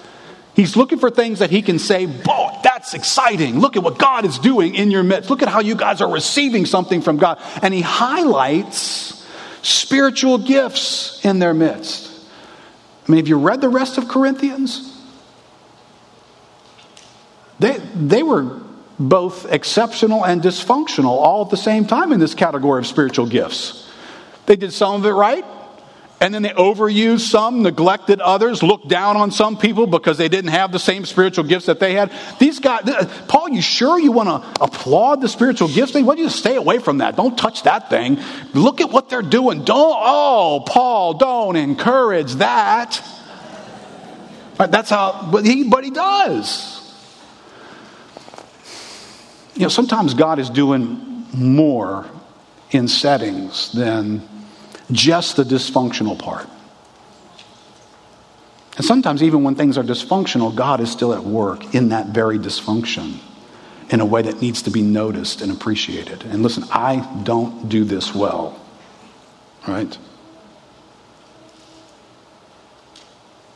He's 0.54 0.76
looking 0.76 0.98
for 0.98 1.10
things 1.10 1.40
that 1.40 1.50
he 1.50 1.62
can 1.62 1.80
say, 1.80 2.06
boy, 2.06 2.45
that's 2.66 2.94
exciting. 2.94 3.60
Look 3.60 3.76
at 3.76 3.84
what 3.84 3.96
God 3.96 4.24
is 4.24 4.40
doing 4.40 4.74
in 4.74 4.90
your 4.90 5.04
midst. 5.04 5.30
Look 5.30 5.40
at 5.40 5.48
how 5.48 5.60
you 5.60 5.76
guys 5.76 6.00
are 6.00 6.10
receiving 6.10 6.66
something 6.66 7.00
from 7.00 7.16
God. 7.16 7.40
And 7.62 7.72
he 7.72 7.80
highlights 7.80 9.24
spiritual 9.62 10.38
gifts 10.38 11.24
in 11.24 11.38
their 11.38 11.54
midst. 11.54 12.10
I 13.06 13.12
mean, 13.12 13.18
have 13.18 13.28
you 13.28 13.38
read 13.38 13.60
the 13.60 13.68
rest 13.68 13.98
of 13.98 14.08
Corinthians? 14.08 15.00
They, 17.60 17.78
they 17.94 18.24
were 18.24 18.60
both 18.98 19.46
exceptional 19.52 20.26
and 20.26 20.42
dysfunctional 20.42 21.04
all 21.04 21.44
at 21.44 21.50
the 21.50 21.56
same 21.56 21.86
time 21.86 22.10
in 22.10 22.18
this 22.18 22.34
category 22.34 22.80
of 22.80 22.86
spiritual 22.88 23.26
gifts. 23.26 23.88
They 24.46 24.56
did 24.56 24.72
some 24.72 24.96
of 24.96 25.06
it 25.06 25.12
right, 25.12 25.44
and 26.18 26.32
then 26.32 26.42
they 26.42 26.50
overused 26.50 27.20
some, 27.20 27.62
neglected 27.62 28.20
others, 28.20 28.62
looked 28.62 28.88
down 28.88 29.18
on 29.18 29.30
some 29.30 29.58
people 29.58 29.86
because 29.86 30.16
they 30.16 30.28
didn't 30.28 30.50
have 30.50 30.72
the 30.72 30.78
same 30.78 31.04
spiritual 31.04 31.44
gifts 31.44 31.66
that 31.66 31.78
they 31.78 31.92
had. 31.92 32.10
These 32.38 32.58
guys, 32.58 32.84
Paul, 33.28 33.50
you 33.50 33.60
sure 33.60 33.98
you 33.98 34.12
want 34.12 34.28
to 34.28 34.64
applaud 34.64 35.20
the 35.20 35.28
spiritual 35.28 35.68
gifts? 35.68 35.92
Why 35.92 36.00
don't 36.00 36.18
you 36.18 36.30
stay 36.30 36.56
away 36.56 36.78
from 36.78 36.98
that? 36.98 37.16
Don't 37.16 37.36
touch 37.36 37.64
that 37.64 37.90
thing. 37.90 38.18
Look 38.54 38.80
at 38.80 38.90
what 38.90 39.10
they're 39.10 39.20
doing. 39.20 39.64
Don't, 39.64 39.96
oh, 40.00 40.64
Paul, 40.66 41.14
don't 41.14 41.56
encourage 41.56 42.34
that. 42.36 43.02
That's 44.56 44.88
how, 44.88 45.28
but 45.30 45.44
he, 45.44 45.68
but 45.68 45.84
he 45.84 45.90
does. 45.90 46.82
You 49.54 49.62
know, 49.62 49.68
sometimes 49.68 50.14
God 50.14 50.38
is 50.38 50.48
doing 50.48 51.26
more 51.34 52.06
in 52.70 52.88
settings 52.88 53.70
than 53.72 54.26
just 54.90 55.36
the 55.36 55.44
dysfunctional 55.44 56.18
part. 56.18 56.48
And 58.76 58.84
sometimes, 58.84 59.22
even 59.22 59.42
when 59.42 59.54
things 59.54 59.78
are 59.78 59.82
dysfunctional, 59.82 60.54
God 60.54 60.80
is 60.80 60.90
still 60.90 61.14
at 61.14 61.24
work 61.24 61.74
in 61.74 61.88
that 61.88 62.08
very 62.08 62.38
dysfunction 62.38 63.18
in 63.88 64.00
a 64.00 64.04
way 64.04 64.22
that 64.22 64.42
needs 64.42 64.62
to 64.62 64.70
be 64.70 64.82
noticed 64.82 65.40
and 65.40 65.50
appreciated. 65.50 66.24
And 66.24 66.42
listen, 66.42 66.64
I 66.70 67.22
don't 67.24 67.68
do 67.68 67.84
this 67.84 68.14
well, 68.14 68.60
right? 69.66 69.96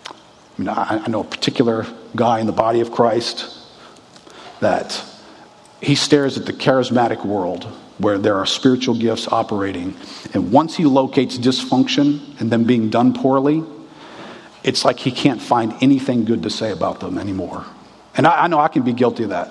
I 0.09 0.13
mean, 0.57 0.69
I, 0.69 1.03
I 1.05 1.09
know 1.09 1.21
a 1.21 1.25
particular 1.25 1.87
guy 2.15 2.41
in 2.41 2.47
the 2.47 2.53
body 2.53 2.81
of 2.81 2.91
Christ 2.91 3.57
that 4.61 5.05
he 5.83 5.95
stares 5.95 6.39
at 6.39 6.47
the 6.47 6.53
charismatic 6.53 7.25
world 7.25 7.67
where 8.01 8.19
there 8.19 8.37
are 8.37 8.47
spiritual 8.47 8.95
gifts 8.95 9.29
operating. 9.29 9.97
And 10.35 10.53
once 10.53 10.77
he 10.77 10.85
locates 10.85 11.39
dysfunction 11.39 12.41
and 12.41 12.51
them 12.51 12.65
being 12.65 12.91
done 12.91 13.13
poorly, 13.13 13.63
it's 14.63 14.85
like 14.85 14.99
he 14.99 15.11
can't 15.11 15.41
find 15.41 15.75
anything 15.81 16.25
good 16.25 16.43
to 16.43 16.51
say 16.51 16.73
about 16.73 17.01
them 17.01 17.19
anymore. 17.19 17.65
And 18.17 18.27
I, 18.27 18.45
I 18.45 18.47
know 18.49 18.59
I 18.59 18.69
can 18.69 18.83
be 18.83 18.93
guilty 18.93 19.25
of 19.25 19.31
that. 19.31 19.51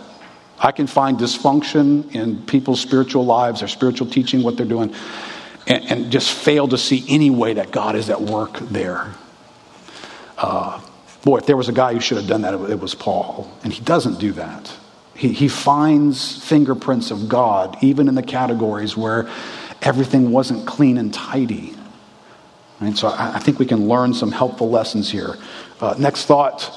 I 0.59 0.71
can 0.71 0.87
find 0.87 1.17
dysfunction 1.17 2.13
in 2.13 2.43
people's 2.45 2.81
spiritual 2.81 3.25
lives, 3.25 3.61
their 3.61 3.69
spiritual 3.69 4.07
teaching, 4.07 4.43
what 4.43 4.57
they're 4.57 4.65
doing, 4.65 4.93
and, 5.67 5.85
and 5.85 6.11
just 6.11 6.31
fail 6.31 6.67
to 6.67 6.77
see 6.77 7.05
any 7.07 7.29
way 7.29 7.53
that 7.53 7.71
God 7.71 7.95
is 7.95 8.09
at 8.09 8.21
work 8.21 8.59
there. 8.59 9.13
Uh, 10.37 10.81
boy, 11.23 11.37
if 11.37 11.45
there 11.45 11.57
was 11.57 11.69
a 11.69 11.73
guy 11.73 11.93
who 11.93 11.99
should 11.99 12.17
have 12.17 12.27
done 12.27 12.41
that, 12.41 12.53
it 12.53 12.79
was 12.79 12.93
Paul. 12.93 13.49
And 13.63 13.71
he 13.71 13.81
doesn't 13.83 14.19
do 14.19 14.33
that. 14.33 14.73
He, 15.19 15.33
he 15.33 15.49
finds 15.49 16.41
fingerprints 16.47 17.11
of 17.11 17.27
God, 17.27 17.77
even 17.83 18.07
in 18.07 18.15
the 18.15 18.23
categories 18.23 18.95
where 18.95 19.29
everything 19.81 20.31
wasn't 20.31 20.65
clean 20.65 20.97
and 20.97 21.13
tidy. 21.13 21.75
So 22.95 23.09
I, 23.09 23.35
I 23.35 23.39
think 23.39 23.59
we 23.59 23.65
can 23.65 23.89
learn 23.89 24.13
some 24.13 24.31
helpful 24.31 24.69
lessons 24.69 25.11
here. 25.11 25.35
Uh, 25.81 25.95
next 25.99 26.25
thought 26.25 26.71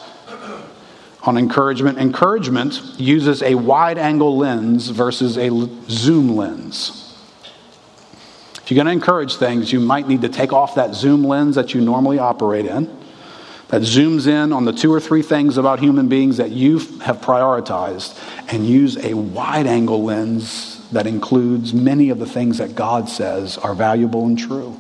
on 1.23 1.39
encouragement. 1.39 1.99
Encouragement 1.99 2.83
uses 2.99 3.45
a 3.45 3.55
wide 3.55 3.97
angle 3.97 4.37
lens 4.37 4.89
versus 4.89 5.39
a 5.39 5.49
zoom 5.89 6.35
lens. 6.35 7.17
If 8.57 8.71
you're 8.73 8.77
going 8.77 8.87
to 8.87 8.93
encourage 8.93 9.37
things, 9.37 9.73
you 9.73 9.79
might 9.79 10.09
need 10.09 10.23
to 10.23 10.29
take 10.29 10.53
off 10.53 10.75
that 10.75 10.97
zoom 10.97 11.23
lens 11.23 11.55
that 11.55 11.75
you 11.75 11.81
normally 11.81 12.19
operate 12.19 12.67
in, 12.67 12.91
that 13.73 13.81
zooms 13.81 14.27
in 14.27 14.53
on 14.53 14.67
the 14.67 14.73
two 14.73 14.93
or 14.93 15.01
three 15.01 15.23
things 15.23 15.57
about 15.57 15.81
human 15.81 16.07
beings 16.07 16.37
that 16.37 16.51
you 16.51 16.79
have 16.99 17.23
prioritized, 17.23 18.21
and 18.53 18.67
use 18.67 19.03
a 19.03 19.15
wide 19.15 19.67
angle 19.67 20.05
lens 20.05 20.87
that 20.91 21.07
includes 21.07 21.73
many 21.73 22.11
of 22.11 22.19
the 22.19 22.27
things 22.27 22.59
that 22.59 22.75
God 22.75 23.09
says 23.09 23.57
are 23.57 23.75
valuable 23.75 24.27
and 24.27 24.39
true. 24.39 24.79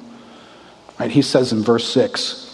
Right? 1.00 1.10
He 1.10 1.22
says 1.22 1.52
in 1.52 1.62
verse 1.62 1.90
6 1.90 2.50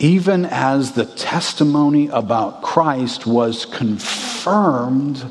even 0.00 0.44
as 0.46 0.92
the 0.92 1.04
testimony 1.04 2.08
about 2.08 2.60
Christ 2.60 3.24
was 3.24 3.64
confirmed 3.66 5.24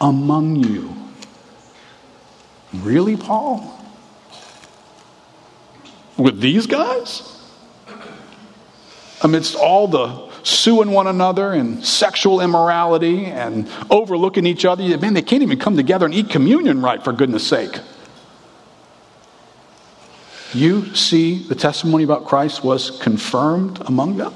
among 0.00 0.56
you. 0.56 0.92
Really, 2.74 3.16
Paul? 3.16 3.80
With 6.16 6.40
these 6.40 6.66
guys? 6.66 7.39
Amidst 9.22 9.54
all 9.54 9.86
the 9.86 10.30
suing 10.42 10.90
one 10.90 11.06
another 11.06 11.52
and 11.52 11.84
sexual 11.84 12.40
immorality 12.40 13.26
and 13.26 13.68
overlooking 13.90 14.46
each 14.46 14.64
other, 14.64 14.96
man, 14.98 15.14
they 15.14 15.22
can't 15.22 15.42
even 15.42 15.58
come 15.58 15.76
together 15.76 16.06
and 16.06 16.14
eat 16.14 16.30
communion 16.30 16.80
right, 16.80 17.02
for 17.02 17.12
goodness 17.12 17.46
sake. 17.46 17.78
You 20.52 20.94
see, 20.94 21.38
the 21.38 21.54
testimony 21.54 22.02
about 22.02 22.24
Christ 22.24 22.64
was 22.64 22.98
confirmed 22.98 23.80
among 23.86 24.16
them? 24.16 24.34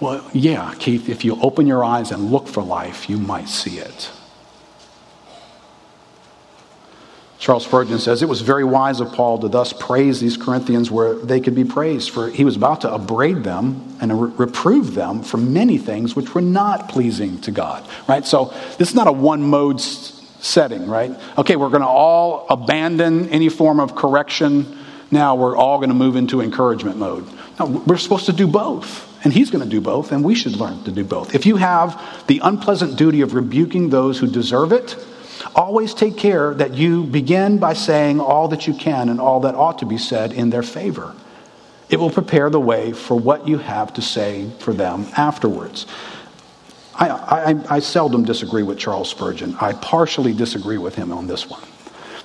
Well, 0.00 0.28
yeah, 0.32 0.74
Keith, 0.78 1.08
if 1.08 1.24
you 1.24 1.40
open 1.40 1.66
your 1.66 1.84
eyes 1.84 2.12
and 2.12 2.30
look 2.30 2.48
for 2.48 2.62
life, 2.62 3.10
you 3.10 3.18
might 3.18 3.48
see 3.48 3.78
it. 3.78 4.10
Charles 7.46 7.64
Spurgeon 7.64 8.00
says 8.00 8.22
it 8.22 8.28
was 8.28 8.40
very 8.40 8.64
wise 8.64 8.98
of 8.98 9.12
Paul 9.12 9.38
to 9.38 9.48
thus 9.48 9.72
praise 9.72 10.18
these 10.18 10.36
Corinthians 10.36 10.90
where 10.90 11.14
they 11.14 11.38
could 11.38 11.54
be 11.54 11.62
praised, 11.62 12.10
for 12.10 12.28
he 12.28 12.44
was 12.44 12.56
about 12.56 12.80
to 12.80 12.92
upbraid 12.92 13.44
them 13.44 13.96
and 14.00 14.36
reprove 14.36 14.96
them 14.96 15.22
for 15.22 15.36
many 15.36 15.78
things 15.78 16.16
which 16.16 16.34
were 16.34 16.40
not 16.40 16.88
pleasing 16.88 17.40
to 17.42 17.52
God. 17.52 17.88
Right? 18.08 18.26
So 18.26 18.52
this 18.78 18.88
is 18.88 18.96
not 18.96 19.06
a 19.06 19.12
one 19.12 19.42
mode 19.42 19.80
setting, 19.80 20.88
right? 20.88 21.12
Okay, 21.38 21.54
we're 21.54 21.68
going 21.68 21.82
to 21.82 21.86
all 21.86 22.48
abandon 22.50 23.28
any 23.28 23.48
form 23.48 23.78
of 23.78 23.94
correction. 23.94 24.76
Now 25.12 25.36
we're 25.36 25.56
all 25.56 25.78
going 25.78 25.90
to 25.90 25.94
move 25.94 26.16
into 26.16 26.40
encouragement 26.40 26.96
mode. 26.96 27.28
No, 27.60 27.66
we're 27.86 27.96
supposed 27.96 28.26
to 28.26 28.32
do 28.32 28.48
both. 28.48 29.04
And 29.22 29.32
he's 29.32 29.52
going 29.52 29.62
to 29.62 29.70
do 29.70 29.80
both, 29.80 30.10
and 30.10 30.24
we 30.24 30.34
should 30.34 30.56
learn 30.56 30.82
to 30.82 30.90
do 30.90 31.04
both. 31.04 31.32
If 31.32 31.46
you 31.46 31.58
have 31.58 32.26
the 32.26 32.40
unpleasant 32.42 32.96
duty 32.96 33.20
of 33.20 33.34
rebuking 33.34 33.90
those 33.90 34.18
who 34.18 34.26
deserve 34.26 34.72
it, 34.72 34.96
always 35.54 35.94
take 35.94 36.16
care 36.16 36.54
that 36.54 36.74
you 36.74 37.04
begin 37.04 37.58
by 37.58 37.74
saying 37.74 38.20
all 38.20 38.48
that 38.48 38.66
you 38.66 38.74
can 38.74 39.08
and 39.08 39.20
all 39.20 39.40
that 39.40 39.54
ought 39.54 39.78
to 39.78 39.86
be 39.86 39.98
said 39.98 40.32
in 40.32 40.50
their 40.50 40.62
favor. 40.62 41.14
It 41.88 42.00
will 42.00 42.10
prepare 42.10 42.50
the 42.50 42.60
way 42.60 42.92
for 42.92 43.18
what 43.18 43.46
you 43.46 43.58
have 43.58 43.94
to 43.94 44.02
say 44.02 44.50
for 44.58 44.72
them 44.72 45.06
afterwards. 45.16 45.86
I, 46.94 47.08
I, 47.08 47.76
I 47.76 47.78
seldom 47.80 48.24
disagree 48.24 48.62
with 48.62 48.78
Charles 48.78 49.10
Spurgeon. 49.10 49.54
I 49.60 49.72
partially 49.74 50.32
disagree 50.32 50.78
with 50.78 50.94
him 50.94 51.12
on 51.12 51.26
this 51.26 51.48
one 51.48 51.62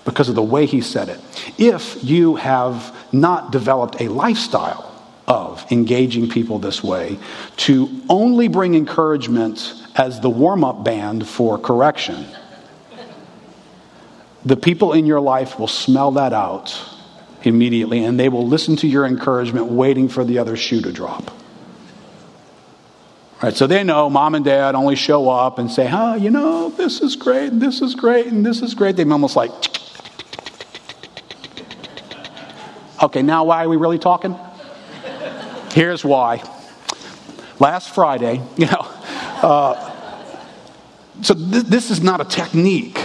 because 0.05 0.30
of 0.30 0.36
the 0.36 0.43
way 0.43 0.66
he 0.66 0.82
said 0.82 1.09
it. 1.09 1.20
If 1.57 2.03
you 2.03 2.36
have 2.38 2.95
not 3.12 3.51
developed 3.51 4.01
a 4.01 4.07
lifestyle 4.07 4.88
of 5.28 5.70
engaging 5.72 6.30
people 6.30 6.57
this 6.57 6.84
way, 6.84 7.20
to 7.57 8.01
only 8.09 8.47
bring 8.47 8.74
encouragement 8.74 9.74
as 9.95 10.20
the 10.20 10.30
warm 10.30 10.64
up 10.64 10.84
band 10.84 11.28
for 11.28 11.57
correction, 11.57 12.26
the 14.45 14.57
people 14.57 14.93
in 14.93 15.05
your 15.05 15.19
life 15.19 15.59
will 15.59 15.67
smell 15.67 16.11
that 16.11 16.33
out 16.33 16.79
immediately 17.43 18.03
and 18.03 18.19
they 18.19 18.29
will 18.29 18.47
listen 18.47 18.75
to 18.77 18.87
your 18.87 19.05
encouragement 19.05 19.67
waiting 19.67 20.07
for 20.09 20.23
the 20.23 20.39
other 20.39 20.55
shoe 20.55 20.81
to 20.81 20.91
drop. 20.91 21.31
Right, 23.41 23.55
so 23.55 23.65
they 23.65 23.83
know 23.83 24.07
mom 24.07 24.35
and 24.35 24.45
dad 24.45 24.75
only 24.75 24.95
show 24.95 25.27
up 25.27 25.57
and 25.57 25.71
say, 25.71 25.87
huh, 25.87 26.15
you 26.19 26.29
know, 26.29 26.69
this 26.69 27.01
is 27.01 27.15
great, 27.15 27.51
and 27.51 27.59
this 27.59 27.81
is 27.81 27.95
great, 27.95 28.27
and 28.27 28.45
this 28.45 28.61
is 28.61 28.75
great. 28.75 28.95
They're 28.95 29.11
almost 29.11 29.35
like, 29.35 29.49
okay, 33.01 33.23
now 33.23 33.45
why 33.45 33.65
are 33.65 33.69
we 33.69 33.77
really 33.77 33.97
talking? 33.97 34.37
Here's 35.71 36.05
why. 36.05 36.43
Last 37.59 37.95
Friday, 37.95 38.43
you 38.57 38.67
know, 38.67 38.87
uh, 39.41 39.87
so 41.23 41.33
th- 41.33 41.63
this 41.63 41.89
is 41.89 42.01
not 42.01 42.21
a 42.21 42.25
technique. 42.25 43.01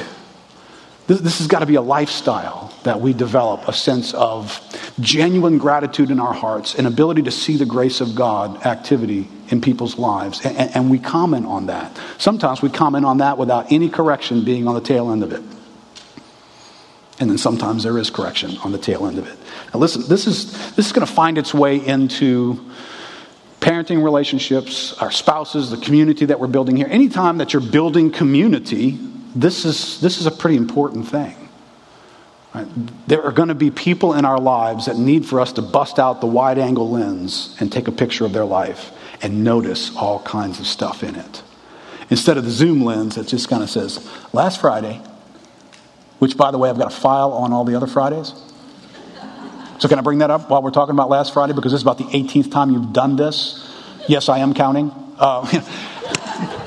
This, 1.06 1.20
this 1.20 1.38
has 1.38 1.46
got 1.46 1.60
to 1.60 1.66
be 1.66 1.76
a 1.76 1.82
lifestyle 1.82 2.72
that 2.82 3.00
we 3.00 3.12
develop 3.12 3.68
a 3.68 3.72
sense 3.72 4.12
of 4.14 4.60
genuine 4.98 5.58
gratitude 5.58 6.10
in 6.10 6.18
our 6.18 6.32
hearts, 6.32 6.74
an 6.74 6.86
ability 6.86 7.22
to 7.22 7.30
see 7.30 7.56
the 7.56 7.66
grace 7.66 8.00
of 8.00 8.14
God 8.14 8.66
activity 8.66 9.28
in 9.48 9.60
people's 9.60 9.98
lives. 9.98 10.44
And, 10.44 10.74
and, 10.74 10.90
we 10.90 10.98
comment 10.98 11.46
on 11.46 11.66
that. 11.66 11.96
Sometimes 12.18 12.62
we 12.62 12.70
comment 12.70 13.04
on 13.04 13.18
that 13.18 13.38
without 13.38 13.70
any 13.70 13.88
correction 13.88 14.44
being 14.44 14.66
on 14.66 14.74
the 14.74 14.80
tail 14.80 15.10
end 15.10 15.22
of 15.22 15.32
it. 15.32 15.42
And 17.18 17.30
then 17.30 17.38
sometimes 17.38 17.84
there 17.84 17.96
is 17.98 18.10
correction 18.10 18.58
on 18.58 18.72
the 18.72 18.78
tail 18.78 19.06
end 19.06 19.18
of 19.18 19.26
it. 19.26 19.38
Now, 19.72 19.80
listen, 19.80 20.02
this 20.08 20.26
is, 20.26 20.52
this 20.74 20.86
is 20.86 20.92
going 20.92 21.06
to 21.06 21.12
find 21.12 21.38
its 21.38 21.54
way 21.54 21.76
into 21.84 22.60
parenting 23.60 24.02
relationships, 24.04 24.92
our 24.94 25.10
spouses, 25.10 25.70
the 25.70 25.76
community 25.78 26.26
that 26.26 26.40
we're 26.40 26.46
building 26.46 26.76
here. 26.76 26.88
Anytime 26.90 27.38
that 27.38 27.52
you're 27.52 27.62
building 27.62 28.10
community, 28.10 28.98
this 29.36 29.64
is, 29.64 30.00
this 30.00 30.18
is 30.18 30.26
a 30.26 30.30
pretty 30.30 30.56
important 30.56 31.08
thing. 31.08 31.36
Right? 32.54 32.66
There 33.06 33.22
are 33.22 33.32
going 33.32 33.48
to 33.48 33.54
be 33.54 33.70
people 33.70 34.14
in 34.14 34.24
our 34.24 34.38
lives 34.38 34.86
that 34.86 34.96
need 34.96 35.26
for 35.26 35.40
us 35.40 35.52
to 35.52 35.62
bust 35.62 35.98
out 35.98 36.20
the 36.22 36.26
wide 36.26 36.58
angle 36.58 36.90
lens 36.90 37.54
and 37.60 37.70
take 37.70 37.86
a 37.86 37.92
picture 37.92 38.24
of 38.24 38.32
their 38.32 38.46
life 38.46 38.92
and 39.20 39.44
notice 39.44 39.94
all 39.94 40.20
kinds 40.20 40.58
of 40.58 40.66
stuff 40.66 41.02
in 41.02 41.16
it. 41.16 41.42
Instead 42.08 42.38
of 42.38 42.44
the 42.44 42.50
zoom 42.50 42.82
lens 42.82 43.16
that 43.16 43.26
just 43.26 43.48
kind 43.48 43.62
of 43.62 43.68
says, 43.68 44.08
last 44.32 44.60
Friday, 44.60 45.02
which, 46.18 46.36
by 46.36 46.50
the 46.50 46.56
way, 46.56 46.70
I've 46.70 46.78
got 46.78 46.90
a 46.90 46.96
file 46.96 47.32
on 47.32 47.52
all 47.52 47.64
the 47.64 47.74
other 47.76 47.86
Fridays. 47.86 48.32
So, 49.78 49.88
can 49.88 49.98
I 49.98 50.00
bring 50.00 50.20
that 50.20 50.30
up 50.30 50.48
while 50.48 50.62
we're 50.62 50.70
talking 50.70 50.94
about 50.94 51.10
last 51.10 51.34
Friday? 51.34 51.52
Because 51.52 51.72
this 51.72 51.80
is 51.80 51.82
about 51.82 51.98
the 51.98 52.04
18th 52.04 52.50
time 52.50 52.70
you've 52.70 52.94
done 52.94 53.16
this. 53.16 53.70
Yes, 54.08 54.30
I 54.30 54.38
am 54.38 54.54
counting. 54.54 54.90
Uh, 55.18 55.44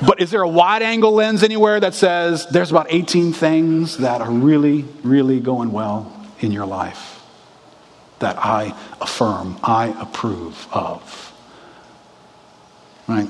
but 0.06 0.20
is 0.20 0.30
there 0.30 0.42
a 0.42 0.48
wide 0.48 0.82
angle 0.82 1.12
lens 1.12 1.42
anywhere 1.42 1.78
that 1.80 1.94
says 1.94 2.46
there's 2.46 2.70
about 2.70 2.86
18 2.90 3.32
things 3.32 3.98
that 3.98 4.20
are 4.20 4.30
really, 4.30 4.84
really 5.02 5.40
going 5.40 5.72
well 5.72 6.12
in 6.40 6.52
your 6.52 6.66
life 6.66 7.22
that 8.18 8.36
I 8.38 8.74
affirm, 9.00 9.58
I 9.62 9.94
approve 10.00 10.68
of? 10.72 11.32
Right? 13.06 13.28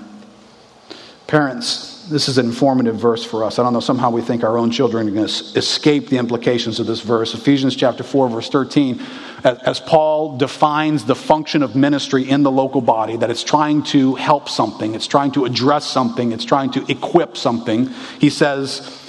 Parents, 1.26 1.89
this 2.10 2.28
is 2.28 2.38
an 2.38 2.46
informative 2.46 2.96
verse 2.96 3.24
for 3.24 3.44
us. 3.44 3.58
I 3.58 3.62
don't 3.62 3.72
know, 3.72 3.80
somehow 3.80 4.10
we 4.10 4.20
think 4.20 4.44
our 4.44 4.58
own 4.58 4.70
children 4.70 5.08
are 5.08 5.10
going 5.10 5.26
to 5.26 5.58
escape 5.58 6.08
the 6.08 6.18
implications 6.18 6.80
of 6.80 6.86
this 6.86 7.00
verse. 7.00 7.32
Ephesians 7.34 7.76
chapter 7.76 8.02
4, 8.02 8.28
verse 8.28 8.48
13, 8.48 9.00
as 9.44 9.80
Paul 9.80 10.36
defines 10.36 11.04
the 11.04 11.14
function 11.14 11.62
of 11.62 11.76
ministry 11.76 12.28
in 12.28 12.42
the 12.42 12.50
local 12.50 12.80
body, 12.80 13.16
that 13.16 13.30
it's 13.30 13.44
trying 13.44 13.84
to 13.84 14.16
help 14.16 14.48
something, 14.48 14.94
it's 14.94 15.06
trying 15.06 15.30
to 15.32 15.44
address 15.44 15.86
something, 15.86 16.32
it's 16.32 16.44
trying 16.44 16.72
to 16.72 16.84
equip 16.90 17.36
something, 17.36 17.88
he 18.18 18.28
says, 18.28 19.00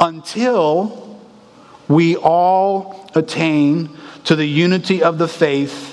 until 0.00 1.18
we 1.88 2.16
all 2.16 3.10
attain 3.14 3.90
to 4.24 4.36
the 4.36 4.46
unity 4.46 5.02
of 5.02 5.18
the 5.18 5.28
faith 5.28 5.90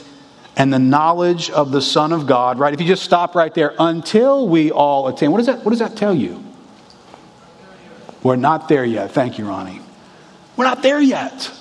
and 0.55 0.71
the 0.71 0.79
knowledge 0.79 1.49
of 1.49 1.71
the 1.71 1.81
Son 1.81 2.13
of 2.13 2.27
God, 2.27 2.59
right? 2.59 2.73
If 2.73 2.79
you 2.79 2.87
just 2.87 3.03
stop 3.03 3.35
right 3.35 3.53
there, 3.53 3.73
until 3.79 4.47
we 4.47 4.71
all 4.71 5.07
attain, 5.07 5.31
what 5.31 5.39
does 5.39 5.47
that, 5.47 5.65
what 5.65 5.71
does 5.71 5.79
that 5.79 5.97
tell 5.97 6.13
you? 6.13 6.43
We're 8.23 8.35
not 8.35 8.67
there 8.67 8.85
yet. 8.85 9.11
Thank 9.11 9.37
you, 9.37 9.47
Ronnie. 9.47 9.81
We're 10.55 10.65
not 10.65 10.83
there 10.83 11.01
yet. 11.01 11.51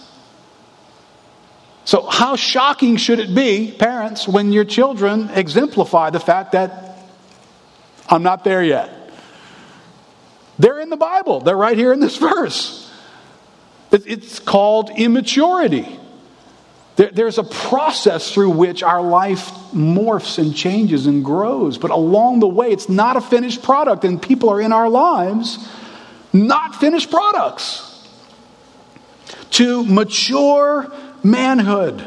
So, 1.84 2.02
how 2.02 2.36
shocking 2.36 2.96
should 2.98 3.18
it 3.18 3.34
be, 3.34 3.72
parents, 3.72 4.28
when 4.28 4.52
your 4.52 4.64
children 4.64 5.30
exemplify 5.30 6.10
the 6.10 6.20
fact 6.20 6.52
that 6.52 6.98
I'm 8.08 8.22
not 8.22 8.44
there 8.44 8.62
yet? 8.62 8.90
They're 10.58 10.80
in 10.80 10.90
the 10.90 10.96
Bible, 10.96 11.40
they're 11.40 11.56
right 11.56 11.76
here 11.76 11.92
in 11.92 12.00
this 12.00 12.16
verse. 12.18 12.86
It's 13.90 14.38
called 14.38 14.90
immaturity. 14.96 15.98
There's 16.94 17.38
a 17.38 17.44
process 17.44 18.32
through 18.32 18.50
which 18.50 18.82
our 18.82 19.00
life 19.00 19.50
morphs 19.72 20.38
and 20.38 20.54
changes 20.54 21.06
and 21.06 21.24
grows, 21.24 21.78
but 21.78 21.90
along 21.90 22.40
the 22.40 22.46
way, 22.46 22.70
it's 22.70 22.90
not 22.90 23.16
a 23.16 23.22
finished 23.22 23.62
product, 23.62 24.04
and 24.04 24.20
people 24.20 24.50
are 24.50 24.60
in 24.60 24.70
our 24.70 24.88
lives 24.88 25.66
not 26.32 26.76
finished 26.76 27.10
products. 27.10 27.86
To 29.52 29.84
mature 29.84 30.92
manhood, 31.22 32.04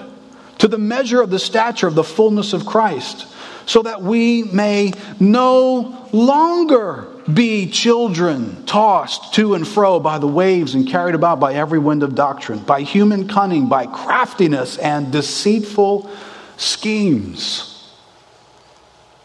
to 0.60 0.68
the 0.68 0.78
measure 0.78 1.22
of 1.22 1.30
the 1.30 1.40
stature 1.40 1.88
of 1.88 1.96
the 1.96 2.04
fullness 2.04 2.54
of 2.54 2.66
Christ, 2.66 3.28
so 3.66 3.82
that 3.84 4.02
we 4.02 4.44
may 4.44 4.94
no 5.20 6.08
longer 6.12 7.08
be 7.32 7.70
children 7.70 8.66
tossed 8.66 9.34
to 9.36 9.56
and 9.56 9.68
fro 9.68 10.00
by 10.00 10.18
the 10.18 10.28
waves 10.28 10.76
and 10.76 10.88
carried 10.88 11.16
about 11.16 11.40
by 11.40 11.54
every 11.54 11.80
wind 11.80 12.04
of 12.04 12.16
doctrine, 12.16 12.60
by 12.60 12.82
human 12.82 13.28
cunning, 13.28 13.68
by 13.70 13.86
craftiness 13.86 14.78
and 14.78 15.12
deceitful 15.12 16.10
schemes. 16.58 17.73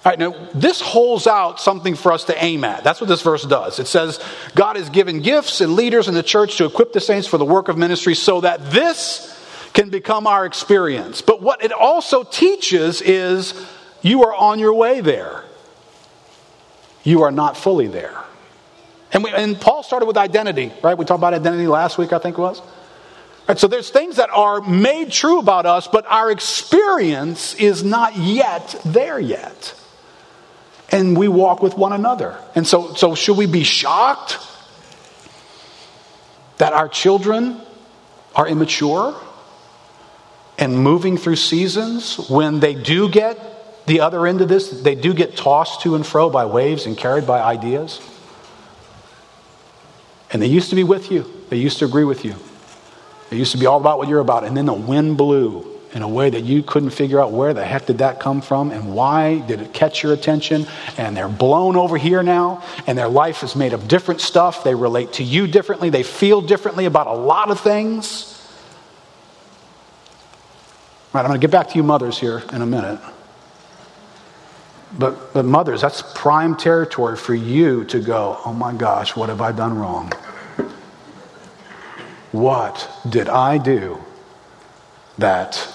All 0.05 0.13
right, 0.13 0.19
now 0.19 0.49
this 0.55 0.81
holds 0.81 1.27
out 1.27 1.61
something 1.61 1.95
for 1.97 2.13
us 2.13 2.25
to 2.25 2.45
aim 2.45 2.65
at. 2.65 2.85
That's 2.85 3.01
what 3.01 3.09
this 3.09 3.23
verse 3.23 3.45
does. 3.45 3.79
It 3.79 3.89
says, 3.89 4.23
God 4.55 4.77
has 4.77 4.89
given 4.91 5.21
gifts 5.21 5.61
and 5.61 5.75
leaders 5.75 6.09
in 6.09 6.15
the 6.15 6.23
church 6.23 6.57
to 6.59 6.65
equip 6.65 6.93
the 6.93 7.01
saints 7.01 7.27
for 7.27 7.37
the 7.37 7.45
work 7.45 7.69
of 7.69 7.77
ministry 7.77 8.15
so 8.15 8.41
that 8.41 8.71
this 8.71 9.35
can 9.75 9.91
become 9.91 10.27
our 10.27 10.47
experience. 10.47 11.21
But 11.21 11.43
what 11.43 11.65
it 11.65 11.73
also 11.73 12.23
teaches 12.23 13.03
is 13.03 13.55
you 14.03 14.25
are 14.25 14.35
on 14.35 14.59
your 14.59 14.75
way 14.75 15.01
there 15.01 15.45
you 17.09 17.23
are 17.23 17.33
not 17.33 17.57
fully 17.57 17.87
there. 17.87 18.17
And, 19.13 19.25
we, 19.25 19.31
and 19.31 19.59
Paul 19.59 19.83
started 19.83 20.05
with 20.07 20.19
identity, 20.19 20.71
right? 20.83 20.97
We 20.97 21.07
talked 21.07 21.19
about 21.19 21.33
identity 21.33 21.67
last 21.67 21.97
week, 21.97 22.13
I 22.13 22.19
think 22.19 22.37
it 22.37 22.41
was. 22.41 22.61
Right, 23.49 23.59
so 23.59 23.67
there's 23.67 23.89
things 23.89 24.17
that 24.17 24.29
are 24.29 24.61
made 24.61 25.11
true 25.11 25.39
about 25.39 25.65
us, 25.65 25.89
but 25.89 26.05
our 26.07 26.31
experience 26.31 27.55
is 27.55 27.83
not 27.83 28.15
yet 28.17 28.79
there 28.85 29.19
yet. 29.19 29.75
And 30.91 31.17
we 31.17 31.29
walk 31.29 31.63
with 31.63 31.77
one 31.77 31.93
another. 31.93 32.39
And 32.55 32.67
so, 32.67 32.95
so 32.95 33.15
should 33.15 33.37
we 33.37 33.47
be 33.47 33.63
shocked 33.63 34.39
that 36.59 36.73
our 36.73 36.89
children 36.89 37.61
are 38.35 38.49
immature 38.49 39.19
and 40.59 40.77
moving 40.77 41.17
through 41.17 41.37
seasons 41.37 42.29
when 42.29 42.61
they 42.61 42.75
do 42.75 43.09
get 43.09 43.87
the 43.87 44.01
other 44.01 44.27
end 44.27 44.41
of 44.41 44.49
this, 44.49 44.83
they 44.83 44.95
do 44.95 45.15
get 45.15 45.37
tossed 45.37 45.83
to 45.83 45.95
and 45.95 46.07
fro 46.07 46.29
by 46.29 46.45
waves 46.45 46.85
and 46.85 46.97
carried 46.97 47.27
by 47.27 47.41
ideas. 47.41 48.01
And 50.31 50.43
they 50.43 50.47
used 50.47 50.71
to 50.71 50.77
be 50.77 50.85
with 50.85 51.11
you, 51.11 51.25
they 51.49 51.57
used 51.57 51.79
to 51.79 51.85
agree 51.85 52.05
with 52.05 52.25
you. 52.25 52.35
They 53.31 53.37
used 53.37 53.53
to 53.53 53.59
be 53.59 53.67
all 53.67 53.79
about 53.79 53.99
what 53.99 54.09
you're 54.09 54.21
about. 54.21 54.45
And 54.45 54.57
then 54.57 54.67
the 54.67 54.73
wind 54.73 55.19
blew 55.19 55.68
in 55.93 56.03
a 56.03 56.09
way 56.09 56.31
that 56.31 56.43
you 56.43 56.63
couldn't 56.63 56.91
figure 56.91 57.21
out 57.21 57.33
where 57.33 57.55
the 57.55 57.65
heck 57.65 57.87
did 57.87 57.99
that 57.99 58.21
come 58.21 58.41
from 58.41 58.71
and 58.71 58.95
why 58.95 59.39
did 59.41 59.61
it 59.61 59.73
catch 59.73 60.03
your 60.03 60.13
attention. 60.13 60.67
And 60.97 61.17
they're 61.17 61.29
blown 61.29 61.77
over 61.77 61.97
here 61.97 62.23
now, 62.23 62.63
and 62.87 62.97
their 62.97 63.09
life 63.09 63.43
is 63.43 63.57
made 63.57 63.73
of 63.73 63.89
different 63.89 64.21
stuff. 64.21 64.65
They 64.65 64.75
relate 64.75 65.15
to 65.15 65.25
you 65.25 65.47
differently, 65.47 65.91
they 65.91 66.03
feel 66.03 66.41
differently 66.41 66.85
about 66.85 67.07
a 67.07 67.15
lot 67.15 67.51
of 67.51 67.61
things. 67.61 68.35
All 71.15 71.21
right, 71.21 71.23
I'm 71.23 71.31
going 71.31 71.41
to 71.41 71.45
get 71.47 71.51
back 71.51 71.71
to 71.71 71.77
you 71.77 71.83
mothers 71.83 72.19
here 72.19 72.43
in 72.53 72.61
a 72.61 72.67
minute. 72.67 73.01
But, 74.99 75.33
but 75.33 75.45
mothers, 75.45 75.81
that's 75.81 76.03
prime 76.15 76.55
territory 76.57 77.17
for 77.17 77.35
you 77.35 77.85
to 77.87 78.01
go, 78.01 78.39
oh 78.45 78.53
my 78.53 78.75
gosh, 78.75 79.17
what 79.17 79.29
have 79.29 79.41
I 79.41 79.53
done 79.53 79.79
wrong? 79.79 80.13
What 82.33 82.91
did 83.09 83.29
I 83.29 83.59
do 83.59 83.99
that 85.17 85.75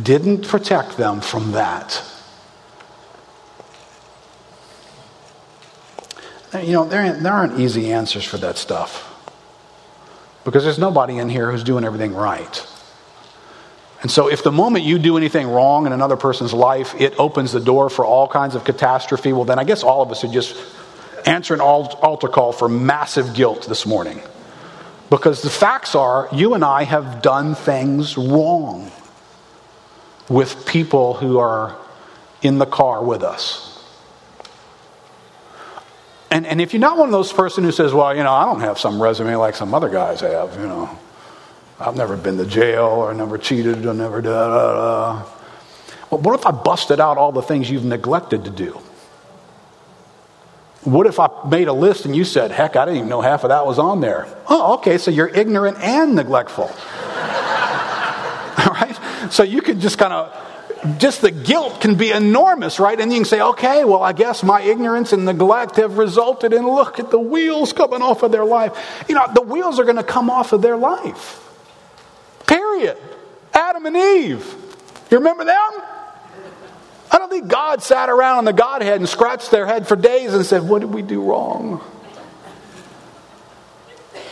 didn't 0.00 0.46
protect 0.46 0.96
them 0.96 1.20
from 1.20 1.52
that? 1.52 2.02
You 6.54 6.72
know, 6.72 6.84
there, 6.86 7.12
there 7.12 7.32
aren't 7.32 7.60
easy 7.60 7.92
answers 7.92 8.24
for 8.24 8.38
that 8.38 8.56
stuff 8.56 9.04
because 10.44 10.64
there's 10.64 10.78
nobody 10.78 11.18
in 11.18 11.28
here 11.28 11.50
who's 11.50 11.62
doing 11.62 11.84
everything 11.84 12.14
right. 12.14 12.66
And 14.00 14.10
so, 14.10 14.28
if 14.28 14.42
the 14.44 14.52
moment 14.52 14.84
you 14.84 14.98
do 14.98 15.16
anything 15.16 15.48
wrong 15.48 15.84
in 15.84 15.92
another 15.92 16.16
person's 16.16 16.54
life, 16.54 16.94
it 17.00 17.18
opens 17.18 17.52
the 17.52 17.60
door 17.60 17.90
for 17.90 18.04
all 18.04 18.28
kinds 18.28 18.54
of 18.54 18.64
catastrophe, 18.64 19.32
well, 19.32 19.44
then 19.44 19.58
I 19.58 19.64
guess 19.64 19.82
all 19.82 20.02
of 20.02 20.10
us 20.10 20.20
should 20.20 20.32
just 20.32 20.56
answer 21.26 21.52
an 21.52 21.60
altar 21.60 22.28
call 22.28 22.52
for 22.52 22.68
massive 22.68 23.34
guilt 23.34 23.66
this 23.68 23.84
morning. 23.84 24.22
Because 25.10 25.42
the 25.42 25.50
facts 25.50 25.94
are, 25.94 26.28
you 26.32 26.54
and 26.54 26.64
I 26.64 26.84
have 26.84 27.22
done 27.22 27.54
things 27.54 28.16
wrong 28.16 28.90
with 30.28 30.66
people 30.66 31.14
who 31.14 31.38
are 31.38 31.76
in 32.42 32.58
the 32.58 32.66
car 32.66 33.02
with 33.02 33.22
us. 33.22 33.64
And, 36.30 36.46
and 36.46 36.60
if 36.60 36.74
you're 36.74 36.80
not 36.80 36.98
one 36.98 37.08
of 37.08 37.12
those 37.12 37.32
person 37.32 37.64
who 37.64 37.72
says, 37.72 37.92
well, 37.92 38.14
you 38.14 38.22
know, 38.22 38.32
I 38.32 38.44
don't 38.44 38.60
have 38.60 38.78
some 38.78 39.00
resume 39.00 39.34
like 39.36 39.56
some 39.56 39.74
other 39.74 39.88
guys 39.88 40.20
have, 40.20 40.54
you 40.56 40.66
know, 40.66 40.98
I've 41.80 41.96
never 41.96 42.16
been 42.16 42.36
to 42.36 42.46
jail 42.46 42.84
or 42.84 43.14
never 43.14 43.38
cheated 43.38 43.86
or 43.86 43.94
never 43.94 44.20
da 44.20 44.48
da 44.48 44.72
da. 44.72 45.26
Well, 46.10 46.20
what 46.20 46.38
if 46.38 46.46
I 46.46 46.50
busted 46.50 47.00
out 47.00 47.16
all 47.16 47.32
the 47.32 47.42
things 47.42 47.70
you've 47.70 47.84
neglected 47.84 48.44
to 48.44 48.50
do? 48.50 48.78
What 50.82 51.06
if 51.06 51.18
I 51.18 51.28
made 51.48 51.68
a 51.68 51.72
list 51.72 52.04
and 52.04 52.14
you 52.14 52.24
said, 52.24 52.50
heck, 52.50 52.76
I 52.76 52.84
didn't 52.84 52.98
even 52.98 53.08
know 53.08 53.20
half 53.20 53.44
of 53.44 53.50
that 53.50 53.66
was 53.66 53.78
on 53.78 54.00
there? 54.00 54.26
Oh, 54.48 54.74
okay, 54.74 54.98
so 54.98 55.10
you're 55.10 55.28
ignorant 55.28 55.78
and 55.78 56.14
neglectful. 56.14 56.70
So 59.30 59.42
you 59.42 59.62
could 59.62 59.80
just 59.80 59.98
kind 59.98 60.12
of, 60.12 60.98
just 60.98 61.20
the 61.20 61.30
guilt 61.30 61.80
can 61.80 61.96
be 61.96 62.10
enormous, 62.10 62.78
right? 62.78 62.98
And 62.98 63.12
you 63.12 63.18
can 63.18 63.24
say, 63.24 63.40
okay, 63.40 63.84
well, 63.84 64.02
I 64.02 64.12
guess 64.12 64.42
my 64.42 64.60
ignorance 64.60 65.12
and 65.12 65.24
neglect 65.24 65.76
have 65.76 65.98
resulted 65.98 66.52
in 66.52 66.66
look 66.66 66.98
at 66.98 67.10
the 67.10 67.18
wheels 67.18 67.72
coming 67.72 68.02
off 68.02 68.22
of 68.22 68.32
their 68.32 68.44
life. 68.44 69.04
You 69.08 69.14
know, 69.14 69.26
the 69.34 69.42
wheels 69.42 69.78
are 69.80 69.84
going 69.84 69.96
to 69.96 70.04
come 70.04 70.30
off 70.30 70.52
of 70.52 70.62
their 70.62 70.76
life. 70.76 71.44
Period. 72.46 72.96
Adam 73.52 73.86
and 73.86 73.96
Eve. 73.96 74.54
You 75.10 75.18
remember 75.18 75.44
them? 75.44 75.82
I 77.10 77.18
don't 77.18 77.30
think 77.30 77.48
God 77.48 77.82
sat 77.82 78.08
around 78.08 78.38
on 78.38 78.44
the 78.44 78.52
Godhead 78.52 79.00
and 79.00 79.08
scratched 79.08 79.50
their 79.50 79.66
head 79.66 79.86
for 79.86 79.96
days 79.96 80.34
and 80.34 80.44
said, 80.44 80.62
What 80.62 80.80
did 80.80 80.92
we 80.92 81.02
do 81.02 81.22
wrong? 81.22 81.82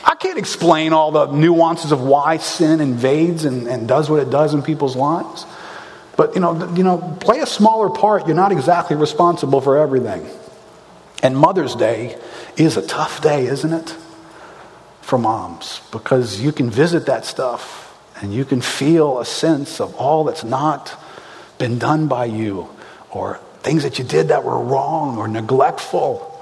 I 0.06 0.14
can't 0.14 0.38
explain 0.38 0.92
all 0.92 1.10
the 1.10 1.26
nuances 1.26 1.90
of 1.90 2.00
why 2.00 2.36
sin 2.36 2.80
invades 2.80 3.44
and, 3.44 3.66
and 3.66 3.88
does 3.88 4.08
what 4.08 4.20
it 4.20 4.30
does 4.30 4.54
in 4.54 4.62
people's 4.62 4.94
lives. 4.94 5.44
But 6.16 6.34
you 6.34 6.40
know, 6.40 6.72
you 6.74 6.84
know, 6.84 7.16
play 7.20 7.40
a 7.40 7.46
smaller 7.46 7.90
part. 7.90 8.26
You're 8.26 8.36
not 8.36 8.52
exactly 8.52 8.96
responsible 8.96 9.60
for 9.60 9.76
everything. 9.76 10.24
And 11.22 11.36
Mother's 11.36 11.74
Day 11.74 12.16
is 12.56 12.76
a 12.76 12.86
tough 12.86 13.20
day, 13.20 13.46
isn't 13.46 13.72
it? 13.72 13.96
For 15.02 15.18
moms, 15.18 15.80
because 15.90 16.40
you 16.40 16.52
can 16.52 16.70
visit 16.70 17.06
that 17.06 17.24
stuff 17.24 17.82
and 18.20 18.32
you 18.32 18.44
can 18.44 18.60
feel 18.60 19.18
a 19.18 19.24
sense 19.24 19.80
of 19.80 19.94
all 19.96 20.24
that's 20.24 20.44
not 20.44 20.98
been 21.58 21.78
done 21.78 22.06
by 22.06 22.26
you, 22.26 22.68
or 23.10 23.40
things 23.62 23.82
that 23.82 23.98
you 23.98 24.04
did 24.04 24.28
that 24.28 24.44
were 24.44 24.58
wrong 24.58 25.18
or 25.18 25.26
neglectful. 25.28 26.32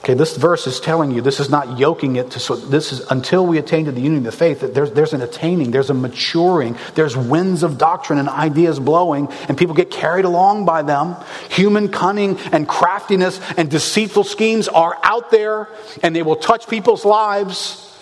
Okay, 0.00 0.14
this 0.14 0.34
verse 0.34 0.66
is 0.66 0.80
telling 0.80 1.10
you 1.10 1.20
this 1.20 1.40
is 1.40 1.50
not 1.50 1.78
yoking 1.78 2.16
it 2.16 2.30
to 2.30 2.40
so 2.40 2.56
this 2.56 2.90
is 2.90 3.00
until 3.10 3.46
we 3.46 3.58
attain 3.58 3.84
to 3.84 3.92
the 3.92 4.00
unity 4.00 4.18
of 4.18 4.24
the 4.24 4.32
faith 4.32 4.60
that 4.60 4.72
there's, 4.72 4.92
there's 4.92 5.12
an 5.12 5.20
attaining, 5.20 5.72
there's 5.72 5.90
a 5.90 5.94
maturing, 5.94 6.78
there's 6.94 7.14
winds 7.18 7.62
of 7.62 7.76
doctrine 7.76 8.18
and 8.18 8.26
ideas 8.26 8.80
blowing, 8.80 9.28
and 9.46 9.58
people 9.58 9.74
get 9.74 9.90
carried 9.90 10.24
along 10.24 10.64
by 10.64 10.80
them. 10.80 11.16
Human 11.50 11.90
cunning 11.90 12.38
and 12.50 12.66
craftiness 12.66 13.40
and 13.58 13.70
deceitful 13.70 14.24
schemes 14.24 14.68
are 14.68 14.96
out 15.02 15.30
there, 15.30 15.68
and 16.02 16.16
they 16.16 16.22
will 16.22 16.36
touch 16.36 16.66
people's 16.66 17.04
lives, 17.04 17.94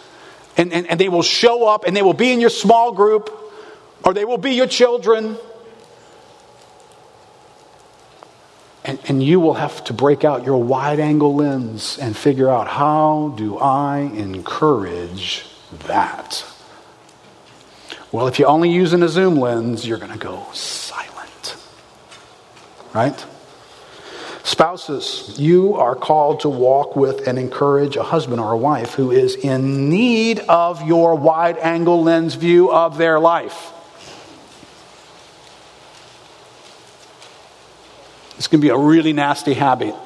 and, 0.56 0.72
and, 0.72 0.86
and 0.86 1.00
they 1.00 1.08
will 1.08 1.22
show 1.22 1.66
up, 1.66 1.84
and 1.84 1.96
they 1.96 2.02
will 2.02 2.14
be 2.14 2.32
in 2.32 2.40
your 2.40 2.50
small 2.50 2.92
group, 2.92 3.28
or 4.04 4.14
they 4.14 4.24
will 4.24 4.38
be 4.38 4.52
your 4.52 4.68
children. 4.68 5.36
And, 8.88 8.98
and 9.06 9.22
you 9.22 9.38
will 9.38 9.52
have 9.52 9.84
to 9.84 9.92
break 9.92 10.24
out 10.24 10.46
your 10.46 10.62
wide 10.62 10.98
angle 10.98 11.34
lens 11.34 11.98
and 11.98 12.16
figure 12.16 12.48
out 12.48 12.68
how 12.68 13.34
do 13.36 13.58
I 13.58 13.98
encourage 13.98 15.44
that? 15.86 16.42
Well, 18.10 18.28
if 18.28 18.38
you're 18.38 18.48
only 18.48 18.70
using 18.70 19.02
a 19.02 19.08
zoom 19.10 19.36
lens, 19.36 19.86
you're 19.86 19.98
going 19.98 20.12
to 20.12 20.18
go 20.18 20.46
silent. 20.54 21.56
Right? 22.94 23.26
Spouses, 24.42 25.34
you 25.38 25.74
are 25.74 25.94
called 25.94 26.40
to 26.40 26.48
walk 26.48 26.96
with 26.96 27.28
and 27.28 27.38
encourage 27.38 27.96
a 27.96 28.02
husband 28.02 28.40
or 28.40 28.52
a 28.52 28.56
wife 28.56 28.94
who 28.94 29.10
is 29.10 29.34
in 29.34 29.90
need 29.90 30.38
of 30.48 30.88
your 30.88 31.14
wide 31.14 31.58
angle 31.58 32.02
lens 32.02 32.36
view 32.36 32.72
of 32.72 32.96
their 32.96 33.20
life. 33.20 33.70
This 38.38 38.46
can 38.46 38.60
be 38.60 38.68
a 38.68 38.78
really 38.78 39.12
nasty 39.12 39.52
habit 39.52 39.96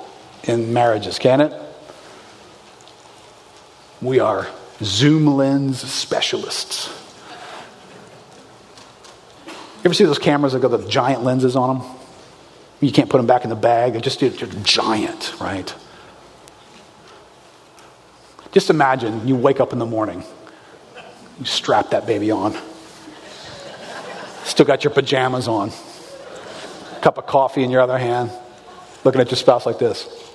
in 0.44 0.72
marriages, 0.72 1.18
can 1.18 1.42
it? 1.42 1.52
We 4.00 4.20
are 4.20 4.48
zoom 4.82 5.26
lens 5.26 5.82
specialists. 5.82 6.88
You 9.46 9.52
ever 9.84 9.92
see 9.92 10.04
those 10.04 10.18
cameras 10.18 10.54
that 10.54 10.62
got 10.62 10.70
the 10.70 10.88
giant 10.88 11.24
lenses 11.24 11.56
on 11.56 11.78
them? 11.78 11.88
You 12.80 12.90
can't 12.90 13.10
put 13.10 13.18
them 13.18 13.26
back 13.26 13.44
in 13.44 13.50
the 13.50 13.54
bag. 13.54 13.92
They're 13.92 14.00
just, 14.00 14.20
they're 14.20 14.30
giant, 14.30 15.34
right? 15.38 15.72
Just 18.50 18.70
imagine 18.70 19.28
you 19.28 19.36
wake 19.36 19.60
up 19.60 19.74
in 19.74 19.78
the 19.78 19.86
morning, 19.86 20.24
you 21.38 21.44
strap 21.44 21.90
that 21.90 22.06
baby 22.06 22.30
on, 22.30 22.56
still 24.44 24.64
got 24.64 24.84
your 24.84 24.92
pajamas 24.94 25.48
on 25.48 25.70
cup 27.02 27.18
of 27.18 27.26
coffee 27.26 27.62
in 27.62 27.70
your 27.70 27.82
other 27.82 27.98
hand, 27.98 28.30
looking 29.04 29.20
at 29.20 29.30
your 29.30 29.36
spouse 29.36 29.66
like 29.66 29.78
this. 29.78 30.31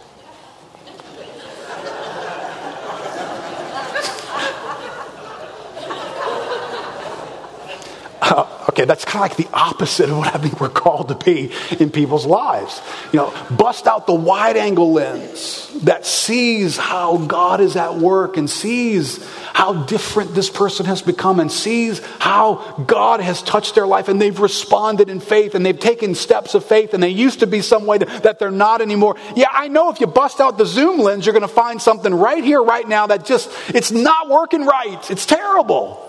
Okay, 8.78 8.86
that's 8.86 9.06
kind 9.06 9.26
of 9.26 9.32
like 9.32 9.38
the 9.38 9.58
opposite 9.58 10.08
of 10.08 10.18
what 10.18 10.36
I 10.36 10.38
think 10.38 10.62
we're 10.62 10.70
called 10.70 11.08
to 11.08 11.16
be 11.16 11.52
in 11.80 11.90
people's 11.90 12.28
lives. 12.28 12.80
You 13.12 13.18
know, 13.18 13.34
bust 13.50 13.88
out 13.88 14.06
the 14.06 14.14
wide 14.14 14.56
angle 14.56 14.92
lens 14.94 15.72
that 15.84 16.06
sees 16.06 16.78
how 16.78 17.18
God 17.18 17.60
is 17.60 17.76
at 17.76 17.96
work 17.96 18.38
and 18.38 18.48
sees 18.48 19.26
how 19.54 19.74
different 19.86 20.36
this 20.36 20.52
person 20.52 20.86
has 20.86 21.02
become 21.02 21.40
and 21.40 21.52
sees 21.52 22.06
how 22.20 22.84
God 22.86 23.20
has 23.20 23.42
touched 23.42 23.74
their 23.74 23.88
life 23.88 24.10
and 24.10 24.22
they've 24.22 24.40
responded 24.40 25.10
in 25.10 25.22
faith 25.22 25.56
and 25.56 25.66
they've 25.66 25.80
taken 25.80 26.14
steps 26.14 26.54
of 26.54 26.64
faith 26.64 26.94
and 26.94 27.02
they 27.02 27.10
used 27.10 27.40
to 27.40 27.48
be 27.48 27.62
some 27.62 27.88
way 27.88 27.98
that 27.98 28.38
they're 28.38 28.52
not 28.52 28.82
anymore. 28.82 29.16
Yeah, 29.36 29.50
I 29.52 29.70
know 29.70 29.90
if 29.90 30.00
you 30.00 30.06
bust 30.06 30.40
out 30.40 30.60
the 30.60 30.66
zoom 30.66 31.00
lens, 31.00 31.26
you're 31.26 31.34
going 31.34 31.42
to 31.42 31.48
find 31.48 31.82
something 31.82 32.14
right 32.14 32.44
here, 32.44 32.62
right 32.62 32.88
now 32.88 33.08
that 33.08 33.26
just, 33.26 33.50
it's 33.70 33.92
not 33.92 34.30
working 34.30 34.66
right. 34.66 35.10
It's 35.10 35.26
terrible. 35.26 36.04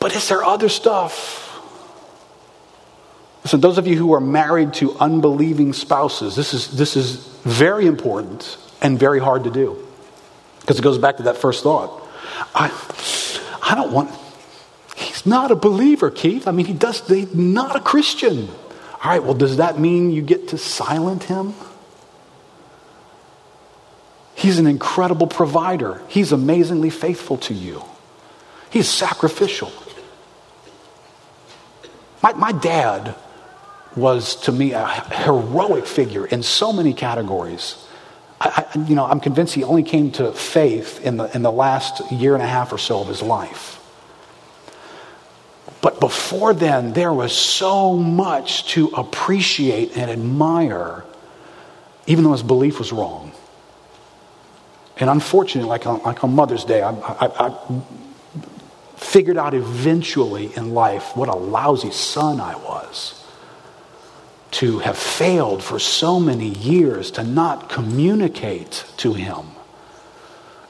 But 0.00 0.16
is 0.16 0.28
there 0.28 0.42
other 0.42 0.68
stuff? 0.68 1.46
So, 3.44 3.56
those 3.56 3.78
of 3.78 3.86
you 3.86 3.96
who 3.96 4.12
are 4.12 4.20
married 4.20 4.74
to 4.74 4.96
unbelieving 4.98 5.72
spouses, 5.72 6.36
this 6.36 6.52
is, 6.52 6.76
this 6.76 6.96
is 6.96 7.16
very 7.44 7.86
important 7.86 8.58
and 8.82 8.98
very 8.98 9.18
hard 9.18 9.44
to 9.44 9.50
do. 9.50 9.86
Because 10.60 10.78
it 10.78 10.82
goes 10.82 10.98
back 10.98 11.18
to 11.18 11.24
that 11.24 11.36
first 11.36 11.62
thought. 11.62 12.06
I, 12.54 12.70
I 13.62 13.74
don't 13.74 13.92
want, 13.92 14.10
he's 14.96 15.24
not 15.24 15.50
a 15.50 15.56
believer, 15.56 16.10
Keith. 16.10 16.46
I 16.46 16.52
mean, 16.52 16.66
he 16.66 16.74
does, 16.74 17.06
he's 17.06 17.34
not 17.34 17.76
a 17.76 17.80
Christian. 17.80 18.48
All 19.02 19.10
right, 19.10 19.22
well, 19.22 19.34
does 19.34 19.56
that 19.56 19.78
mean 19.78 20.10
you 20.10 20.22
get 20.22 20.48
to 20.48 20.58
silent 20.58 21.24
him? 21.24 21.54
He's 24.34 24.58
an 24.58 24.66
incredible 24.66 25.26
provider. 25.26 26.02
He's 26.08 26.32
amazingly 26.32 26.90
faithful 26.90 27.38
to 27.38 27.54
you. 27.54 27.82
He's 28.70 28.88
sacrificial. 28.88 29.72
My, 32.22 32.32
my 32.34 32.52
dad 32.52 33.14
was 33.96 34.36
to 34.42 34.52
me 34.52 34.72
a 34.72 34.86
heroic 34.86 35.86
figure 35.86 36.26
in 36.26 36.42
so 36.42 36.72
many 36.72 36.92
categories. 36.94 37.86
I, 38.40 38.66
I, 38.74 38.78
you 38.78 38.94
know, 38.94 39.04
I'm 39.04 39.20
convinced 39.20 39.54
he 39.54 39.64
only 39.64 39.82
came 39.82 40.12
to 40.12 40.32
faith 40.32 41.04
in 41.04 41.16
the, 41.16 41.34
in 41.34 41.42
the 41.42 41.50
last 41.52 42.10
year 42.12 42.34
and 42.34 42.42
a 42.42 42.46
half 42.46 42.72
or 42.72 42.78
so 42.78 43.00
of 43.00 43.08
his 43.08 43.22
life. 43.22 43.76
But 45.82 45.98
before 45.98 46.52
then, 46.52 46.92
there 46.92 47.12
was 47.12 47.32
so 47.32 47.96
much 47.96 48.66
to 48.72 48.88
appreciate 48.88 49.96
and 49.96 50.10
admire, 50.10 51.04
even 52.06 52.24
though 52.24 52.32
his 52.32 52.42
belief 52.42 52.78
was 52.78 52.92
wrong. 52.92 53.32
And 54.98 55.08
unfortunately, 55.08 55.68
like 55.68 55.86
on, 55.86 56.02
like 56.02 56.22
on 56.22 56.34
Mother's 56.34 56.64
Day, 56.64 56.82
I, 56.82 56.90
I, 56.90 57.48
I 57.48 57.82
figured 59.00 59.38
out 59.38 59.54
eventually 59.54 60.54
in 60.56 60.74
life 60.74 61.16
what 61.16 61.28
a 61.28 61.34
lousy 61.34 61.90
son 61.90 62.38
I 62.38 62.54
was 62.54 63.24
to 64.52 64.80
have 64.80 64.98
failed 64.98 65.64
for 65.64 65.78
so 65.78 66.20
many 66.20 66.48
years 66.48 67.10
to 67.12 67.24
not 67.24 67.70
communicate 67.70 68.84
to 68.98 69.14
him 69.14 69.46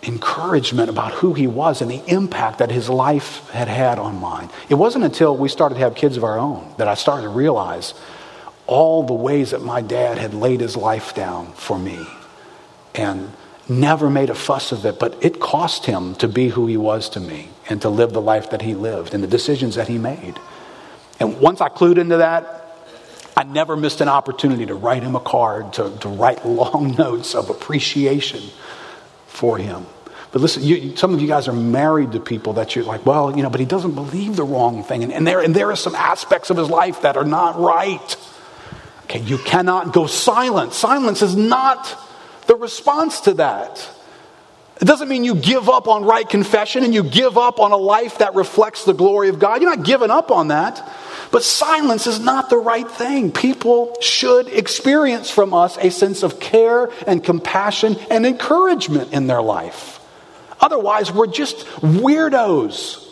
encouragement 0.04 0.88
about 0.88 1.12
who 1.12 1.34
he 1.34 1.46
was 1.46 1.82
and 1.82 1.90
the 1.90 2.02
impact 2.06 2.58
that 2.58 2.70
his 2.70 2.88
life 2.88 3.50
had 3.50 3.68
had 3.68 3.98
on 3.98 4.18
mine. 4.18 4.48
It 4.68 4.74
wasn't 4.74 5.04
until 5.04 5.36
we 5.36 5.48
started 5.48 5.74
to 5.74 5.80
have 5.80 5.94
kids 5.94 6.16
of 6.16 6.24
our 6.24 6.38
own 6.38 6.72
that 6.78 6.88
I 6.88 6.94
started 6.94 7.24
to 7.24 7.28
realize 7.28 7.92
all 8.66 9.02
the 9.02 9.12
ways 9.12 9.50
that 9.50 9.60
my 9.60 9.82
dad 9.82 10.16
had 10.16 10.32
laid 10.32 10.60
his 10.60 10.76
life 10.76 11.14
down 11.14 11.52
for 11.52 11.78
me 11.78 11.98
and 12.94 13.30
never 13.68 14.08
made 14.08 14.30
a 14.30 14.34
fuss 14.34 14.72
of 14.72 14.86
it, 14.86 14.98
but 14.98 15.22
it 15.22 15.40
cost 15.40 15.84
him 15.84 16.14
to 16.14 16.28
be 16.28 16.48
who 16.48 16.66
he 16.66 16.78
was 16.78 17.10
to 17.10 17.20
me 17.20 17.49
and 17.70 17.80
to 17.82 17.88
live 17.88 18.12
the 18.12 18.20
life 18.20 18.50
that 18.50 18.62
he 18.62 18.74
lived 18.74 19.14
and 19.14 19.22
the 19.22 19.28
decisions 19.28 19.76
that 19.76 19.88
he 19.88 19.96
made. 19.96 20.34
And 21.18 21.40
once 21.40 21.60
I 21.60 21.68
clued 21.68 21.98
into 21.98 22.18
that, 22.18 22.56
I 23.36 23.44
never 23.44 23.76
missed 23.76 24.00
an 24.00 24.08
opportunity 24.08 24.66
to 24.66 24.74
write 24.74 25.02
him 25.02 25.14
a 25.14 25.20
card, 25.20 25.72
to, 25.74 25.96
to 26.00 26.08
write 26.08 26.44
long 26.44 26.94
notes 26.98 27.34
of 27.34 27.48
appreciation 27.48 28.42
for 29.26 29.56
him. 29.56 29.86
But 30.32 30.42
listen, 30.42 30.62
you, 30.62 30.96
some 30.96 31.14
of 31.14 31.20
you 31.20 31.26
guys 31.26 31.48
are 31.48 31.52
married 31.52 32.12
to 32.12 32.20
people 32.20 32.54
that 32.54 32.76
you're 32.76 32.84
like, 32.84 33.04
well, 33.04 33.36
you 33.36 33.42
know, 33.42 33.50
but 33.50 33.60
he 33.60 33.66
doesn't 33.66 33.94
believe 33.94 34.36
the 34.36 34.44
wrong 34.44 34.84
thing. 34.84 35.02
And, 35.02 35.12
and, 35.12 35.26
there, 35.26 35.40
and 35.40 35.54
there 35.54 35.70
are 35.70 35.76
some 35.76 35.94
aspects 35.94 36.50
of 36.50 36.56
his 36.56 36.70
life 36.70 37.02
that 37.02 37.16
are 37.16 37.24
not 37.24 37.58
right. 37.58 38.16
Okay, 39.04 39.20
you 39.20 39.38
cannot 39.38 39.92
go 39.92 40.06
silent. 40.06 40.72
Silence 40.72 41.22
is 41.22 41.34
not 41.34 41.98
the 42.46 42.54
response 42.54 43.22
to 43.22 43.34
that. 43.34 43.88
It 44.80 44.86
doesn't 44.86 45.08
mean 45.08 45.24
you 45.24 45.34
give 45.34 45.68
up 45.68 45.88
on 45.88 46.04
right 46.04 46.26
confession 46.26 46.84
and 46.84 46.94
you 46.94 47.02
give 47.02 47.36
up 47.36 47.60
on 47.60 47.70
a 47.70 47.76
life 47.76 48.18
that 48.18 48.34
reflects 48.34 48.84
the 48.84 48.94
glory 48.94 49.28
of 49.28 49.38
God. 49.38 49.60
You're 49.60 49.76
not 49.76 49.84
giving 49.84 50.10
up 50.10 50.30
on 50.30 50.48
that. 50.48 50.82
But 51.30 51.44
silence 51.44 52.06
is 52.06 52.18
not 52.18 52.48
the 52.48 52.56
right 52.56 52.90
thing. 52.90 53.30
People 53.30 53.94
should 54.00 54.48
experience 54.48 55.30
from 55.30 55.52
us 55.52 55.76
a 55.76 55.90
sense 55.90 56.22
of 56.22 56.40
care 56.40 56.90
and 57.06 57.22
compassion 57.22 57.96
and 58.10 58.24
encouragement 58.24 59.12
in 59.12 59.26
their 59.26 59.42
life. 59.42 60.00
Otherwise, 60.60 61.12
we're 61.12 61.26
just 61.26 61.66
weirdos. 61.82 63.06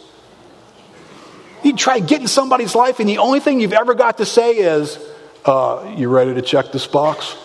You 1.63 1.77
try 1.77 1.99
getting 2.01 2.27
somebody's 2.27 2.75
life, 2.75 2.99
and 2.99 3.09
the 3.09 3.19
only 3.19 3.41
thing 3.41 3.61
you've 3.61 3.73
ever 3.73 3.95
got 3.95 4.19
to 4.19 4.27
say 4.27 4.57
is, 4.57 4.99
uh, 5.45 5.95
You 5.97 6.09
ready 6.09 6.35
to 6.35 6.43
check 6.43 6.73
this 6.73 6.87
box? 6.87 7.37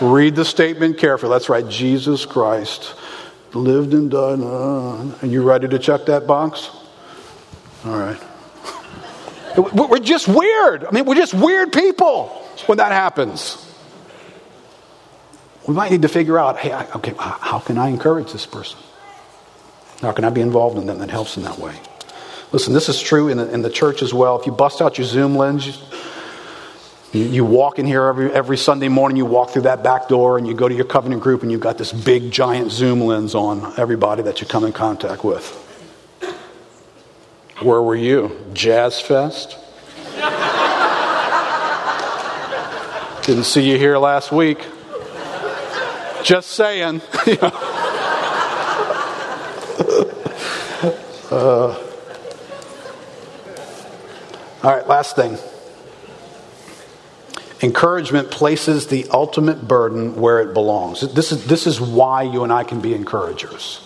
Read 0.00 0.36
the 0.36 0.44
statement 0.44 0.98
carefully. 0.98 1.30
That's 1.30 1.48
right, 1.48 1.68
Jesus 1.68 2.24
Christ 2.24 2.94
lived 3.54 3.94
and 3.94 4.10
died. 4.10 4.38
And 5.22 5.32
you 5.32 5.42
ready 5.42 5.68
to 5.68 5.78
check 5.78 6.06
that 6.06 6.26
box? 6.26 6.70
All 7.84 7.98
right. 7.98 8.20
We're 9.72 9.98
just 9.98 10.28
weird. 10.28 10.84
I 10.84 10.90
mean, 10.92 11.04
we're 11.04 11.16
just 11.16 11.34
weird 11.34 11.72
people 11.72 12.28
when 12.66 12.78
that 12.78 12.92
happens. 12.92 13.64
We 15.66 15.74
might 15.74 15.90
need 15.90 16.02
to 16.02 16.08
figure 16.08 16.38
out 16.38 16.58
hey, 16.58 16.72
okay, 16.94 17.12
how 17.18 17.58
can 17.58 17.76
I 17.76 17.88
encourage 17.88 18.32
this 18.32 18.46
person? 18.46 18.78
How 20.00 20.12
can 20.12 20.24
I 20.24 20.30
be 20.30 20.42
involved 20.42 20.78
in 20.78 20.86
them 20.86 20.98
that 20.98 21.10
helps 21.10 21.36
in 21.36 21.42
that 21.42 21.58
way? 21.58 21.74
Listen, 22.52 22.72
this 22.72 22.88
is 22.88 23.00
true 23.00 23.28
in 23.28 23.38
the, 23.38 23.52
in 23.52 23.62
the 23.62 23.70
church 23.70 24.00
as 24.00 24.14
well. 24.14 24.38
If 24.38 24.46
you 24.46 24.52
bust 24.52 24.80
out 24.80 24.96
your 24.96 25.06
Zoom 25.06 25.34
lens, 25.34 25.82
You, 27.12 27.42
walk 27.42 27.78
in 27.78 27.86
here 27.86 28.04
every, 28.04 28.30
every 28.30 28.58
Sunday 28.58 28.88
morning, 28.88 29.16
you 29.16 29.24
walk 29.24 29.50
through 29.50 29.62
that 29.62 29.82
back 29.82 30.08
door, 30.08 30.36
and 30.36 30.46
you 30.46 30.52
go 30.52 30.68
to 30.68 30.74
your 30.74 30.84
covenant 30.84 31.22
group, 31.22 31.42
and 31.42 31.50
you've 31.50 31.62
got 31.62 31.78
this 31.78 31.90
big, 31.90 32.30
giant 32.30 32.70
zoom 32.70 33.00
lens 33.00 33.34
on 33.34 33.72
everybody 33.78 34.22
that 34.22 34.42
you 34.42 34.46
come 34.46 34.64
in 34.64 34.74
contact 34.74 35.24
with. 35.24 35.50
Where 37.60 37.80
were 37.80 37.96
you? 37.96 38.38
Jazz 38.52 39.00
Fest? 39.00 39.56
Didn't 43.26 43.44
see 43.44 43.70
you 43.70 43.78
here 43.78 43.96
last 43.96 44.30
week. 44.30 44.58
Just 46.22 46.50
saying. 46.50 47.00
uh, 51.30 51.78
all 54.62 54.64
right, 54.70 54.86
last 54.86 55.16
thing. 55.16 55.38
Encouragement 57.60 58.30
places 58.30 58.86
the 58.86 59.08
ultimate 59.10 59.66
burden 59.66 60.16
where 60.16 60.40
it 60.40 60.54
belongs. 60.54 61.00
This 61.12 61.32
is, 61.32 61.46
this 61.46 61.66
is 61.66 61.80
why 61.80 62.22
you 62.22 62.44
and 62.44 62.52
I 62.52 62.62
can 62.62 62.80
be 62.80 62.94
encouragers, 62.94 63.80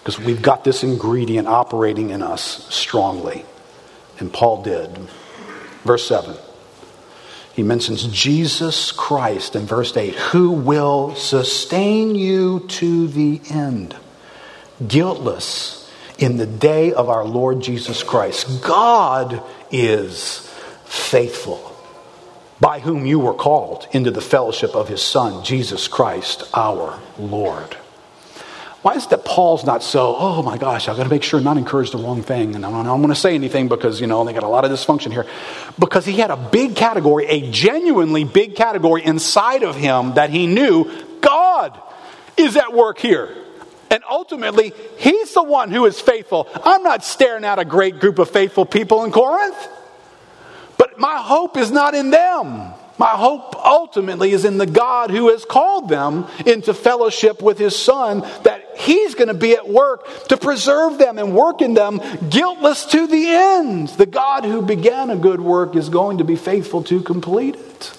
because 0.00 0.18
we've 0.18 0.42
got 0.42 0.64
this 0.64 0.82
ingredient 0.82 1.46
operating 1.46 2.10
in 2.10 2.22
us 2.22 2.66
strongly. 2.74 3.44
And 4.18 4.32
Paul 4.32 4.62
did. 4.62 4.90
Verse 5.84 6.06
7. 6.08 6.36
He 7.54 7.62
mentions 7.62 8.04
Jesus 8.08 8.90
Christ 8.90 9.54
in 9.54 9.62
verse 9.64 9.96
8, 9.96 10.14
who 10.16 10.50
will 10.50 11.14
sustain 11.14 12.16
you 12.16 12.60
to 12.66 13.06
the 13.06 13.40
end, 13.48 13.94
guiltless 14.84 15.88
in 16.18 16.36
the 16.36 16.46
day 16.46 16.92
of 16.92 17.08
our 17.08 17.24
Lord 17.24 17.60
Jesus 17.60 18.02
Christ. 18.02 18.64
God 18.64 19.40
is 19.70 20.40
faithful 20.84 21.73
by 22.64 22.80
whom 22.80 23.04
you 23.04 23.18
were 23.18 23.34
called 23.34 23.86
into 23.92 24.10
the 24.10 24.22
fellowship 24.22 24.74
of 24.74 24.88
his 24.88 25.02
Son, 25.02 25.44
Jesus 25.44 25.86
Christ, 25.86 26.44
our 26.54 26.98
Lord. 27.18 27.74
Why 28.80 28.94
is 28.94 29.04
it 29.04 29.10
that 29.10 29.22
Paul's 29.22 29.66
not 29.66 29.82
so, 29.82 30.16
oh 30.18 30.42
my 30.42 30.56
gosh, 30.56 30.88
I've 30.88 30.96
got 30.96 31.02
to 31.02 31.10
make 31.10 31.22
sure 31.22 31.40
I'm 31.40 31.44
not 31.44 31.58
encouraged 31.58 31.92
the 31.92 31.98
wrong 31.98 32.22
thing, 32.22 32.54
and 32.54 32.64
I 32.64 32.70
don't, 32.70 32.80
I 32.80 32.84
don't 32.84 33.02
want 33.02 33.14
to 33.14 33.20
say 33.20 33.34
anything 33.34 33.68
because, 33.68 34.00
you 34.00 34.06
know, 34.06 34.24
they 34.24 34.32
got 34.32 34.44
a 34.44 34.48
lot 34.48 34.64
of 34.64 34.70
dysfunction 34.70 35.12
here. 35.12 35.26
Because 35.78 36.06
he 36.06 36.14
had 36.14 36.30
a 36.30 36.38
big 36.38 36.74
category, 36.74 37.26
a 37.26 37.50
genuinely 37.50 38.24
big 38.24 38.56
category 38.56 39.04
inside 39.04 39.62
of 39.62 39.76
him 39.76 40.14
that 40.14 40.30
he 40.30 40.46
knew 40.46 40.90
God 41.20 41.78
is 42.38 42.56
at 42.56 42.72
work 42.72 42.98
here. 42.98 43.28
And 43.90 44.02
ultimately, 44.08 44.72
he's 44.96 45.34
the 45.34 45.42
one 45.42 45.70
who 45.70 45.84
is 45.84 46.00
faithful. 46.00 46.48
I'm 46.64 46.82
not 46.82 47.04
staring 47.04 47.44
at 47.44 47.58
a 47.58 47.66
great 47.66 48.00
group 48.00 48.18
of 48.18 48.30
faithful 48.30 48.64
people 48.64 49.04
in 49.04 49.12
Corinth. 49.12 49.68
My 50.96 51.16
hope 51.18 51.56
is 51.56 51.70
not 51.70 51.94
in 51.94 52.10
them. 52.10 52.74
My 52.96 53.08
hope 53.08 53.56
ultimately 53.56 54.30
is 54.30 54.44
in 54.44 54.56
the 54.56 54.66
God 54.66 55.10
who 55.10 55.30
has 55.30 55.44
called 55.44 55.88
them 55.88 56.26
into 56.46 56.72
fellowship 56.72 57.42
with 57.42 57.58
his 57.58 57.76
Son, 57.76 58.20
that 58.44 58.62
he's 58.76 59.16
going 59.16 59.28
to 59.28 59.34
be 59.34 59.52
at 59.54 59.68
work 59.68 60.28
to 60.28 60.36
preserve 60.36 60.98
them 60.98 61.18
and 61.18 61.34
work 61.34 61.60
in 61.60 61.74
them 61.74 62.00
guiltless 62.30 62.84
to 62.86 63.06
the 63.08 63.26
end. 63.26 63.88
The 63.88 64.06
God 64.06 64.44
who 64.44 64.62
began 64.62 65.10
a 65.10 65.16
good 65.16 65.40
work 65.40 65.74
is 65.74 65.88
going 65.88 66.18
to 66.18 66.24
be 66.24 66.36
faithful 66.36 66.84
to 66.84 67.02
complete 67.02 67.56
it. 67.56 67.92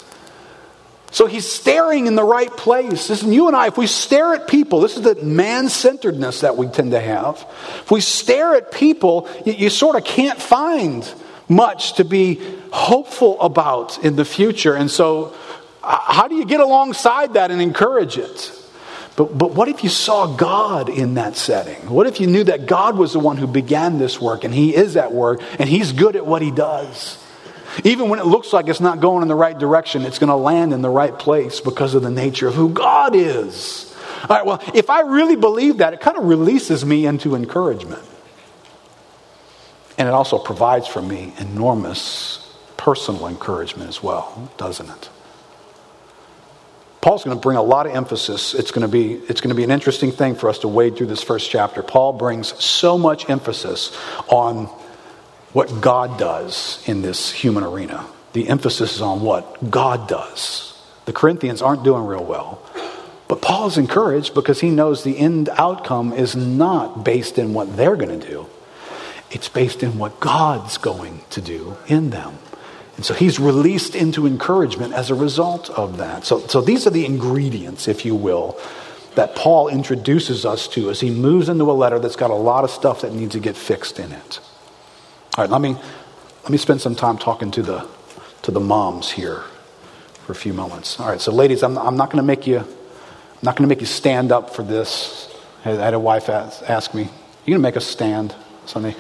So 1.12 1.28
he's 1.28 1.50
staring 1.50 2.08
in 2.08 2.16
the 2.16 2.26
right 2.26 2.52
place. 2.52 3.10
Listen, 3.10 3.32
you 3.32 3.48
and 3.48 3.56
I, 3.56 3.68
if 3.68 3.78
we 3.78 3.88
stare 3.88 4.34
at 4.34 4.48
people, 4.48 4.82
this 4.82 4.98
is 4.98 5.02
the 5.02 5.16
man 5.16 5.70
centeredness 5.70 6.42
that 6.42 6.58
we 6.58 6.68
tend 6.68 6.92
to 6.92 7.00
have. 7.00 7.46
If 7.84 7.92
we 7.92 8.02
stare 8.02 8.56
at 8.56 8.72
people, 8.72 9.30
you, 9.46 9.54
you 9.54 9.70
sort 9.70 9.96
of 9.96 10.04
can't 10.04 10.42
find 10.42 11.10
much 11.48 11.94
to 11.94 12.04
be 12.04 12.42
hopeful 12.76 13.40
about 13.40 14.04
in 14.04 14.18
the 14.18 14.26
future. 14.26 14.76
And 14.76 14.92
so, 14.92 15.34
how 15.82 16.28
do 16.28 16.36
you 16.36 16.46
get 16.46 16.60
alongside 16.60 17.34
that 17.36 17.50
and 17.50 17.62
encourage 17.62 18.18
it? 18.18 18.52
But, 19.16 19.38
but 19.38 19.54
what 19.54 19.70
if 19.70 19.82
you 19.82 19.90
saw 19.90 20.36
God 20.36 20.90
in 20.90 21.14
that 21.14 21.38
setting? 21.38 21.90
What 21.90 22.06
if 22.06 22.20
you 22.20 22.28
knew 22.28 22.44
that 22.44 22.66
God 22.66 22.98
was 22.98 23.14
the 23.14 23.20
one 23.20 23.38
who 23.38 23.48
began 23.48 23.98
this 23.98 24.20
work 24.20 24.44
and 24.44 24.54
He 24.54 24.76
is 24.76 24.98
at 24.98 25.14
work 25.14 25.42
and 25.58 25.70
He's 25.70 25.94
good 25.94 26.18
at 26.18 26.26
what 26.26 26.42
He 26.42 26.52
does? 26.52 27.24
Even 27.86 28.10
when 28.10 28.20
it 28.20 28.26
looks 28.26 28.52
like 28.52 28.68
it's 28.68 28.82
not 28.82 29.00
going 29.00 29.22
in 29.22 29.30
the 29.30 29.36
right 29.36 29.58
direction, 29.58 30.04
it's 30.04 30.20
going 30.20 30.30
to 30.30 30.36
land 30.36 30.74
in 30.74 30.82
the 30.82 30.90
right 30.90 31.18
place 31.18 31.62
because 31.62 31.94
of 31.94 32.04
the 32.04 32.12
nature 32.12 32.48
of 32.48 32.56
who 32.56 32.70
God 32.70 33.16
is. 33.16 33.96
All 34.30 34.36
right, 34.36 34.46
well, 34.46 34.62
if 34.74 34.90
I 34.90 35.02
really 35.02 35.36
believe 35.36 35.78
that, 35.78 35.94
it 35.94 36.02
kind 36.02 36.18
of 36.18 36.26
releases 36.26 36.84
me 36.86 37.06
into 37.06 37.36
encouragement. 37.36 38.04
And 39.98 40.08
it 40.10 40.14
also 40.14 40.38
provides 40.38 40.88
for 40.88 41.02
me 41.02 41.34
enormous 41.38 42.45
personal 42.86 43.26
encouragement 43.26 43.90
as 43.90 44.04
well, 44.04 44.52
doesn't 44.58 44.88
it? 44.88 45.10
Paul's 47.02 47.24
going 47.24 47.36
to 47.36 47.42
bring 47.42 47.58
a 47.58 47.64
lot 47.64 47.88
of 47.88 47.96
emphasis. 47.96 48.54
It's 48.54 48.70
going 48.70 48.84
to 48.84 48.88
be, 48.88 49.14
it's 49.28 49.42
going 49.42 49.50
to 49.50 49.56
be 49.56 49.64
an 49.64 49.72
interesting 49.72 50.12
thing 50.12 50.36
for 50.36 50.50
us 50.50 50.60
to 50.60 50.68
wade 50.68 50.96
through 50.96 51.08
this 51.08 51.24
first 51.24 51.50
chapter. 51.50 51.82
Paul 51.82 52.14
brings 52.14 52.54
so 52.64 53.00
much 53.00 53.28
emphasis 53.28 53.98
on 54.28 54.66
what 55.52 55.82
God 55.82 56.20
does 56.20 56.88
in 56.88 57.02
this 57.02 57.32
human 57.32 57.64
arena. 57.64 58.06
The 58.34 58.50
emphasis 58.50 58.94
is 58.98 59.02
on 59.02 59.22
what 59.22 59.72
God 59.72 60.08
does. 60.08 60.80
The 61.06 61.14
Corinthians 61.14 61.64
aren't 61.64 61.84
doing 61.84 62.06
real 62.06 62.24
well. 62.24 62.62
But 63.28 63.42
Paul's 63.42 63.80
encouraged 63.80 64.36
because 64.36 64.62
he 64.62 64.70
knows 64.70 65.04
the 65.04 65.18
end 65.18 65.50
outcome 65.54 66.14
is 66.14 66.36
not 66.36 67.04
based 67.04 67.40
in 67.40 67.56
what 67.56 67.76
they're 67.78 67.96
going 67.96 68.20
to 68.20 68.28
do. 68.28 68.46
It's 69.32 69.50
based 69.50 69.82
in 69.82 69.98
what 69.98 70.20
God's 70.20 70.78
going 70.78 71.22
to 71.32 71.42
do 71.42 71.78
in 71.88 72.12
them. 72.12 72.38
And 72.96 73.04
so 73.06 73.14
he's 73.14 73.40
released 73.40 73.96
into 73.96 74.26
encouragement 74.26 74.94
as 74.94 75.10
a 75.10 75.16
result 75.16 75.70
of 75.72 75.98
that. 75.98 76.26
So, 76.26 76.40
so 76.48 76.62
these 76.62 76.88
are 76.88 76.92
the 76.92 77.06
ingredients, 77.06 77.88
if 77.88 78.06
you 78.06 78.16
will, 78.16 78.58
that 79.16 79.36
Paul 79.36 79.68
introduces 79.68 80.46
us 80.46 80.68
to 80.70 80.90
as 80.90 81.02
he 81.02 81.10
moves 81.10 81.50
into 81.50 81.70
a 81.70 81.74
letter 81.74 82.00
that's 82.00 82.16
got 82.16 82.32
a 82.32 82.36
lot 82.36 82.64
of 82.64 82.70
stuff 82.70 83.02
that 83.02 83.14
needs 83.14 83.34
to 83.34 83.40
get 83.40 83.58
fixed 83.58 84.00
in 84.00 84.12
it. 84.12 84.40
All 85.38 85.44
right, 85.44 85.50
let 85.50 85.62
me, 85.62 85.76
let 86.44 86.52
me 86.52 86.58
spend 86.58 86.80
some 86.82 86.96
time 86.96 87.18
talking 87.18 87.52
to 87.52 87.62
the, 87.62 87.88
to 88.44 88.52
the 88.52 88.62
moms 88.62 89.12
here 89.12 89.44
for 90.26 90.32
a 90.32 90.36
few 90.36 90.54
moments. 90.54 91.00
All 91.00 91.08
right, 91.08 91.20
so 91.20 91.32
ladies, 91.32 91.64
I'm, 91.64 91.78
I'm 91.78 91.98
not 91.98 92.10
going 92.10 92.22
to 92.22 92.26
make 92.26 92.48
you, 92.48 92.60
I'm 92.60 92.66
not 93.44 93.56
going 93.56 93.68
to 93.68 93.68
make 93.68 93.82
you 93.82 93.88
stand 93.88 94.32
up 94.32 94.56
for 94.56 94.64
this. 94.64 95.30
I 95.66 95.72
had 95.72 95.94
a 95.94 96.00
wife 96.00 96.30
ask, 96.30 96.94
me, 96.94 97.04
"You 97.04 97.54
going 97.54 97.60
to 97.60 97.60
make 97.60 97.76
us 97.76 97.88
stand?" 97.88 98.36
Sunday. 98.66 98.96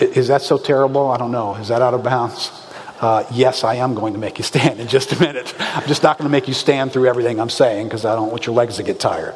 Is 0.00 0.28
that 0.28 0.42
so 0.42 0.58
terrible? 0.58 1.10
I 1.10 1.18
don't 1.18 1.32
know. 1.32 1.54
Is 1.56 1.68
that 1.68 1.82
out 1.82 1.94
of 1.94 2.02
bounds? 2.02 2.50
Uh, 3.00 3.24
yes, 3.32 3.64
I 3.64 3.76
am 3.76 3.94
going 3.94 4.12
to 4.12 4.18
make 4.18 4.38
you 4.38 4.44
stand 4.44 4.80
in 4.80 4.88
just 4.88 5.12
a 5.12 5.20
minute. 5.20 5.54
I'm 5.58 5.86
just 5.86 6.02
not 6.02 6.18
going 6.18 6.26
to 6.26 6.32
make 6.32 6.48
you 6.48 6.54
stand 6.54 6.92
through 6.92 7.08
everything 7.08 7.40
I'm 7.40 7.50
saying 7.50 7.86
because 7.86 8.04
I 8.04 8.14
don't 8.14 8.30
want 8.30 8.46
your 8.46 8.54
legs 8.54 8.76
to 8.76 8.82
get 8.82 9.00
tired. 9.00 9.34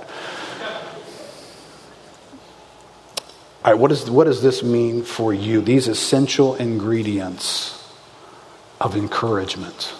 All 3.65 3.73
right, 3.73 3.81
what, 3.81 3.91
is, 3.91 4.11
what 4.11 4.25
does 4.25 4.43
this 4.43 4.63
mean 4.63 5.03
for 5.03 5.33
you? 5.33 5.63
These 5.63 5.89
essential 5.89 6.55
ingredients 6.57 7.83
of 8.79 8.97
encouragement. 8.97 9.95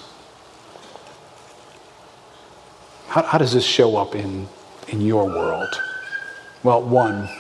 How, 3.09 3.23
how 3.23 3.39
does 3.39 3.55
this 3.55 3.65
show 3.65 3.97
up 3.97 4.15
in, 4.15 4.49
in 4.89 5.01
your 5.01 5.25
world? 5.25 5.81
Well, 6.63 6.83
one, 6.83 7.31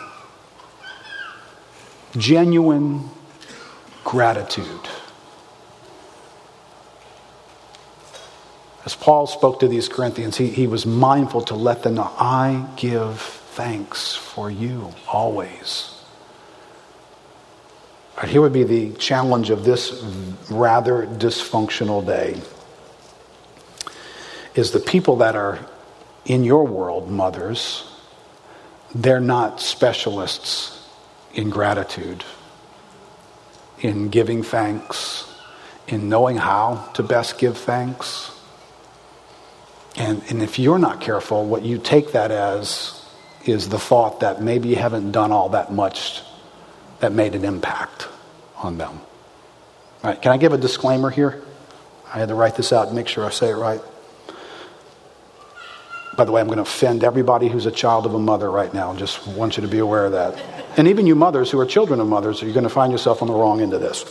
genuine 2.17 3.09
gratitude. 4.05 4.89
As 8.85 8.95
Paul 8.95 9.27
spoke 9.27 9.61
to 9.61 9.69
these 9.69 9.89
Corinthians, 9.89 10.37
he, 10.37 10.49
he 10.49 10.67
was 10.67 10.85
mindful 10.85 11.43
to 11.43 11.55
let 11.55 11.83
them 11.83 11.95
know, 11.95 12.11
I 12.19 12.69
give 12.77 13.21
thanks 13.21 14.15
for 14.15 14.51
you 14.51 14.93
always. 15.09 15.91
Right, 18.17 18.29
here 18.29 18.43
would 18.43 18.53
be 18.53 18.65
the 18.65 18.93
challenge 18.93 19.51
of 19.51 19.65
this 19.65 20.03
rather 20.51 21.07
dysfunctional 21.07 22.05
day 22.05 22.41
is 24.55 24.71
the 24.71 24.81
people 24.81 25.17
that 25.17 25.35
are 25.35 25.59
in 26.25 26.45
your 26.45 26.67
world, 26.67 27.11
mothers, 27.11 27.91
they're 28.95 29.21
not 29.21 29.61
specialists 29.61 30.74
in 31.35 31.51
gratitude, 31.51 32.25
in 33.81 34.09
giving 34.09 34.43
thanks, 34.43 35.31
in 35.89 36.09
knowing 36.09 36.37
how 36.37 36.89
to 36.95 37.03
best 37.03 37.39
give 37.39 37.59
thanks. 37.59 38.31
And, 39.97 40.23
and 40.29 40.43
if 40.43 40.59
you're 40.59 40.79
not 40.79 41.01
careful, 41.01 41.45
what 41.45 41.63
you 41.63 41.79
take 41.79 42.13
that 42.13 42.31
as 42.31 43.01
is 43.45 43.69
the 43.69 43.79
thought 43.79 44.21
that 44.21 44.43
maybe 44.43 44.71
you 44.71 44.77
haven't 44.77 45.13
done 45.13 45.31
all 45.33 45.51
that 45.51 45.73
much 45.73 46.23
that 47.01 47.13
made 47.13 47.35
an 47.35 47.45
impact 47.45 48.09
on 48.57 48.79
them. 48.79 49.01
All 50.03 50.11
right, 50.11 50.21
can 50.21 50.33
I 50.33 50.37
give 50.37 50.53
a 50.53 50.59
disclaimer 50.59 51.11
here? 51.11 51.43
I 52.13 52.19
had 52.19 52.29
to 52.29 52.35
write 52.35 52.57
this 52.57 52.73
out 52.73 52.87
and 52.87 52.97
make 52.97 53.09
sure 53.09 53.25
I 53.25 53.31
say 53.31 53.51
it 53.51 53.57
right. 53.57 53.81
By 56.17 56.25
the 56.25 56.33
way, 56.33 56.41
I'm 56.41 56.47
going 56.47 56.57
to 56.57 56.63
offend 56.63 57.03
everybody 57.03 57.49
who's 57.49 57.67
a 57.67 57.71
child 57.71 58.07
of 58.07 58.15
a 58.15 58.19
mother 58.19 58.51
right 58.51 58.73
now. 58.73 58.95
Just 58.95 59.27
want 59.27 59.57
you 59.57 59.63
to 59.63 59.69
be 59.69 59.79
aware 59.79 60.07
of 60.07 60.13
that. 60.13 60.41
And 60.77 60.87
even 60.87 61.07
you 61.07 61.15
mothers 61.15 61.51
who 61.51 61.59
are 61.59 61.67
children 61.67 62.01
of 62.01 62.07
mothers, 62.07 62.43
you're 62.43 62.53
going 62.53 62.65
to 62.65 62.71
find 62.71 62.93
yourself 62.93 63.23
on 63.23 63.29
the 63.29 63.35
wrong 63.35 63.61
end 63.61 63.73
of 63.73 63.81
this. 63.81 64.05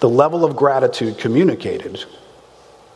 the 0.00 0.08
level 0.08 0.44
of 0.44 0.54
gratitude 0.54 1.18
communicated 1.18 2.04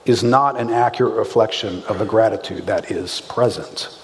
is 0.04 0.22
not 0.22 0.58
an 0.58 0.70
accurate 0.70 1.14
reflection 1.14 1.82
of 1.84 1.98
the 1.98 2.04
gratitude 2.04 2.66
that 2.66 2.90
is 2.90 3.20
present. 3.22 3.96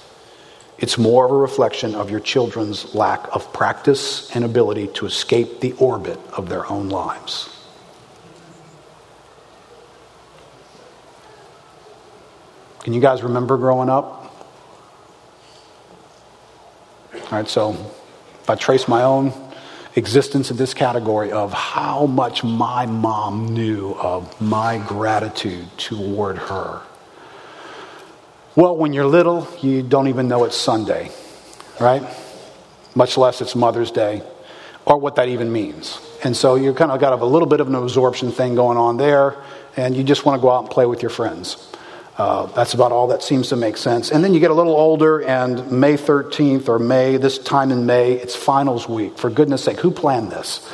It's 0.79 0.97
more 0.97 1.25
of 1.25 1.33
a 1.33 1.37
reflection 1.37 1.95
of 1.95 2.11
your 2.11 2.21
children's 2.21 2.95
lack 2.95 3.35
of 3.35 3.53
practice 3.53 4.31
and 4.35 4.45
ability 4.45 4.89
to 4.95 5.07
escape 5.07 5.61
the 5.61 5.73
orbit 5.73 6.19
of 6.33 6.49
their 6.49 6.71
own 6.71 6.89
lives. 6.89 7.58
Can 12.89 12.95
you 12.95 13.03
guys 13.03 13.23
remember 13.23 13.59
growing 13.59 13.91
up? 13.91 14.35
All 17.13 17.21
right, 17.31 17.47
so 17.47 17.73
if 18.41 18.49
I 18.49 18.55
trace 18.55 18.89
my 18.89 19.03
own 19.03 19.35
existence 19.95 20.51
in 20.51 20.57
this 20.57 20.73
category 20.73 21.31
of 21.31 21.53
how 21.53 22.07
much 22.07 22.43
my 22.43 22.87
mom 22.87 23.53
knew 23.53 23.93
of 24.01 24.41
my 24.41 24.79
gratitude 24.79 25.67
toward 25.77 26.39
her. 26.39 26.81
Well, 28.57 28.75
when 28.75 28.95
you're 28.95 29.05
little, 29.05 29.47
you 29.61 29.83
don't 29.83 30.09
even 30.09 30.27
know 30.27 30.45
it's 30.45 30.57
Sunday, 30.57 31.11
right? 31.79 32.03
Much 32.95 33.19
less 33.19 33.43
it's 33.43 33.55
Mother's 33.55 33.91
Day 33.91 34.23
or 34.87 34.97
what 34.97 35.17
that 35.17 35.29
even 35.29 35.53
means. 35.53 36.01
And 36.25 36.35
so 36.35 36.55
you're 36.55 36.73
kind 36.73 36.91
of 36.91 36.99
got 37.01 37.13
a 37.13 37.23
little 37.23 37.49
bit 37.49 37.61
of 37.61 37.69
an 37.69 37.75
absorption 37.75 38.33
thing 38.33 38.55
going 38.55 38.79
on 38.79 38.97
there, 38.97 39.37
and 39.77 39.95
you 39.95 40.03
just 40.05 40.25
want 40.25 40.41
to 40.41 40.43
go 40.43 40.51
out 40.51 40.63
and 40.63 40.71
play 40.71 40.87
with 40.87 41.03
your 41.03 41.11
friends. 41.11 41.75
Uh, 42.19 42.47
that's 42.47 42.75
about 42.75 42.91
all 42.91 43.07
that 43.07 43.23
seems 43.23 43.51
to 43.51 43.57
make 43.57 43.77
sense. 43.77 44.11
And 44.11 44.25
then 44.25 44.35
you 44.35 44.41
get 44.41 44.51
a 44.51 44.55
little 44.55 44.75
older, 44.75 45.23
and 45.23 45.71
May 45.71 45.95
13th 45.95 46.69
or 46.69 46.81
May, 46.81 47.17
this 47.17 47.39
time 47.39 47.71
in 47.71 47.87
May, 47.87 48.15
it's 48.15 48.35
finals 48.35 48.89
week. 48.89 49.17
For 49.17 49.31
goodness 49.31 49.63
sake, 49.63 49.79
who 49.79 49.93
planned 49.93 50.33
this? 50.33 50.69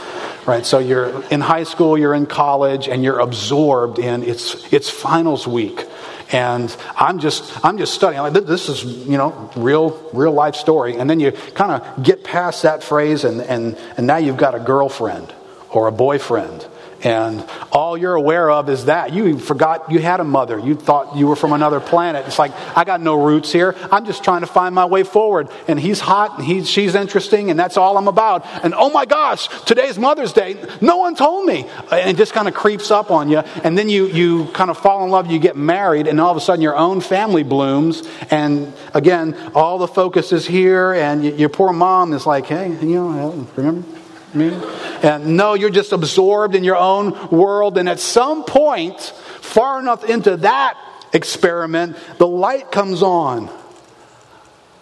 Right? 0.46 0.64
So 0.64 0.78
you're 0.78 1.22
in 1.28 1.42
high 1.42 1.64
school, 1.64 1.98
you're 1.98 2.14
in 2.14 2.24
college, 2.24 2.88
and 2.88 3.04
you're 3.04 3.18
absorbed 3.18 3.98
in 3.98 4.22
it's, 4.22 4.72
it's 4.72 4.88
finals 4.88 5.46
week. 5.46 5.86
And 6.32 6.74
I'm 6.96 7.18
just, 7.18 7.62
I'm 7.62 7.76
just 7.76 7.92
studying. 7.92 8.22
Like, 8.22 8.32
this 8.32 8.70
is, 8.70 8.82
you 8.82 9.18
know, 9.18 9.50
real, 9.54 9.90
real 10.14 10.32
life 10.32 10.56
story. 10.56 10.96
And 10.96 11.10
then 11.10 11.20
you 11.20 11.32
kind 11.32 11.72
of 11.72 12.02
get 12.02 12.24
past 12.24 12.62
that 12.62 12.82
phrase, 12.82 13.22
and, 13.24 13.42
and, 13.42 13.76
and 13.98 14.06
now 14.06 14.16
you've 14.16 14.38
got 14.38 14.54
a 14.54 14.60
girlfriend 14.60 15.30
or 15.68 15.88
a 15.88 15.92
boyfriend 15.92 16.66
and 17.04 17.46
all 17.70 17.98
you're 17.98 18.14
aware 18.14 18.50
of 18.50 18.70
is 18.70 18.86
that. 18.86 19.12
You 19.12 19.38
forgot 19.38 19.92
you 19.92 19.98
had 20.00 20.20
a 20.20 20.24
mother. 20.24 20.58
You 20.58 20.74
thought 20.74 21.16
you 21.16 21.26
were 21.26 21.36
from 21.36 21.52
another 21.52 21.78
planet. 21.78 22.26
It's 22.26 22.38
like, 22.38 22.52
I 22.76 22.84
got 22.84 23.02
no 23.02 23.22
roots 23.22 23.52
here. 23.52 23.76
I'm 23.92 24.06
just 24.06 24.24
trying 24.24 24.40
to 24.40 24.46
find 24.46 24.74
my 24.74 24.86
way 24.86 25.02
forward. 25.02 25.50
And 25.68 25.78
he's 25.78 26.00
hot, 26.00 26.38
and 26.38 26.46
he's, 26.46 26.68
she's 26.68 26.94
interesting, 26.94 27.50
and 27.50 27.60
that's 27.60 27.76
all 27.76 27.98
I'm 27.98 28.08
about. 28.08 28.46
And 28.64 28.74
oh 28.74 28.88
my 28.88 29.04
gosh, 29.04 29.48
today's 29.64 29.98
Mother's 29.98 30.32
Day. 30.32 30.56
No 30.80 30.96
one 30.96 31.14
told 31.14 31.44
me. 31.44 31.66
And 31.92 32.10
it 32.10 32.16
just 32.16 32.32
kind 32.32 32.48
of 32.48 32.54
creeps 32.54 32.90
up 32.90 33.10
on 33.10 33.28
you. 33.28 33.38
And 33.62 33.76
then 33.76 33.90
you, 33.90 34.06
you 34.06 34.46
kind 34.52 34.70
of 34.70 34.78
fall 34.78 35.04
in 35.04 35.10
love, 35.10 35.30
you 35.30 35.38
get 35.38 35.56
married, 35.56 36.06
and 36.06 36.18
all 36.20 36.30
of 36.30 36.36
a 36.38 36.40
sudden 36.40 36.62
your 36.62 36.76
own 36.76 37.02
family 37.02 37.42
blooms. 37.42 38.02
And 38.30 38.72
again, 38.94 39.36
all 39.54 39.76
the 39.76 39.88
focus 39.88 40.32
is 40.32 40.46
here, 40.46 40.94
and 40.94 41.38
your 41.38 41.50
poor 41.50 41.72
mom 41.72 42.14
is 42.14 42.26
like, 42.26 42.46
hey, 42.46 42.68
you 42.68 42.94
know, 42.94 43.46
remember? 43.56 44.03
And 44.34 45.36
no, 45.36 45.54
you're 45.54 45.70
just 45.70 45.92
absorbed 45.92 46.54
in 46.54 46.64
your 46.64 46.76
own 46.76 47.28
world. 47.28 47.78
And 47.78 47.88
at 47.88 48.00
some 48.00 48.44
point, 48.44 49.00
far 49.40 49.78
enough 49.78 50.04
into 50.04 50.36
that 50.38 50.78
experiment, 51.12 51.96
the 52.18 52.26
light 52.26 52.72
comes 52.72 53.02
on. 53.02 53.48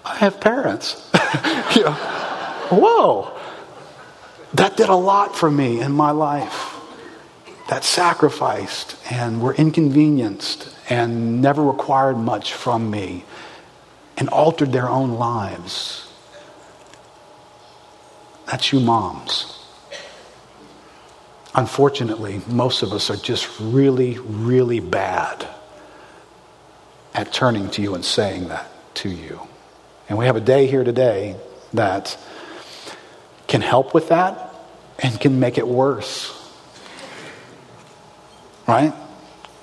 I 0.05 0.17
have 0.17 0.41
parents. 0.41 1.11
you 1.77 1.85
know, 1.85 1.93
whoa. 2.71 3.39
That 4.55 4.77
did 4.77 4.89
a 4.89 4.97
lot 4.97 5.37
for 5.37 5.51
me 5.51 5.81
in 5.81 5.93
my 5.93 6.11
life. 6.11 6.77
That 7.69 7.85
sacrificed 7.85 8.97
and 9.11 9.41
were 9.41 9.55
inconvenienced 9.55 10.69
and 10.91 11.41
never 11.41 11.63
required 11.63 12.19
much 12.19 12.53
from 12.53 12.91
me 12.91 13.25
and 14.17 14.29
altered 14.29 14.73
their 14.73 14.89
own 14.89 15.13
lives. 15.13 16.02
That's 18.53 18.71
you 18.71 18.81
moms. 18.81 19.59
Unfortunately, 21.55 22.43
most 22.47 22.83
of 22.83 22.93
us 22.93 23.09
are 23.09 23.17
just 23.17 23.49
really, 23.59 24.19
really 24.19 24.79
bad 24.79 25.49
at 27.15 27.33
turning 27.33 27.71
to 27.71 27.81
you 27.81 27.95
and 27.95 28.05
saying 28.05 28.49
that 28.49 28.71
to 28.97 29.09
you. 29.09 29.41
And 30.07 30.19
we 30.19 30.27
have 30.27 30.37
a 30.37 30.41
day 30.41 30.67
here 30.67 30.85
today 30.85 31.35
that 31.73 32.19
can 33.47 33.63
help 33.63 33.95
with 33.95 34.11
that 34.11 34.55
and 34.99 35.19
can 35.19 35.41
make 35.41 35.57
it 35.57 35.67
worse. 35.67 36.39
Right? 38.69 38.93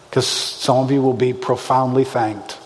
Because 0.10 0.26
some 0.26 0.78
of 0.78 0.90
you 0.90 1.04
will 1.04 1.14
be 1.14 1.34
profoundly 1.34 2.06
thanked 2.06 2.58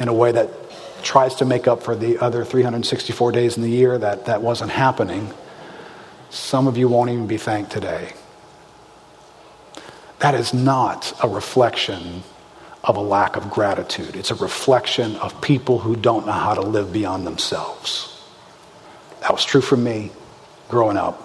in 0.00 0.08
a 0.08 0.12
way 0.12 0.32
that 0.32 0.65
tries 1.06 1.36
to 1.36 1.44
make 1.44 1.68
up 1.68 1.82
for 1.82 1.94
the 1.94 2.18
other 2.18 2.44
364 2.44 3.32
days 3.32 3.56
in 3.56 3.62
the 3.62 3.70
year 3.70 3.96
that 3.96 4.26
that 4.26 4.42
wasn't 4.42 4.70
happening. 4.70 5.32
Some 6.30 6.66
of 6.66 6.76
you 6.76 6.88
won't 6.88 7.10
even 7.10 7.28
be 7.28 7.38
thanked 7.38 7.70
today. 7.70 8.12
That 10.18 10.34
is 10.34 10.52
not 10.52 11.16
a 11.22 11.28
reflection 11.28 12.24
of 12.82 12.96
a 12.96 13.00
lack 13.00 13.36
of 13.36 13.50
gratitude. 13.50 14.16
It's 14.16 14.32
a 14.32 14.34
reflection 14.34 15.14
of 15.16 15.40
people 15.40 15.78
who 15.78 15.94
don't 15.94 16.26
know 16.26 16.32
how 16.32 16.54
to 16.54 16.62
live 16.62 16.92
beyond 16.92 17.24
themselves. 17.24 18.24
That 19.20 19.30
was 19.30 19.44
true 19.44 19.60
for 19.60 19.76
me 19.76 20.10
growing 20.68 20.96
up. 20.96 21.22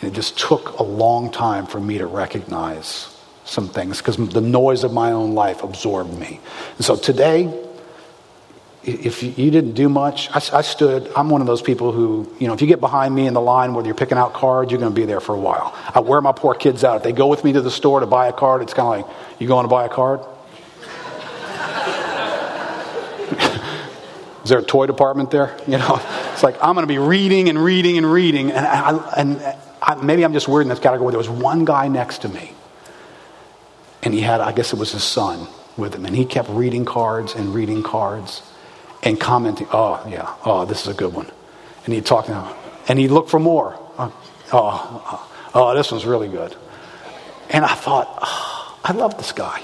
And 0.00 0.10
it 0.10 0.14
just 0.14 0.38
took 0.38 0.78
a 0.78 0.82
long 0.82 1.30
time 1.30 1.66
for 1.66 1.80
me 1.80 1.98
to 1.98 2.06
recognize 2.06 3.14
some 3.44 3.68
things 3.68 3.98
because 3.98 4.16
the 4.16 4.40
noise 4.40 4.84
of 4.84 4.92
my 4.92 5.12
own 5.12 5.34
life 5.34 5.62
absorbed 5.62 6.18
me. 6.18 6.40
And 6.76 6.84
so 6.84 6.96
today, 6.96 7.65
if 8.86 9.24
you 9.24 9.50
didn't 9.50 9.72
do 9.72 9.88
much, 9.88 10.30
I, 10.30 10.36
I, 10.36 10.62
stood. 10.62 11.10
I'm 11.16 11.28
one 11.28 11.40
of 11.40 11.48
those 11.48 11.60
people 11.60 11.90
who, 11.90 12.32
you 12.38 12.46
know, 12.46 12.54
if 12.54 12.60
you 12.60 12.68
get 12.68 12.78
behind 12.78 13.12
me 13.12 13.26
in 13.26 13.34
the 13.34 13.40
line, 13.40 13.74
whether 13.74 13.88
you're 13.88 13.96
picking 13.96 14.16
out 14.16 14.32
cards, 14.32 14.70
you're 14.70 14.78
going 14.78 14.92
to 14.92 14.96
be 14.96 15.04
there 15.04 15.18
for 15.18 15.34
a 15.34 15.38
while. 15.38 15.74
I 15.92 15.98
wear 15.98 16.20
my 16.20 16.30
poor 16.30 16.54
kids 16.54 16.84
out. 16.84 16.98
If 16.98 17.02
they 17.02 17.10
go 17.10 17.26
with 17.26 17.42
me 17.42 17.52
to 17.54 17.60
the 17.60 17.70
store 17.70 17.98
to 17.98 18.06
buy 18.06 18.28
a 18.28 18.32
card, 18.32 18.62
it's 18.62 18.74
kind 18.74 19.02
of 19.02 19.08
like, 19.08 19.16
you 19.40 19.48
going 19.48 19.64
to 19.64 19.68
buy 19.68 19.86
a 19.86 19.88
card? 19.88 20.20
Is 24.44 24.50
there 24.50 24.60
a 24.60 24.62
toy 24.62 24.86
department 24.86 25.32
there? 25.32 25.56
You 25.66 25.78
know, 25.78 26.00
it's 26.32 26.44
like 26.44 26.54
I'm 26.62 26.76
going 26.76 26.86
to 26.86 26.92
be 26.92 26.98
reading 26.98 27.48
and 27.48 27.58
reading 27.58 27.98
and 27.98 28.10
reading, 28.10 28.52
and, 28.52 28.64
I, 28.64 29.14
and 29.16 29.42
I, 29.82 29.96
maybe 29.96 30.24
I'm 30.24 30.32
just 30.32 30.46
weird 30.46 30.62
in 30.62 30.68
this 30.68 30.78
category. 30.78 31.10
There 31.10 31.18
was 31.18 31.28
one 31.28 31.64
guy 31.64 31.88
next 31.88 32.18
to 32.18 32.28
me, 32.28 32.52
and 34.04 34.14
he 34.14 34.20
had, 34.20 34.40
I 34.40 34.52
guess 34.52 34.72
it 34.72 34.78
was 34.78 34.92
his 34.92 35.02
son 35.02 35.48
with 35.76 35.96
him, 35.96 36.06
and 36.06 36.14
he 36.14 36.24
kept 36.24 36.48
reading 36.50 36.84
cards 36.84 37.34
and 37.34 37.52
reading 37.52 37.82
cards 37.82 38.42
and 39.02 39.20
commenting, 39.20 39.66
oh, 39.72 40.04
yeah, 40.08 40.34
oh, 40.44 40.64
this 40.64 40.82
is 40.82 40.88
a 40.88 40.94
good 40.94 41.12
one. 41.12 41.30
And 41.84 41.94
he'd 41.94 42.06
talk 42.06 42.28
and 42.88 42.98
he'd 42.98 43.10
look 43.10 43.28
for 43.28 43.38
more. 43.38 43.78
Oh, 43.98 44.12
oh, 44.52 45.30
oh, 45.54 45.74
this 45.74 45.90
one's 45.90 46.06
really 46.06 46.28
good. 46.28 46.54
And 47.50 47.64
I 47.64 47.74
thought, 47.74 48.08
oh, 48.22 48.78
I 48.84 48.92
love 48.92 49.16
this 49.16 49.32
guy. 49.32 49.62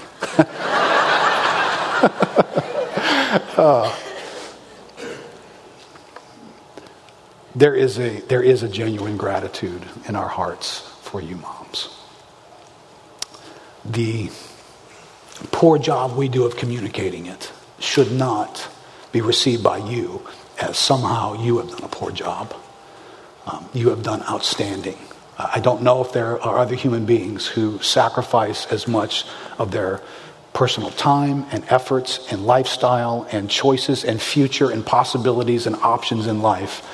uh, 3.57 3.95
there, 7.55 7.75
is 7.75 7.99
a, 7.99 8.21
there 8.21 8.43
is 8.43 8.63
a 8.63 8.69
genuine 8.69 9.17
gratitude 9.17 9.83
in 10.07 10.15
our 10.15 10.27
hearts 10.27 10.79
for 11.01 11.21
you, 11.21 11.35
moms. 11.37 11.89
The 13.85 14.31
poor 15.51 15.77
job 15.77 16.15
we 16.15 16.29
do 16.29 16.45
of 16.45 16.55
communicating 16.55 17.25
it 17.25 17.51
should 17.79 18.11
not 18.11 18.69
be 19.13 19.21
received 19.21 19.63
by 19.63 19.77
you 19.77 20.21
as 20.59 20.77
somehow 20.77 21.41
you 21.41 21.59
have 21.59 21.69
done 21.69 21.83
a 21.83 21.87
poor 21.87 22.11
job. 22.11 22.53
Um, 23.45 23.69
you 23.73 23.89
have 23.89 24.03
done 24.03 24.21
outstanding. 24.23 24.97
I 25.37 25.59
don't 25.59 25.81
know 25.81 26.03
if 26.03 26.11
there 26.11 26.41
are 26.41 26.57
other 26.59 26.75
human 26.75 27.05
beings 27.05 27.47
who 27.47 27.79
sacrifice 27.79 28.65
as 28.67 28.87
much 28.87 29.25
of 29.57 29.71
their 29.71 30.01
personal 30.53 30.91
time 30.91 31.45
and 31.51 31.63
efforts 31.69 32.31
and 32.31 32.45
lifestyle 32.45 33.27
and 33.31 33.49
choices 33.49 34.03
and 34.03 34.21
future 34.21 34.69
and 34.69 34.85
possibilities 34.85 35.65
and 35.65 35.75
options 35.77 36.27
in 36.27 36.41
life 36.41 36.87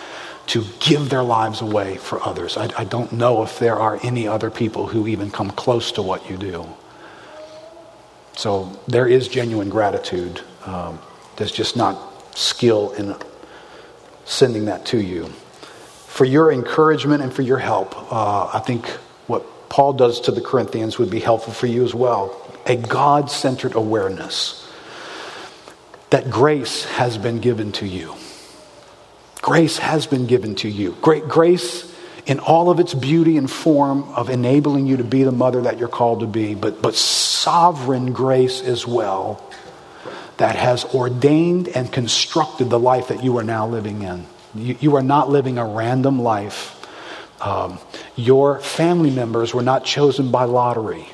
to 0.47 0.65
give 0.79 1.09
their 1.09 1.21
lives 1.21 1.61
away 1.61 1.97
for 1.97 2.23
others. 2.25 2.57
I, 2.57 2.71
I 2.77 2.83
don't 2.85 3.11
know 3.11 3.43
if 3.43 3.59
there 3.59 3.75
are 3.75 3.99
any 4.01 4.27
other 4.27 4.49
people 4.49 4.87
who 4.87 5.07
even 5.07 5.29
come 5.29 5.51
close 5.51 5.91
to 5.93 6.01
what 6.01 6.29
you 6.29 6.37
do. 6.37 6.65
So 8.35 8.79
there 8.87 9.05
is 9.05 9.27
genuine 9.27 9.69
gratitude. 9.69 10.41
Um, 10.65 10.99
there's 11.35 11.51
just 11.51 11.75
not 11.75 12.08
skill 12.39 12.91
in 12.93 13.15
sending 14.25 14.65
that 14.65 14.85
to 14.85 15.01
you. 15.01 15.25
For 16.07 16.25
your 16.25 16.51
encouragement 16.51 17.21
and 17.21 17.33
for 17.33 17.41
your 17.41 17.57
help, 17.57 17.95
uh, 18.11 18.49
I 18.53 18.59
think 18.59 18.87
what 19.27 19.69
Paul 19.69 19.93
does 19.93 20.21
to 20.21 20.31
the 20.31 20.41
Corinthians 20.41 20.97
would 20.97 21.09
be 21.09 21.19
helpful 21.19 21.53
for 21.53 21.67
you 21.67 21.83
as 21.83 21.93
well. 21.93 22.35
A 22.65 22.75
God 22.75 23.29
centered 23.29 23.75
awareness 23.75 24.65
that 26.09 26.29
grace 26.31 26.85
has 26.85 27.17
been 27.17 27.39
given 27.39 27.71
to 27.73 27.85
you. 27.85 28.15
Grace 29.41 29.77
has 29.77 30.07
been 30.07 30.25
given 30.25 30.55
to 30.55 30.69
you. 30.69 30.95
Great 31.01 31.27
grace 31.27 31.93
in 32.25 32.39
all 32.39 32.69
of 32.69 32.79
its 32.79 32.93
beauty 32.93 33.37
and 33.37 33.49
form 33.49 34.03
of 34.13 34.29
enabling 34.29 34.87
you 34.87 34.97
to 34.97 35.03
be 35.03 35.23
the 35.23 35.31
mother 35.31 35.61
that 35.61 35.77
you're 35.77 35.87
called 35.87 36.21
to 36.21 36.27
be, 36.27 36.55
but, 36.55 36.81
but 36.81 36.95
sovereign 36.95 38.11
grace 38.13 38.61
as 38.61 38.85
well 38.85 39.48
that 40.39 40.55
has 40.55 40.85
ordained 40.85 41.67
and 41.69 41.91
constructed 41.91 42.69
the 42.69 42.79
life 42.79 43.09
that 43.09 43.23
you 43.23 43.37
are 43.37 43.43
now 43.43 43.67
living 43.67 44.01
in. 44.01 44.25
You, 44.55 44.77
you 44.79 44.95
are 44.95 45.03
not 45.03 45.29
living 45.29 45.57
a 45.57 45.65
random 45.65 46.21
life. 46.21 46.75
Um, 47.41 47.79
your 48.15 48.59
family 48.59 49.11
members 49.11 49.53
were 49.53 49.61
not 49.61 49.85
chosen 49.85 50.31
by 50.31 50.45
lottery. 50.45 51.07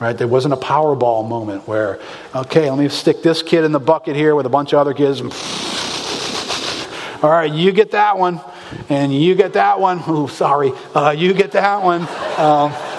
Right? 0.00 0.16
There 0.16 0.28
wasn't 0.28 0.54
a 0.54 0.58
Powerball 0.58 1.28
moment 1.28 1.68
where, 1.68 2.00
okay, 2.34 2.70
let 2.70 2.78
me 2.78 2.88
stick 2.88 3.22
this 3.22 3.42
kid 3.42 3.64
in 3.64 3.72
the 3.72 3.80
bucket 3.80 4.16
here 4.16 4.34
with 4.34 4.46
a 4.46 4.50
bunch 4.50 4.72
of 4.72 4.78
other 4.78 4.94
kids. 4.94 5.20
All 7.22 7.30
right, 7.30 7.52
you 7.52 7.72
get 7.72 7.92
that 7.92 8.18
one, 8.18 8.40
and 8.88 9.14
you 9.14 9.34
get 9.34 9.54
that 9.54 9.80
one. 9.80 10.02
Oh, 10.06 10.26
sorry, 10.26 10.72
uh, 10.94 11.14
you 11.16 11.32
get 11.32 11.52
that 11.52 11.82
one. 11.82 12.02
Uh, 12.36 12.95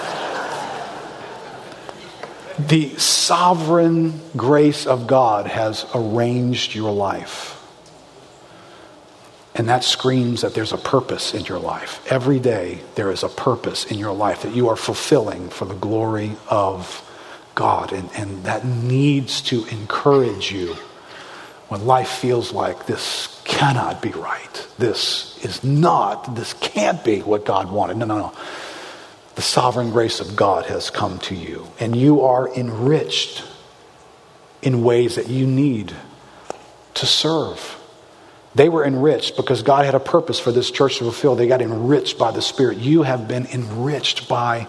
the 2.58 2.88
sovereign 2.98 4.20
grace 4.36 4.86
of 4.86 5.06
God 5.06 5.46
has 5.46 5.86
arranged 5.94 6.74
your 6.74 6.92
life. 6.92 7.54
And 9.54 9.68
that 9.68 9.82
screams 9.82 10.42
that 10.42 10.54
there's 10.54 10.72
a 10.72 10.78
purpose 10.78 11.34
in 11.34 11.44
your 11.44 11.58
life. 11.58 12.00
Every 12.10 12.38
day, 12.38 12.78
there 12.94 13.10
is 13.10 13.24
a 13.24 13.28
purpose 13.28 13.84
in 13.84 13.98
your 13.98 14.12
life 14.12 14.42
that 14.42 14.54
you 14.54 14.68
are 14.68 14.76
fulfilling 14.76 15.48
for 15.48 15.64
the 15.64 15.74
glory 15.74 16.32
of 16.48 17.04
God. 17.54 17.92
And, 17.92 18.08
and 18.14 18.44
that 18.44 18.64
needs 18.64 19.40
to 19.42 19.64
encourage 19.66 20.52
you 20.52 20.76
when 21.68 21.86
life 21.86 22.08
feels 22.08 22.52
like 22.52 22.86
this 22.86 23.42
cannot 23.44 24.00
be 24.00 24.10
right. 24.10 24.66
This 24.78 25.44
is 25.44 25.64
not, 25.64 26.36
this 26.36 26.52
can't 26.54 27.02
be 27.04 27.20
what 27.20 27.44
God 27.44 27.70
wanted. 27.70 27.96
No, 27.96 28.06
no, 28.06 28.18
no. 28.18 28.32
The 29.38 29.42
sovereign 29.42 29.92
grace 29.92 30.18
of 30.18 30.34
God 30.34 30.66
has 30.66 30.90
come 30.90 31.20
to 31.20 31.34
you, 31.36 31.68
and 31.78 31.94
you 31.94 32.22
are 32.22 32.52
enriched 32.52 33.44
in 34.62 34.82
ways 34.82 35.14
that 35.14 35.28
you 35.28 35.46
need 35.46 35.94
to 36.94 37.06
serve. 37.06 37.78
They 38.56 38.68
were 38.68 38.84
enriched 38.84 39.36
because 39.36 39.62
God 39.62 39.84
had 39.84 39.94
a 39.94 40.00
purpose 40.00 40.40
for 40.40 40.50
this 40.50 40.72
church 40.72 40.98
to 40.98 41.04
fulfill. 41.04 41.36
They 41.36 41.46
got 41.46 41.62
enriched 41.62 42.18
by 42.18 42.32
the 42.32 42.42
Spirit. 42.42 42.78
You 42.78 43.04
have 43.04 43.28
been 43.28 43.46
enriched 43.46 44.28
by 44.28 44.66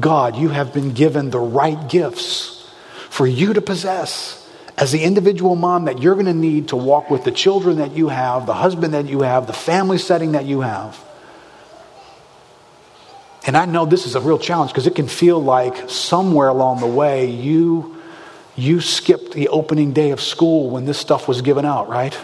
God. 0.00 0.36
You 0.36 0.48
have 0.48 0.72
been 0.72 0.94
given 0.94 1.28
the 1.28 1.38
right 1.38 1.86
gifts 1.86 2.72
for 3.10 3.26
you 3.26 3.52
to 3.52 3.60
possess 3.60 4.50
as 4.78 4.92
the 4.92 5.04
individual 5.04 5.56
mom 5.56 5.84
that 5.84 6.00
you're 6.00 6.14
going 6.14 6.24
to 6.24 6.32
need 6.32 6.68
to 6.68 6.76
walk 6.76 7.10
with 7.10 7.24
the 7.24 7.32
children 7.32 7.76
that 7.76 7.92
you 7.92 8.08
have, 8.08 8.46
the 8.46 8.54
husband 8.54 8.94
that 8.94 9.04
you 9.10 9.20
have, 9.20 9.46
the 9.46 9.52
family 9.52 9.98
setting 9.98 10.32
that 10.32 10.46
you 10.46 10.62
have. 10.62 11.05
And 13.46 13.56
I 13.56 13.64
know 13.64 13.86
this 13.86 14.06
is 14.06 14.16
a 14.16 14.20
real 14.20 14.38
challenge 14.38 14.72
because 14.72 14.88
it 14.88 14.96
can 14.96 15.06
feel 15.06 15.40
like 15.40 15.88
somewhere 15.88 16.48
along 16.48 16.80
the 16.80 16.86
way 16.86 17.30
you 17.30 17.96
you 18.56 18.80
skipped 18.80 19.32
the 19.32 19.48
opening 19.48 19.92
day 19.92 20.10
of 20.10 20.20
school 20.20 20.70
when 20.70 20.86
this 20.86 20.98
stuff 20.98 21.28
was 21.28 21.42
given 21.42 21.64
out, 21.64 21.88
right? 21.88 22.18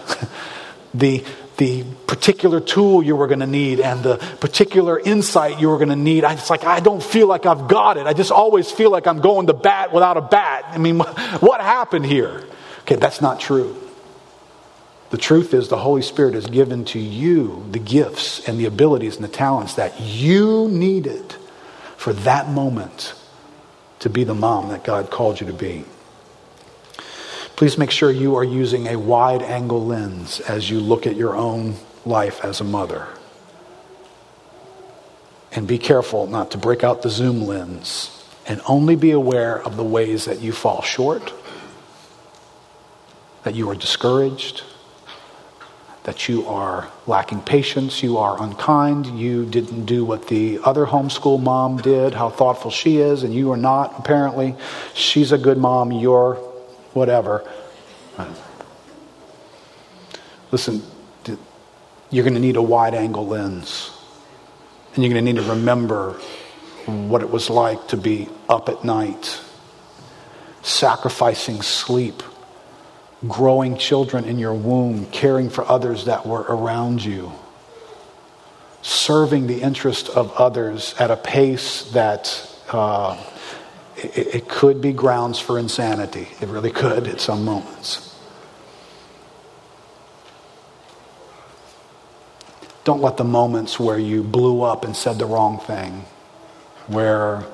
the 0.95 1.25
the 1.59 1.85
particular 2.07 2.61
tool 2.61 3.03
you 3.03 3.15
were 3.15 3.27
going 3.27 3.41
to 3.41 3.47
need 3.47 3.79
and 3.79 4.03
the 4.03 4.17
particular 4.41 4.99
insight 4.99 5.61
you 5.61 5.69
were 5.69 5.77
going 5.77 5.91
to 5.91 5.97
need. 5.97 6.25
It's 6.25 6.51
like, 6.51 6.65
I 6.65 6.81
don't 6.81 7.03
feel 7.03 7.27
like 7.27 7.47
I've 7.47 7.69
got 7.69 7.99
it. 7.99 8.07
I 8.07 8.15
just 8.15 8.33
always 8.33 8.71
feel 8.71 8.91
like 8.91 9.07
I'm 9.07 9.21
going 9.21 9.47
to 9.49 9.53
bat 9.53 9.93
without 9.93 10.17
a 10.17 10.23
bat. 10.23 10.65
I 10.69 10.79
mean, 10.79 10.99
what 11.41 11.61
happened 11.61 12.07
here? 12.07 12.43
Okay, 12.81 12.97
that's 12.97 13.21
not 13.21 13.39
true. 13.39 13.77
The 15.13 15.19
truth 15.19 15.53
is, 15.53 15.69
the 15.69 15.77
Holy 15.77 16.01
Spirit 16.01 16.33
has 16.33 16.47
given 16.47 16.87
to 16.87 16.99
you 16.99 17.67
the 17.71 17.79
gifts 17.79 18.49
and 18.49 18.59
the 18.59 18.65
abilities 18.65 19.17
and 19.17 19.23
the 19.23 19.29
talents 19.29 19.75
that 19.75 20.01
you 20.01 20.69
needed 20.69 21.37
for 21.99 22.15
that 22.15 22.49
moment 22.49 23.13
to 23.99 24.09
be 24.09 24.25
the 24.25 24.35
mom 24.35 24.71
that 24.71 24.85
God 24.85 25.11
called 25.11 25.39
you 25.39 25.47
to 25.49 25.53
be. 25.53 25.85
Please 27.57 27.77
make 27.77 27.91
sure 27.91 28.11
you 28.11 28.37
are 28.37 28.43
using 28.43 28.87
a 28.87 28.99
wide 28.99 29.43
angle 29.43 29.85
lens 29.85 30.41
as 30.41 30.71
you 30.71 30.81
look 30.81 31.07
at 31.07 31.15
your 31.15 31.37
own 31.37 31.75
life 32.07 32.43
as 32.43 32.63
a 32.63 32.65
mother. 32.65 33.07
And 35.53 35.69
be 35.69 35.77
careful 35.77 36.27
not 36.27 36.53
to 36.53 36.59
break 36.59 36.83
out 36.83 37.03
the 37.03 37.11
zoom 37.11 37.43
lens 37.43 38.25
and 38.47 38.63
only 38.67 38.97
be 38.97 39.11
aware 39.11 39.63
of 39.63 39.77
the 39.77 39.85
ways 39.85 40.25
that 40.25 40.41
you 40.41 40.53
fall 40.53 40.81
short, 40.81 41.35
that 43.43 43.55
you 43.55 43.69
are 43.69 43.75
discouraged, 43.75 44.63
that 46.05 46.29
you 46.29 46.47
are 46.47 46.91
lacking 47.07 47.41
patience, 47.41 48.03
you 48.03 48.19
are 48.19 48.43
unkind, 48.43 49.07
you 49.19 49.47
didn't 49.47 49.85
do 49.85 50.05
what 50.05 50.27
the 50.27 50.59
other 50.65 50.85
homeschool 50.85 51.41
mom 51.41 51.77
did, 51.77 52.15
how 52.15 52.29
thoughtful 52.29 52.71
she 52.71 52.99
is, 52.99 53.23
and 53.23 53.33
you 53.33 53.53
are 53.53 53.57
not, 53.57 53.99
apparently. 53.99 54.57
She's 54.95 55.31
a 55.31 55.39
good 55.39 55.59
mom, 55.59 55.93
you're 55.93 56.35
whatever. 56.93 57.49
Listen, 60.51 60.83
you're 62.11 62.25
going 62.25 62.35
to 62.35 62.41
need 62.41 62.57
a 62.57 62.63
wide 62.63 62.95
angle 62.95 63.27
lens. 63.27 63.91
And 64.95 65.03
you're 65.03 65.13
going 65.13 65.25
to 65.25 65.33
need 65.33 65.41
to 65.41 65.49
remember 65.49 66.13
what 66.87 67.23
it 67.23 67.31
was 67.31 67.49
like 67.49 67.89
to 67.89 67.97
be 67.97 68.29
up 68.49 68.69
at 68.69 68.85
night, 68.85 69.41
sacrificing 70.63 71.63
sleep, 71.63 72.23
growing 73.29 73.77
children 73.77 74.25
in 74.25 74.39
your 74.39 74.55
womb, 74.55 75.07
caring 75.07 75.49
for 75.49 75.65
others 75.69 76.07
that 76.07 76.27
were 76.27 76.43
around 76.43 77.05
you, 77.05 77.33
serving 78.83 79.47
the 79.47 79.63
interest 79.63 80.09
of 80.09 80.33
others 80.33 80.95
at 80.99 81.11
a 81.11 81.17
pace 81.17 81.91
that 81.93 82.49
uh, 82.71 83.17
it, 83.97 84.35
it 84.35 84.49
could 84.49 84.81
be 84.81 84.93
grounds 84.93 85.39
for 85.39 85.59
insanity. 85.59 86.29
It 86.41 86.49
really 86.49 86.71
could 86.73 87.07
at 87.07 87.21
some 87.21 87.45
moments. 87.45 88.09
Don't 92.85 93.01
let 93.01 93.17
the 93.17 93.25
moments 93.25 93.79
where 93.79 93.99
you 93.99 94.25
blew 94.25 94.63
up 94.63 94.85
and 94.85 94.97
said 94.97 95.19
the 95.19 95.27
wrong 95.27 95.61
thing, 95.61 96.05
where 96.89 97.45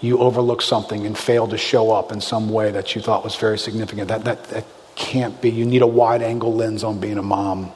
you 0.00 0.18
overlooked 0.18 0.64
something 0.64 1.06
and 1.06 1.16
failed 1.16 1.50
to 1.50 1.58
show 1.58 1.92
up 1.92 2.10
in 2.10 2.20
some 2.20 2.50
way 2.50 2.72
that 2.72 2.96
you 2.96 3.00
thought 3.00 3.22
was 3.22 3.36
very 3.36 3.56
significant, 3.56 4.08
that, 4.08 4.24
that, 4.24 4.42
that 4.44 4.64
can't 5.02 5.42
be. 5.42 5.50
You 5.50 5.64
need 5.64 5.82
a 5.82 5.86
wide 5.86 6.22
angle 6.22 6.54
lens 6.54 6.84
on 6.84 7.00
being 7.00 7.18
a 7.18 7.22
mom. 7.22 7.72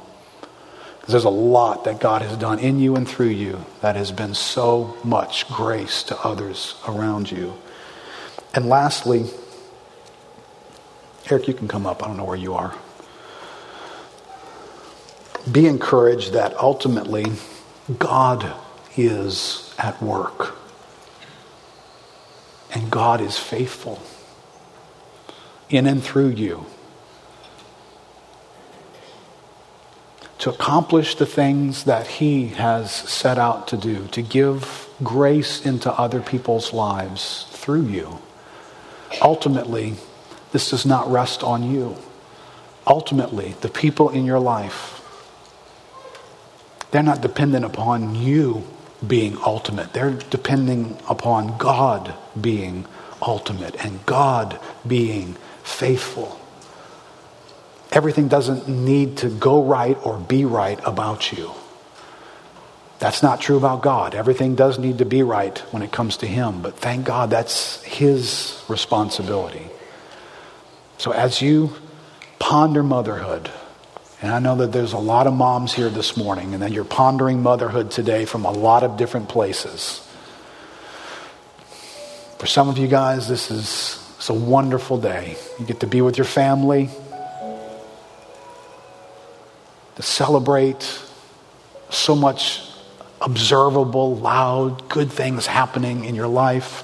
Because 1.01 1.13
there's 1.13 1.25
a 1.25 1.29
lot 1.29 1.85
that 1.85 1.99
God 1.99 2.23
has 2.23 2.37
done 2.37 2.61
in 2.61 2.79
you 2.79 2.95
and 2.95 3.07
through 3.07 3.31
you 3.31 3.67
that 3.81 3.97
has 3.97 4.13
been 4.13 4.33
so 4.33 4.97
much 5.03 5.49
grace 5.49 6.05
to 6.05 6.19
others 6.21 6.77
around 6.87 7.31
you. 7.31 7.55
And 8.55 8.69
lastly, 8.69 9.27
Eric, 11.29 11.49
you 11.49 11.55
can 11.55 11.67
come 11.67 11.85
up. 11.85 12.03
I 12.03 12.07
don't 12.07 12.17
know 12.17 12.25
where 12.25 12.37
you 12.37 12.55
are. 12.55 12.73
Be 15.51 15.67
encouraged 15.67 16.33
that 16.33 16.57
ultimately 16.57 17.27
God 17.99 18.55
is 18.97 19.75
at 19.79 20.01
work. 20.01 20.57
And 22.73 22.89
God 22.89 23.21
is 23.21 23.37
faithful 23.37 24.01
in 25.69 25.87
and 25.87 26.03
through 26.03 26.29
you 26.29 26.67
to 30.47 30.53
accomplish 30.53 31.17
the 31.17 31.27
things 31.27 31.83
that 31.85 32.07
He 32.07 32.47
has 32.51 32.93
set 32.93 33.37
out 33.37 33.67
to 33.67 33.77
do, 33.77 34.07
to 34.13 34.23
give 34.23 34.89
grace 35.03 35.67
into 35.67 35.93
other 35.93 36.21
people's 36.21 36.73
lives 36.73 37.49
through 37.51 37.87
you. 37.87 38.21
Ultimately, 39.21 39.95
this 40.53 40.71
does 40.71 40.87
not 40.87 41.11
rest 41.11 41.43
on 41.43 41.69
you. 41.69 41.97
Ultimately, 42.87 43.57
the 43.61 43.69
people 43.69 44.09
in 44.11 44.25
your 44.25 44.39
life, 44.39 45.03
they're 46.93 47.03
not 47.03 47.23
dependent 47.23 47.65
upon 47.65 48.15
you 48.15 48.63
being 49.05 49.37
ultimate. 49.45 49.95
They're 49.95 50.13
depending 50.13 50.97
upon 51.09 51.59
God 51.59 52.15
being 52.41 52.87
ultimate 53.21 53.85
and 53.85 54.07
God 54.07 54.61
being 54.87 55.35
faithful. 55.65 56.41
Everything 57.97 58.29
doesn't 58.29 58.69
need 58.69 59.17
to 59.17 59.31
go 59.31 59.65
right 59.65 59.97
or 60.05 60.19
be 60.19 60.45
right 60.45 60.79
about 60.85 61.33
you. 61.33 61.51
That's 62.99 63.23
not 63.23 63.41
true 63.41 63.57
about 63.57 63.81
God. 63.81 64.15
Everything 64.15 64.55
does 64.55 64.79
need 64.79 64.99
to 64.99 65.07
be 65.07 65.23
right 65.23 65.59
when 65.73 65.81
it 65.83 65.93
comes 65.93 66.19
to 66.19 66.27
Him, 66.27 66.61
but 66.61 66.77
thank 66.77 67.07
God 67.07 67.31
that's 67.31 67.83
His 67.85 68.63
responsibility. 68.69 69.71
So 70.99 71.13
as 71.13 71.41
you 71.41 71.73
ponder 72.39 72.83
motherhood, 72.83 73.51
and 74.21 74.31
I 74.31 74.41
know 74.41 74.57
that 74.57 74.73
there's 74.73 74.93
a 74.93 74.99
lot 74.99 75.27
of 75.27 75.33
moms 75.33 75.73
here 75.73 75.89
this 75.89 76.19
morning, 76.19 76.53
and 76.53 76.63
that 76.63 76.73
you're 76.73 76.85
pondering 76.85 77.43
motherhood 77.43 77.91
today 77.91 78.27
from 78.27 78.45
a 78.45 78.53
lot 78.53 78.83
of 78.83 78.99
different 78.99 79.31
places. 79.31 80.07
For 82.39 82.47
some 82.47 82.69
of 82.69 82.77
you 82.77 82.89
guys, 82.89 83.27
this 83.27 83.51
is 83.51 84.03
it's 84.19 84.29
a 84.29 84.35
wonderful 84.35 84.99
day. 84.99 85.39
You 85.59 85.65
get 85.65 85.81
to 85.81 85.87
be 85.87 86.03
with 86.03 86.19
your 86.19 86.27
family, 86.27 86.91
to 89.97 90.03
celebrate 90.03 91.01
so 91.91 92.15
much 92.15 92.63
observable, 93.21 94.17
loud, 94.17 94.89
good 94.89 95.11
things 95.11 95.47
happening 95.47 96.05
in 96.05 96.15
your 96.15 96.29
life. 96.29 96.83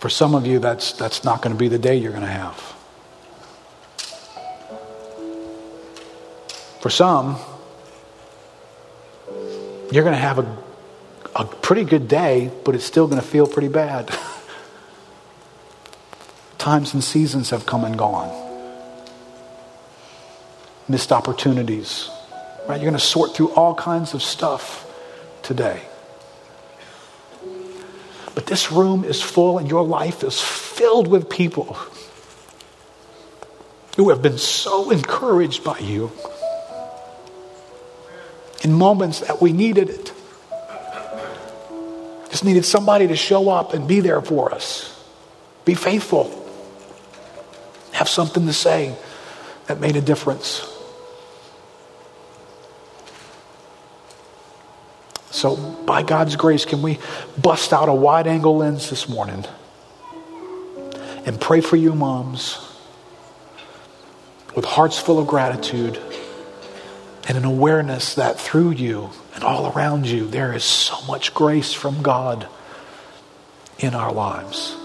For 0.00 0.08
some 0.08 0.34
of 0.34 0.46
you, 0.46 0.58
that's, 0.58 0.92
that's 0.92 1.24
not 1.24 1.42
going 1.42 1.54
to 1.54 1.58
be 1.58 1.68
the 1.68 1.78
day 1.78 1.96
you're 1.96 2.10
going 2.10 2.22
to 2.22 2.28
have. 2.28 2.56
For 6.80 6.90
some, 6.90 7.36
you're 9.92 10.02
going 10.02 10.14
to 10.14 10.20
have 10.20 10.40
a, 10.40 10.58
a 11.36 11.44
pretty 11.44 11.84
good 11.84 12.08
day, 12.08 12.50
but 12.64 12.74
it's 12.74 12.84
still 12.84 13.06
going 13.06 13.20
to 13.20 13.26
feel 13.26 13.46
pretty 13.46 13.68
bad. 13.68 14.08
Times 16.58 16.94
and 16.94 17.04
seasons 17.04 17.50
have 17.50 17.66
come 17.66 17.84
and 17.84 17.96
gone. 17.96 18.41
Missed 20.92 21.10
opportunities. 21.10 22.10
Right? 22.68 22.76
You're 22.76 22.90
going 22.90 22.92
to 22.92 22.98
sort 22.98 23.34
through 23.34 23.54
all 23.54 23.74
kinds 23.74 24.12
of 24.12 24.22
stuff 24.22 24.86
today. 25.42 25.80
But 28.34 28.44
this 28.44 28.70
room 28.70 29.02
is 29.02 29.22
full 29.22 29.56
and 29.56 29.70
your 29.70 29.84
life 29.84 30.22
is 30.22 30.38
filled 30.38 31.08
with 31.08 31.30
people 31.30 31.78
who 33.96 34.10
have 34.10 34.20
been 34.20 34.36
so 34.36 34.90
encouraged 34.90 35.64
by 35.64 35.78
you 35.78 36.12
in 38.62 38.74
moments 38.74 39.20
that 39.20 39.40
we 39.40 39.54
needed 39.54 39.88
it. 39.88 40.12
Just 42.28 42.44
needed 42.44 42.66
somebody 42.66 43.06
to 43.08 43.16
show 43.16 43.48
up 43.48 43.72
and 43.72 43.88
be 43.88 44.00
there 44.00 44.20
for 44.20 44.54
us. 44.54 44.94
Be 45.64 45.72
faithful. 45.72 46.28
Have 47.92 48.10
something 48.10 48.44
to 48.44 48.52
say 48.52 48.94
that 49.68 49.80
made 49.80 49.96
a 49.96 50.02
difference. 50.02 50.68
So, 55.42 55.56
by 55.56 56.04
God's 56.04 56.36
grace, 56.36 56.64
can 56.64 56.82
we 56.82 57.00
bust 57.36 57.72
out 57.72 57.88
a 57.88 57.92
wide 57.92 58.28
angle 58.28 58.58
lens 58.58 58.90
this 58.90 59.08
morning 59.08 59.44
and 61.26 61.40
pray 61.40 61.60
for 61.60 61.74
you, 61.74 61.96
moms, 61.96 62.60
with 64.54 64.64
hearts 64.64 65.00
full 65.00 65.18
of 65.18 65.26
gratitude 65.26 66.00
and 67.26 67.36
an 67.36 67.44
awareness 67.44 68.14
that 68.14 68.38
through 68.38 68.70
you 68.70 69.10
and 69.34 69.42
all 69.42 69.72
around 69.72 70.06
you, 70.06 70.28
there 70.28 70.52
is 70.52 70.62
so 70.62 71.04
much 71.08 71.34
grace 71.34 71.72
from 71.72 72.02
God 72.02 72.46
in 73.80 73.96
our 73.96 74.12
lives. 74.12 74.76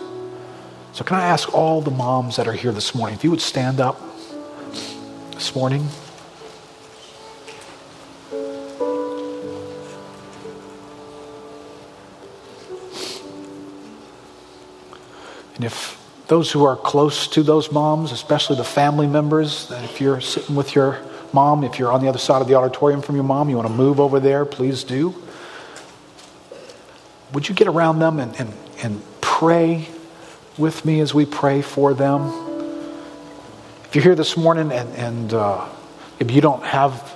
So, 0.94 1.04
can 1.04 1.18
I 1.18 1.26
ask 1.26 1.54
all 1.54 1.82
the 1.82 1.92
moms 1.92 2.38
that 2.38 2.48
are 2.48 2.54
here 2.54 2.72
this 2.72 2.96
morning, 2.96 3.16
if 3.16 3.24
you 3.24 3.30
would 3.30 3.42
stand 3.42 3.80
up 3.80 4.02
this 5.34 5.56
morning? 5.56 5.88
If 15.68 15.98
those 16.28 16.50
who 16.50 16.64
are 16.64 16.78
close 16.78 17.28
to 17.28 17.44
those 17.44 17.72
moms, 17.72 18.14
especially 18.14 18.56
the 18.56 18.64
family 18.64 19.06
members, 19.06 19.68
that 19.68 19.84
if 19.84 20.00
you're 20.00 20.22
sitting 20.22 20.56
with 20.56 20.74
your 20.74 20.98
mom, 21.34 21.66
if 21.66 21.78
you're 21.78 21.92
on 21.92 22.02
the 22.02 22.08
other 22.08 22.18
side 22.18 22.42
of 22.42 22.48
the 22.48 22.56
auditorium 22.56 23.02
from 23.02 23.16
your 23.16 23.26
mom, 23.26 23.50
you 23.50 23.58
want 23.58 23.68
to 23.68 23.74
move 23.74 24.00
over 24.00 24.20
there, 24.22 24.46
please 24.46 24.86
do. 24.86 25.14
Would 27.34 27.50
you 27.50 27.56
get 27.56 27.68
around 27.68 28.00
them 28.00 28.20
and, 28.20 28.34
and, 28.40 28.54
and 28.82 29.02
pray 29.20 29.90
with 30.58 30.86
me 30.86 31.02
as 31.02 31.14
we 31.14 31.26
pray 31.26 31.62
for 31.62 31.94
them? 31.94 32.22
If 33.84 33.96
you're 33.96 34.04
here 34.04 34.16
this 34.16 34.38
morning 34.38 34.72
and, 34.72 34.90
and 34.96 35.34
uh, 35.34 35.68
if 36.18 36.32
you 36.32 36.40
don't 36.40 36.64
have 36.64 37.14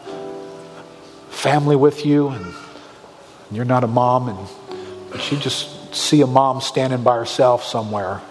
family 1.30 1.78
with 1.78 2.06
you 2.06 2.28
and, 2.28 2.46
and 2.46 3.56
you're 3.56 3.66
not 3.66 3.86
a 3.86 3.88
mom 3.88 4.28
and 4.28 5.32
you 5.32 5.38
just 5.38 5.96
see 5.96 6.22
a 6.22 6.28
mom 6.28 6.60
standing 6.60 7.02
by 7.02 7.16
herself 7.16 7.64
somewhere, 7.64 8.22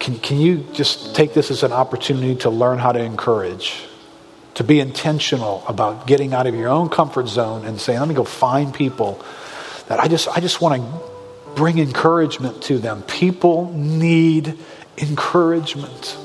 Can, 0.00 0.18
can 0.18 0.40
you 0.40 0.66
just 0.72 1.14
take 1.14 1.34
this 1.34 1.50
as 1.50 1.62
an 1.62 1.72
opportunity 1.72 2.34
to 2.36 2.50
learn 2.50 2.78
how 2.78 2.90
to 2.90 2.98
encourage? 2.98 3.84
To 4.54 4.64
be 4.64 4.80
intentional 4.80 5.62
about 5.68 6.06
getting 6.06 6.32
out 6.32 6.46
of 6.46 6.54
your 6.54 6.68
own 6.68 6.88
comfort 6.88 7.28
zone 7.28 7.66
and 7.66 7.78
saying, 7.78 8.00
let 8.00 8.08
me 8.08 8.14
go 8.14 8.24
find 8.24 8.74
people 8.74 9.22
that 9.86 10.00
I 10.00 10.08
just, 10.08 10.26
I 10.28 10.40
just 10.40 10.60
want 10.60 10.82
to 10.82 11.54
bring 11.54 11.78
encouragement 11.78 12.62
to 12.64 12.78
them. 12.78 13.02
People 13.02 13.72
need 13.74 14.58
encouragement. 14.96 16.16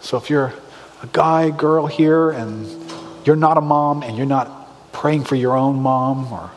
So 0.00 0.18
if 0.18 0.28
you're 0.28 0.52
a 1.02 1.06
guy, 1.12 1.50
girl 1.50 1.86
here, 1.86 2.30
and 2.30 2.66
you're 3.24 3.36
not 3.36 3.56
a 3.56 3.62
mom 3.62 4.02
and 4.02 4.16
you're 4.18 4.26
not 4.26 4.92
praying 4.92 5.24
for 5.24 5.34
your 5.34 5.56
own 5.56 5.80
mom 5.80 6.30
or 6.32 6.50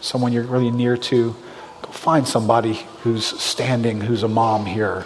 someone 0.00 0.32
you're 0.32 0.44
really 0.44 0.70
near 0.70 0.96
to, 0.96 1.34
find 1.96 2.26
somebody 2.26 2.74
who's 3.02 3.24
standing, 3.24 4.00
who's 4.00 4.22
a 4.22 4.28
mom 4.28 4.66
here. 4.66 5.04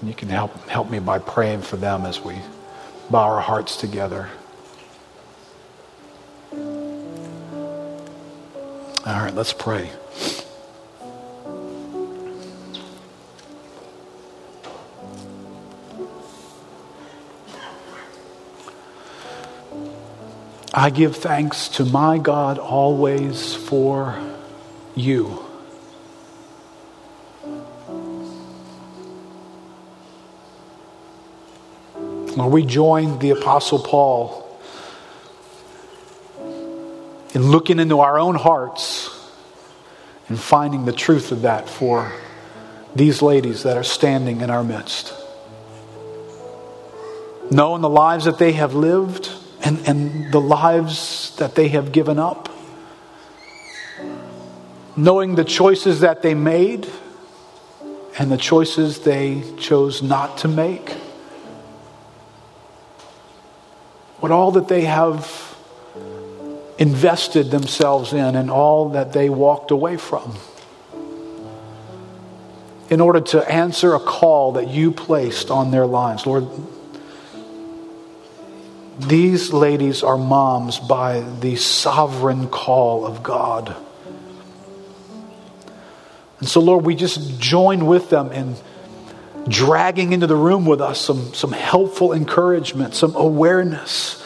And 0.00 0.08
you 0.08 0.14
can 0.14 0.28
help, 0.28 0.54
help 0.68 0.90
me 0.90 0.98
by 0.98 1.18
praying 1.18 1.62
for 1.62 1.76
them 1.76 2.06
as 2.06 2.20
we 2.20 2.36
bow 3.10 3.24
our 3.24 3.40
hearts 3.40 3.76
together. 3.76 4.28
All 9.06 9.22
right, 9.22 9.34
let's 9.34 9.52
pray. 9.52 9.90
I 20.78 20.90
give 20.90 21.16
thanks 21.16 21.66
to 21.70 21.84
my 21.84 22.18
God 22.18 22.56
always 22.56 23.52
for 23.52 24.16
you. 24.94 25.44
Lord, 31.96 32.52
we 32.52 32.64
join 32.64 33.18
the 33.18 33.30
Apostle 33.30 33.80
Paul 33.80 34.60
in 37.34 37.42
looking 37.50 37.80
into 37.80 37.98
our 37.98 38.16
own 38.16 38.36
hearts 38.36 39.10
and 40.28 40.38
finding 40.38 40.84
the 40.84 40.92
truth 40.92 41.32
of 41.32 41.42
that 41.42 41.68
for 41.68 42.12
these 42.94 43.20
ladies 43.20 43.64
that 43.64 43.76
are 43.76 43.82
standing 43.82 44.42
in 44.42 44.48
our 44.48 44.62
midst. 44.62 45.12
Knowing 47.50 47.82
the 47.82 47.88
lives 47.88 48.26
that 48.26 48.38
they 48.38 48.52
have 48.52 48.76
lived 48.76 49.32
and, 49.68 49.86
and 49.86 50.32
the 50.32 50.40
lives 50.40 51.36
that 51.36 51.54
they 51.54 51.68
have 51.68 51.92
given 51.92 52.18
up, 52.18 52.48
knowing 54.96 55.34
the 55.34 55.44
choices 55.44 56.00
that 56.00 56.22
they 56.22 56.32
made 56.32 56.88
and 58.18 58.32
the 58.32 58.38
choices 58.38 59.00
they 59.00 59.42
chose 59.58 60.02
not 60.02 60.38
to 60.38 60.48
make. 60.48 60.92
What 64.20 64.32
all 64.32 64.52
that 64.52 64.68
they 64.68 64.86
have 64.86 65.54
invested 66.78 67.50
themselves 67.50 68.14
in 68.14 68.36
and 68.36 68.50
all 68.50 68.88
that 68.90 69.12
they 69.12 69.28
walked 69.28 69.70
away 69.70 69.98
from 69.98 70.34
in 72.88 73.02
order 73.02 73.20
to 73.20 73.52
answer 73.52 73.94
a 73.94 74.00
call 74.00 74.52
that 74.52 74.68
you 74.68 74.92
placed 74.92 75.50
on 75.50 75.70
their 75.70 75.84
lives. 75.84 76.26
Lord, 76.26 76.48
these 78.98 79.52
ladies 79.52 80.02
are 80.02 80.16
moms 80.16 80.78
by 80.78 81.20
the 81.20 81.56
sovereign 81.56 82.48
call 82.48 83.06
of 83.06 83.22
God. 83.22 83.76
And 86.40 86.48
so, 86.48 86.60
Lord, 86.60 86.84
we 86.84 86.94
just 86.94 87.40
join 87.40 87.86
with 87.86 88.10
them 88.10 88.32
in 88.32 88.56
dragging 89.48 90.12
into 90.12 90.26
the 90.26 90.36
room 90.36 90.66
with 90.66 90.80
us 90.80 91.00
some, 91.00 91.32
some 91.34 91.52
helpful 91.52 92.12
encouragement, 92.12 92.94
some 92.94 93.14
awareness 93.16 94.24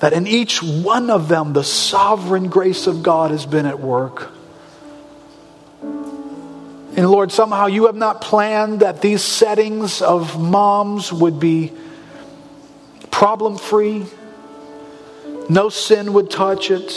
that 0.00 0.12
in 0.12 0.26
each 0.26 0.62
one 0.62 1.10
of 1.10 1.28
them, 1.28 1.52
the 1.52 1.62
sovereign 1.62 2.48
grace 2.48 2.86
of 2.86 3.02
God 3.02 3.30
has 3.30 3.46
been 3.46 3.66
at 3.66 3.78
work. 3.78 4.32
And 6.94 7.08
Lord, 7.10 7.32
somehow 7.32 7.66
you 7.66 7.86
have 7.86 7.96
not 7.96 8.20
planned 8.20 8.80
that 8.80 9.00
these 9.00 9.22
settings 9.22 10.02
of 10.02 10.40
moms 10.40 11.12
would 11.12 11.40
be 11.40 11.72
problem 13.22 13.56
free. 13.56 14.04
No 15.48 15.68
sin 15.68 16.12
would 16.12 16.28
touch 16.28 16.72
it. 16.72 16.92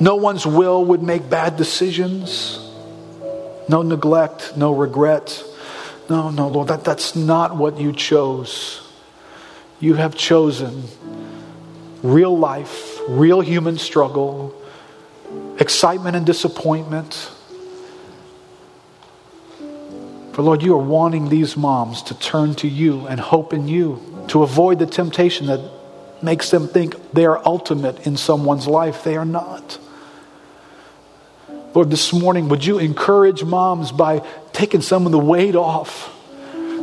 No 0.00 0.16
one's 0.16 0.46
will 0.46 0.82
would 0.82 1.02
make 1.02 1.28
bad 1.28 1.58
decisions. 1.58 2.58
No 3.68 3.82
neglect, 3.82 4.56
no 4.56 4.72
regret. 4.72 5.44
No, 6.08 6.30
no, 6.30 6.48
Lord, 6.48 6.68
that, 6.68 6.84
that's 6.84 7.14
not 7.14 7.54
what 7.54 7.78
you 7.78 7.92
chose. 7.92 8.80
You 9.78 9.92
have 9.96 10.16
chosen 10.16 10.84
real 12.02 12.34
life, 12.34 12.98
real 13.06 13.42
human 13.42 13.76
struggle, 13.76 14.54
excitement 15.58 16.16
and 16.16 16.24
disappointment. 16.24 17.30
For 20.32 20.40
Lord, 20.40 20.62
you 20.62 20.72
are 20.72 20.82
wanting 20.82 21.28
these 21.28 21.58
moms 21.58 22.00
to 22.04 22.18
turn 22.18 22.54
to 22.54 22.68
you 22.68 23.06
and 23.06 23.20
hope 23.20 23.52
in 23.52 23.68
you, 23.68 24.11
to 24.28 24.42
avoid 24.42 24.78
the 24.78 24.86
temptation 24.86 25.46
that 25.46 25.60
makes 26.22 26.50
them 26.50 26.68
think 26.68 27.12
they 27.12 27.26
are 27.26 27.40
ultimate 27.44 28.06
in 28.06 28.16
someone's 28.16 28.66
life. 28.66 29.04
They 29.04 29.16
are 29.16 29.24
not. 29.24 29.78
Lord, 31.74 31.90
this 31.90 32.12
morning, 32.12 32.48
would 32.50 32.64
you 32.64 32.78
encourage 32.78 33.44
moms 33.44 33.92
by 33.92 34.26
taking 34.52 34.82
some 34.82 35.06
of 35.06 35.12
the 35.12 35.18
weight 35.18 35.56
off? 35.56 36.10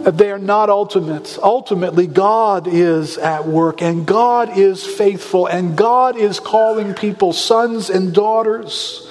That 0.04 0.18
they 0.18 0.32
are 0.32 0.40
not 0.40 0.70
ultimate. 0.70 1.38
Ultimately, 1.44 2.08
God 2.08 2.68
is 2.68 3.18
at 3.18 3.46
work 3.46 3.82
and 3.82 4.06
God 4.06 4.58
is 4.58 4.86
faithful 4.86 5.46
and 5.46 5.78
God 5.78 6.16
is 6.16 6.40
calling 6.40 6.94
people 6.94 7.34
sons 7.34 7.90
and 7.90 8.14
daughters. 8.14 9.06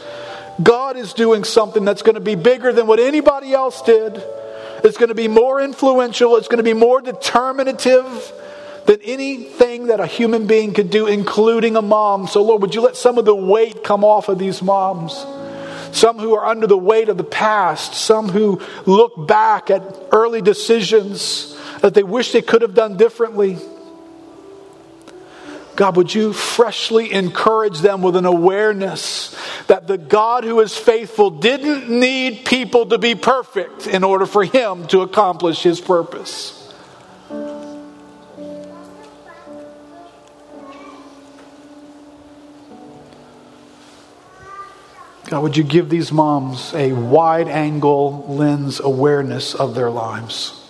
God 0.60 0.96
is 0.96 1.12
doing 1.12 1.44
something 1.44 1.84
that's 1.84 2.02
going 2.02 2.16
to 2.16 2.20
be 2.20 2.34
bigger 2.34 2.72
than 2.72 2.86
what 2.86 2.98
anybody 2.98 3.52
else 3.52 3.82
did. 3.82 4.20
It's 4.88 4.96
going 4.96 5.10
to 5.10 5.14
be 5.14 5.28
more 5.28 5.60
influential. 5.60 6.36
It's 6.36 6.48
going 6.48 6.58
to 6.58 6.64
be 6.64 6.72
more 6.72 7.00
determinative 7.00 8.32
than 8.86 9.00
anything 9.02 9.88
that 9.88 10.00
a 10.00 10.06
human 10.06 10.46
being 10.46 10.72
could 10.72 10.88
do, 10.88 11.06
including 11.06 11.76
a 11.76 11.82
mom. 11.82 12.26
So, 12.26 12.42
Lord, 12.42 12.62
would 12.62 12.74
you 12.74 12.80
let 12.80 12.96
some 12.96 13.18
of 13.18 13.26
the 13.26 13.34
weight 13.34 13.84
come 13.84 14.02
off 14.02 14.30
of 14.30 14.38
these 14.38 14.62
moms? 14.62 15.12
Some 15.92 16.18
who 16.18 16.34
are 16.34 16.46
under 16.46 16.66
the 16.66 16.78
weight 16.78 17.10
of 17.10 17.18
the 17.18 17.24
past, 17.24 17.94
some 17.94 18.30
who 18.30 18.62
look 18.86 19.26
back 19.28 19.70
at 19.70 19.82
early 20.10 20.40
decisions 20.40 21.54
that 21.80 21.92
they 21.92 22.02
wish 22.02 22.32
they 22.32 22.42
could 22.42 22.62
have 22.62 22.74
done 22.74 22.96
differently. 22.96 23.58
God, 25.78 25.96
would 25.96 26.12
you 26.12 26.32
freshly 26.32 27.12
encourage 27.12 27.78
them 27.78 28.02
with 28.02 28.16
an 28.16 28.24
awareness 28.24 29.32
that 29.68 29.86
the 29.86 29.96
God 29.96 30.42
who 30.42 30.58
is 30.58 30.76
faithful 30.76 31.30
didn't 31.30 31.88
need 31.88 32.44
people 32.44 32.86
to 32.86 32.98
be 32.98 33.14
perfect 33.14 33.86
in 33.86 34.02
order 34.02 34.26
for 34.26 34.42
him 34.42 34.88
to 34.88 35.02
accomplish 35.02 35.62
his 35.62 35.80
purpose? 35.80 36.74
God, 45.26 45.42
would 45.44 45.56
you 45.56 45.62
give 45.62 45.88
these 45.90 46.10
moms 46.10 46.74
a 46.74 46.92
wide 46.92 47.46
angle 47.46 48.26
lens 48.26 48.80
awareness 48.80 49.54
of 49.54 49.76
their 49.76 49.90
lives? 49.90 50.60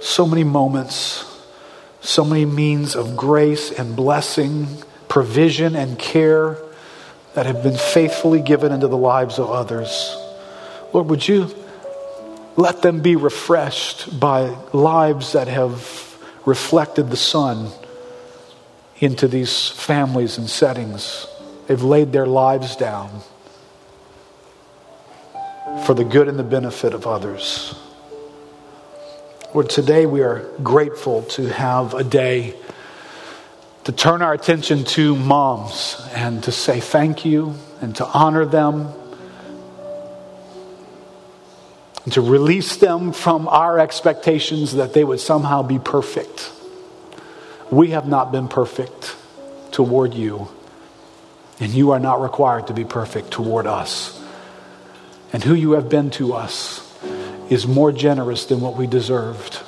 So 0.00 0.26
many 0.26 0.44
moments 0.44 1.29
so 2.00 2.24
many 2.24 2.44
means 2.44 2.96
of 2.96 3.16
grace 3.16 3.70
and 3.70 3.94
blessing, 3.94 4.66
provision 5.08 5.76
and 5.76 5.98
care 5.98 6.56
that 7.34 7.46
have 7.46 7.62
been 7.62 7.76
faithfully 7.76 8.40
given 8.40 8.72
into 8.72 8.88
the 8.88 8.96
lives 8.96 9.38
of 9.38 9.50
others. 9.50 10.16
Lord, 10.92 11.08
would 11.08 11.28
you 11.28 11.54
let 12.56 12.82
them 12.82 13.00
be 13.00 13.16
refreshed 13.16 14.18
by 14.18 14.56
lives 14.72 15.32
that 15.32 15.48
have 15.48 16.16
reflected 16.44 17.10
the 17.10 17.16
sun 17.16 17.70
into 18.98 19.28
these 19.28 19.68
families 19.68 20.38
and 20.38 20.48
settings? 20.48 21.26
They've 21.66 21.82
laid 21.82 22.12
their 22.12 22.26
lives 22.26 22.76
down 22.76 23.20
for 25.84 25.94
the 25.94 26.04
good 26.04 26.28
and 26.28 26.38
the 26.38 26.44
benefit 26.44 26.94
of 26.94 27.06
others. 27.06 27.74
Lord, 29.52 29.68
today 29.68 30.06
we 30.06 30.22
are 30.22 30.48
grateful 30.62 31.22
to 31.22 31.48
have 31.48 31.94
a 31.94 32.04
day 32.04 32.54
to 33.82 33.90
turn 33.90 34.22
our 34.22 34.32
attention 34.32 34.84
to 34.84 35.16
moms 35.16 36.00
and 36.14 36.40
to 36.44 36.52
say 36.52 36.78
thank 36.78 37.24
you 37.24 37.56
and 37.80 37.96
to 37.96 38.06
honor 38.06 38.44
them 38.44 38.92
and 42.04 42.12
to 42.12 42.20
release 42.20 42.76
them 42.76 43.12
from 43.12 43.48
our 43.48 43.80
expectations 43.80 44.74
that 44.74 44.94
they 44.94 45.02
would 45.02 45.18
somehow 45.18 45.62
be 45.62 45.80
perfect. 45.80 46.52
We 47.72 47.90
have 47.90 48.06
not 48.06 48.30
been 48.30 48.46
perfect 48.46 49.16
toward 49.72 50.14
you, 50.14 50.46
and 51.58 51.72
you 51.72 51.90
are 51.90 51.98
not 51.98 52.20
required 52.20 52.68
to 52.68 52.72
be 52.72 52.84
perfect 52.84 53.32
toward 53.32 53.66
us. 53.66 54.16
And 55.32 55.42
who 55.42 55.54
you 55.54 55.72
have 55.72 55.88
been 55.88 56.10
to 56.10 56.34
us 56.34 56.89
is 57.50 57.66
more 57.66 57.90
generous 57.90 58.46
than 58.46 58.60
what 58.60 58.76
we 58.76 58.86
deserved. 58.86 59.60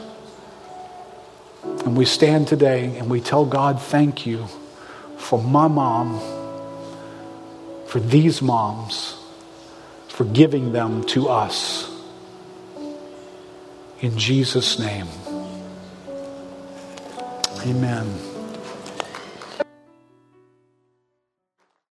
And 1.85 1.97
we 1.97 2.05
stand 2.05 2.47
today 2.49 2.97
and 2.97 3.11
we 3.11 3.21
tell 3.21 3.45
God, 3.45 3.83
thank 3.83 4.25
you 4.25 4.47
for 5.19 5.43
my 5.43 5.67
mom, 5.67 6.21
for 7.87 7.99
these 7.99 8.41
moms, 8.41 9.19
for 10.09 10.25
giving 10.25 10.73
them 10.73 11.05
to 11.07 11.29
us. 11.29 11.91
In 14.01 14.17
Jesus' 14.17 14.79
name. 14.79 15.09
Amen. 17.67 18.32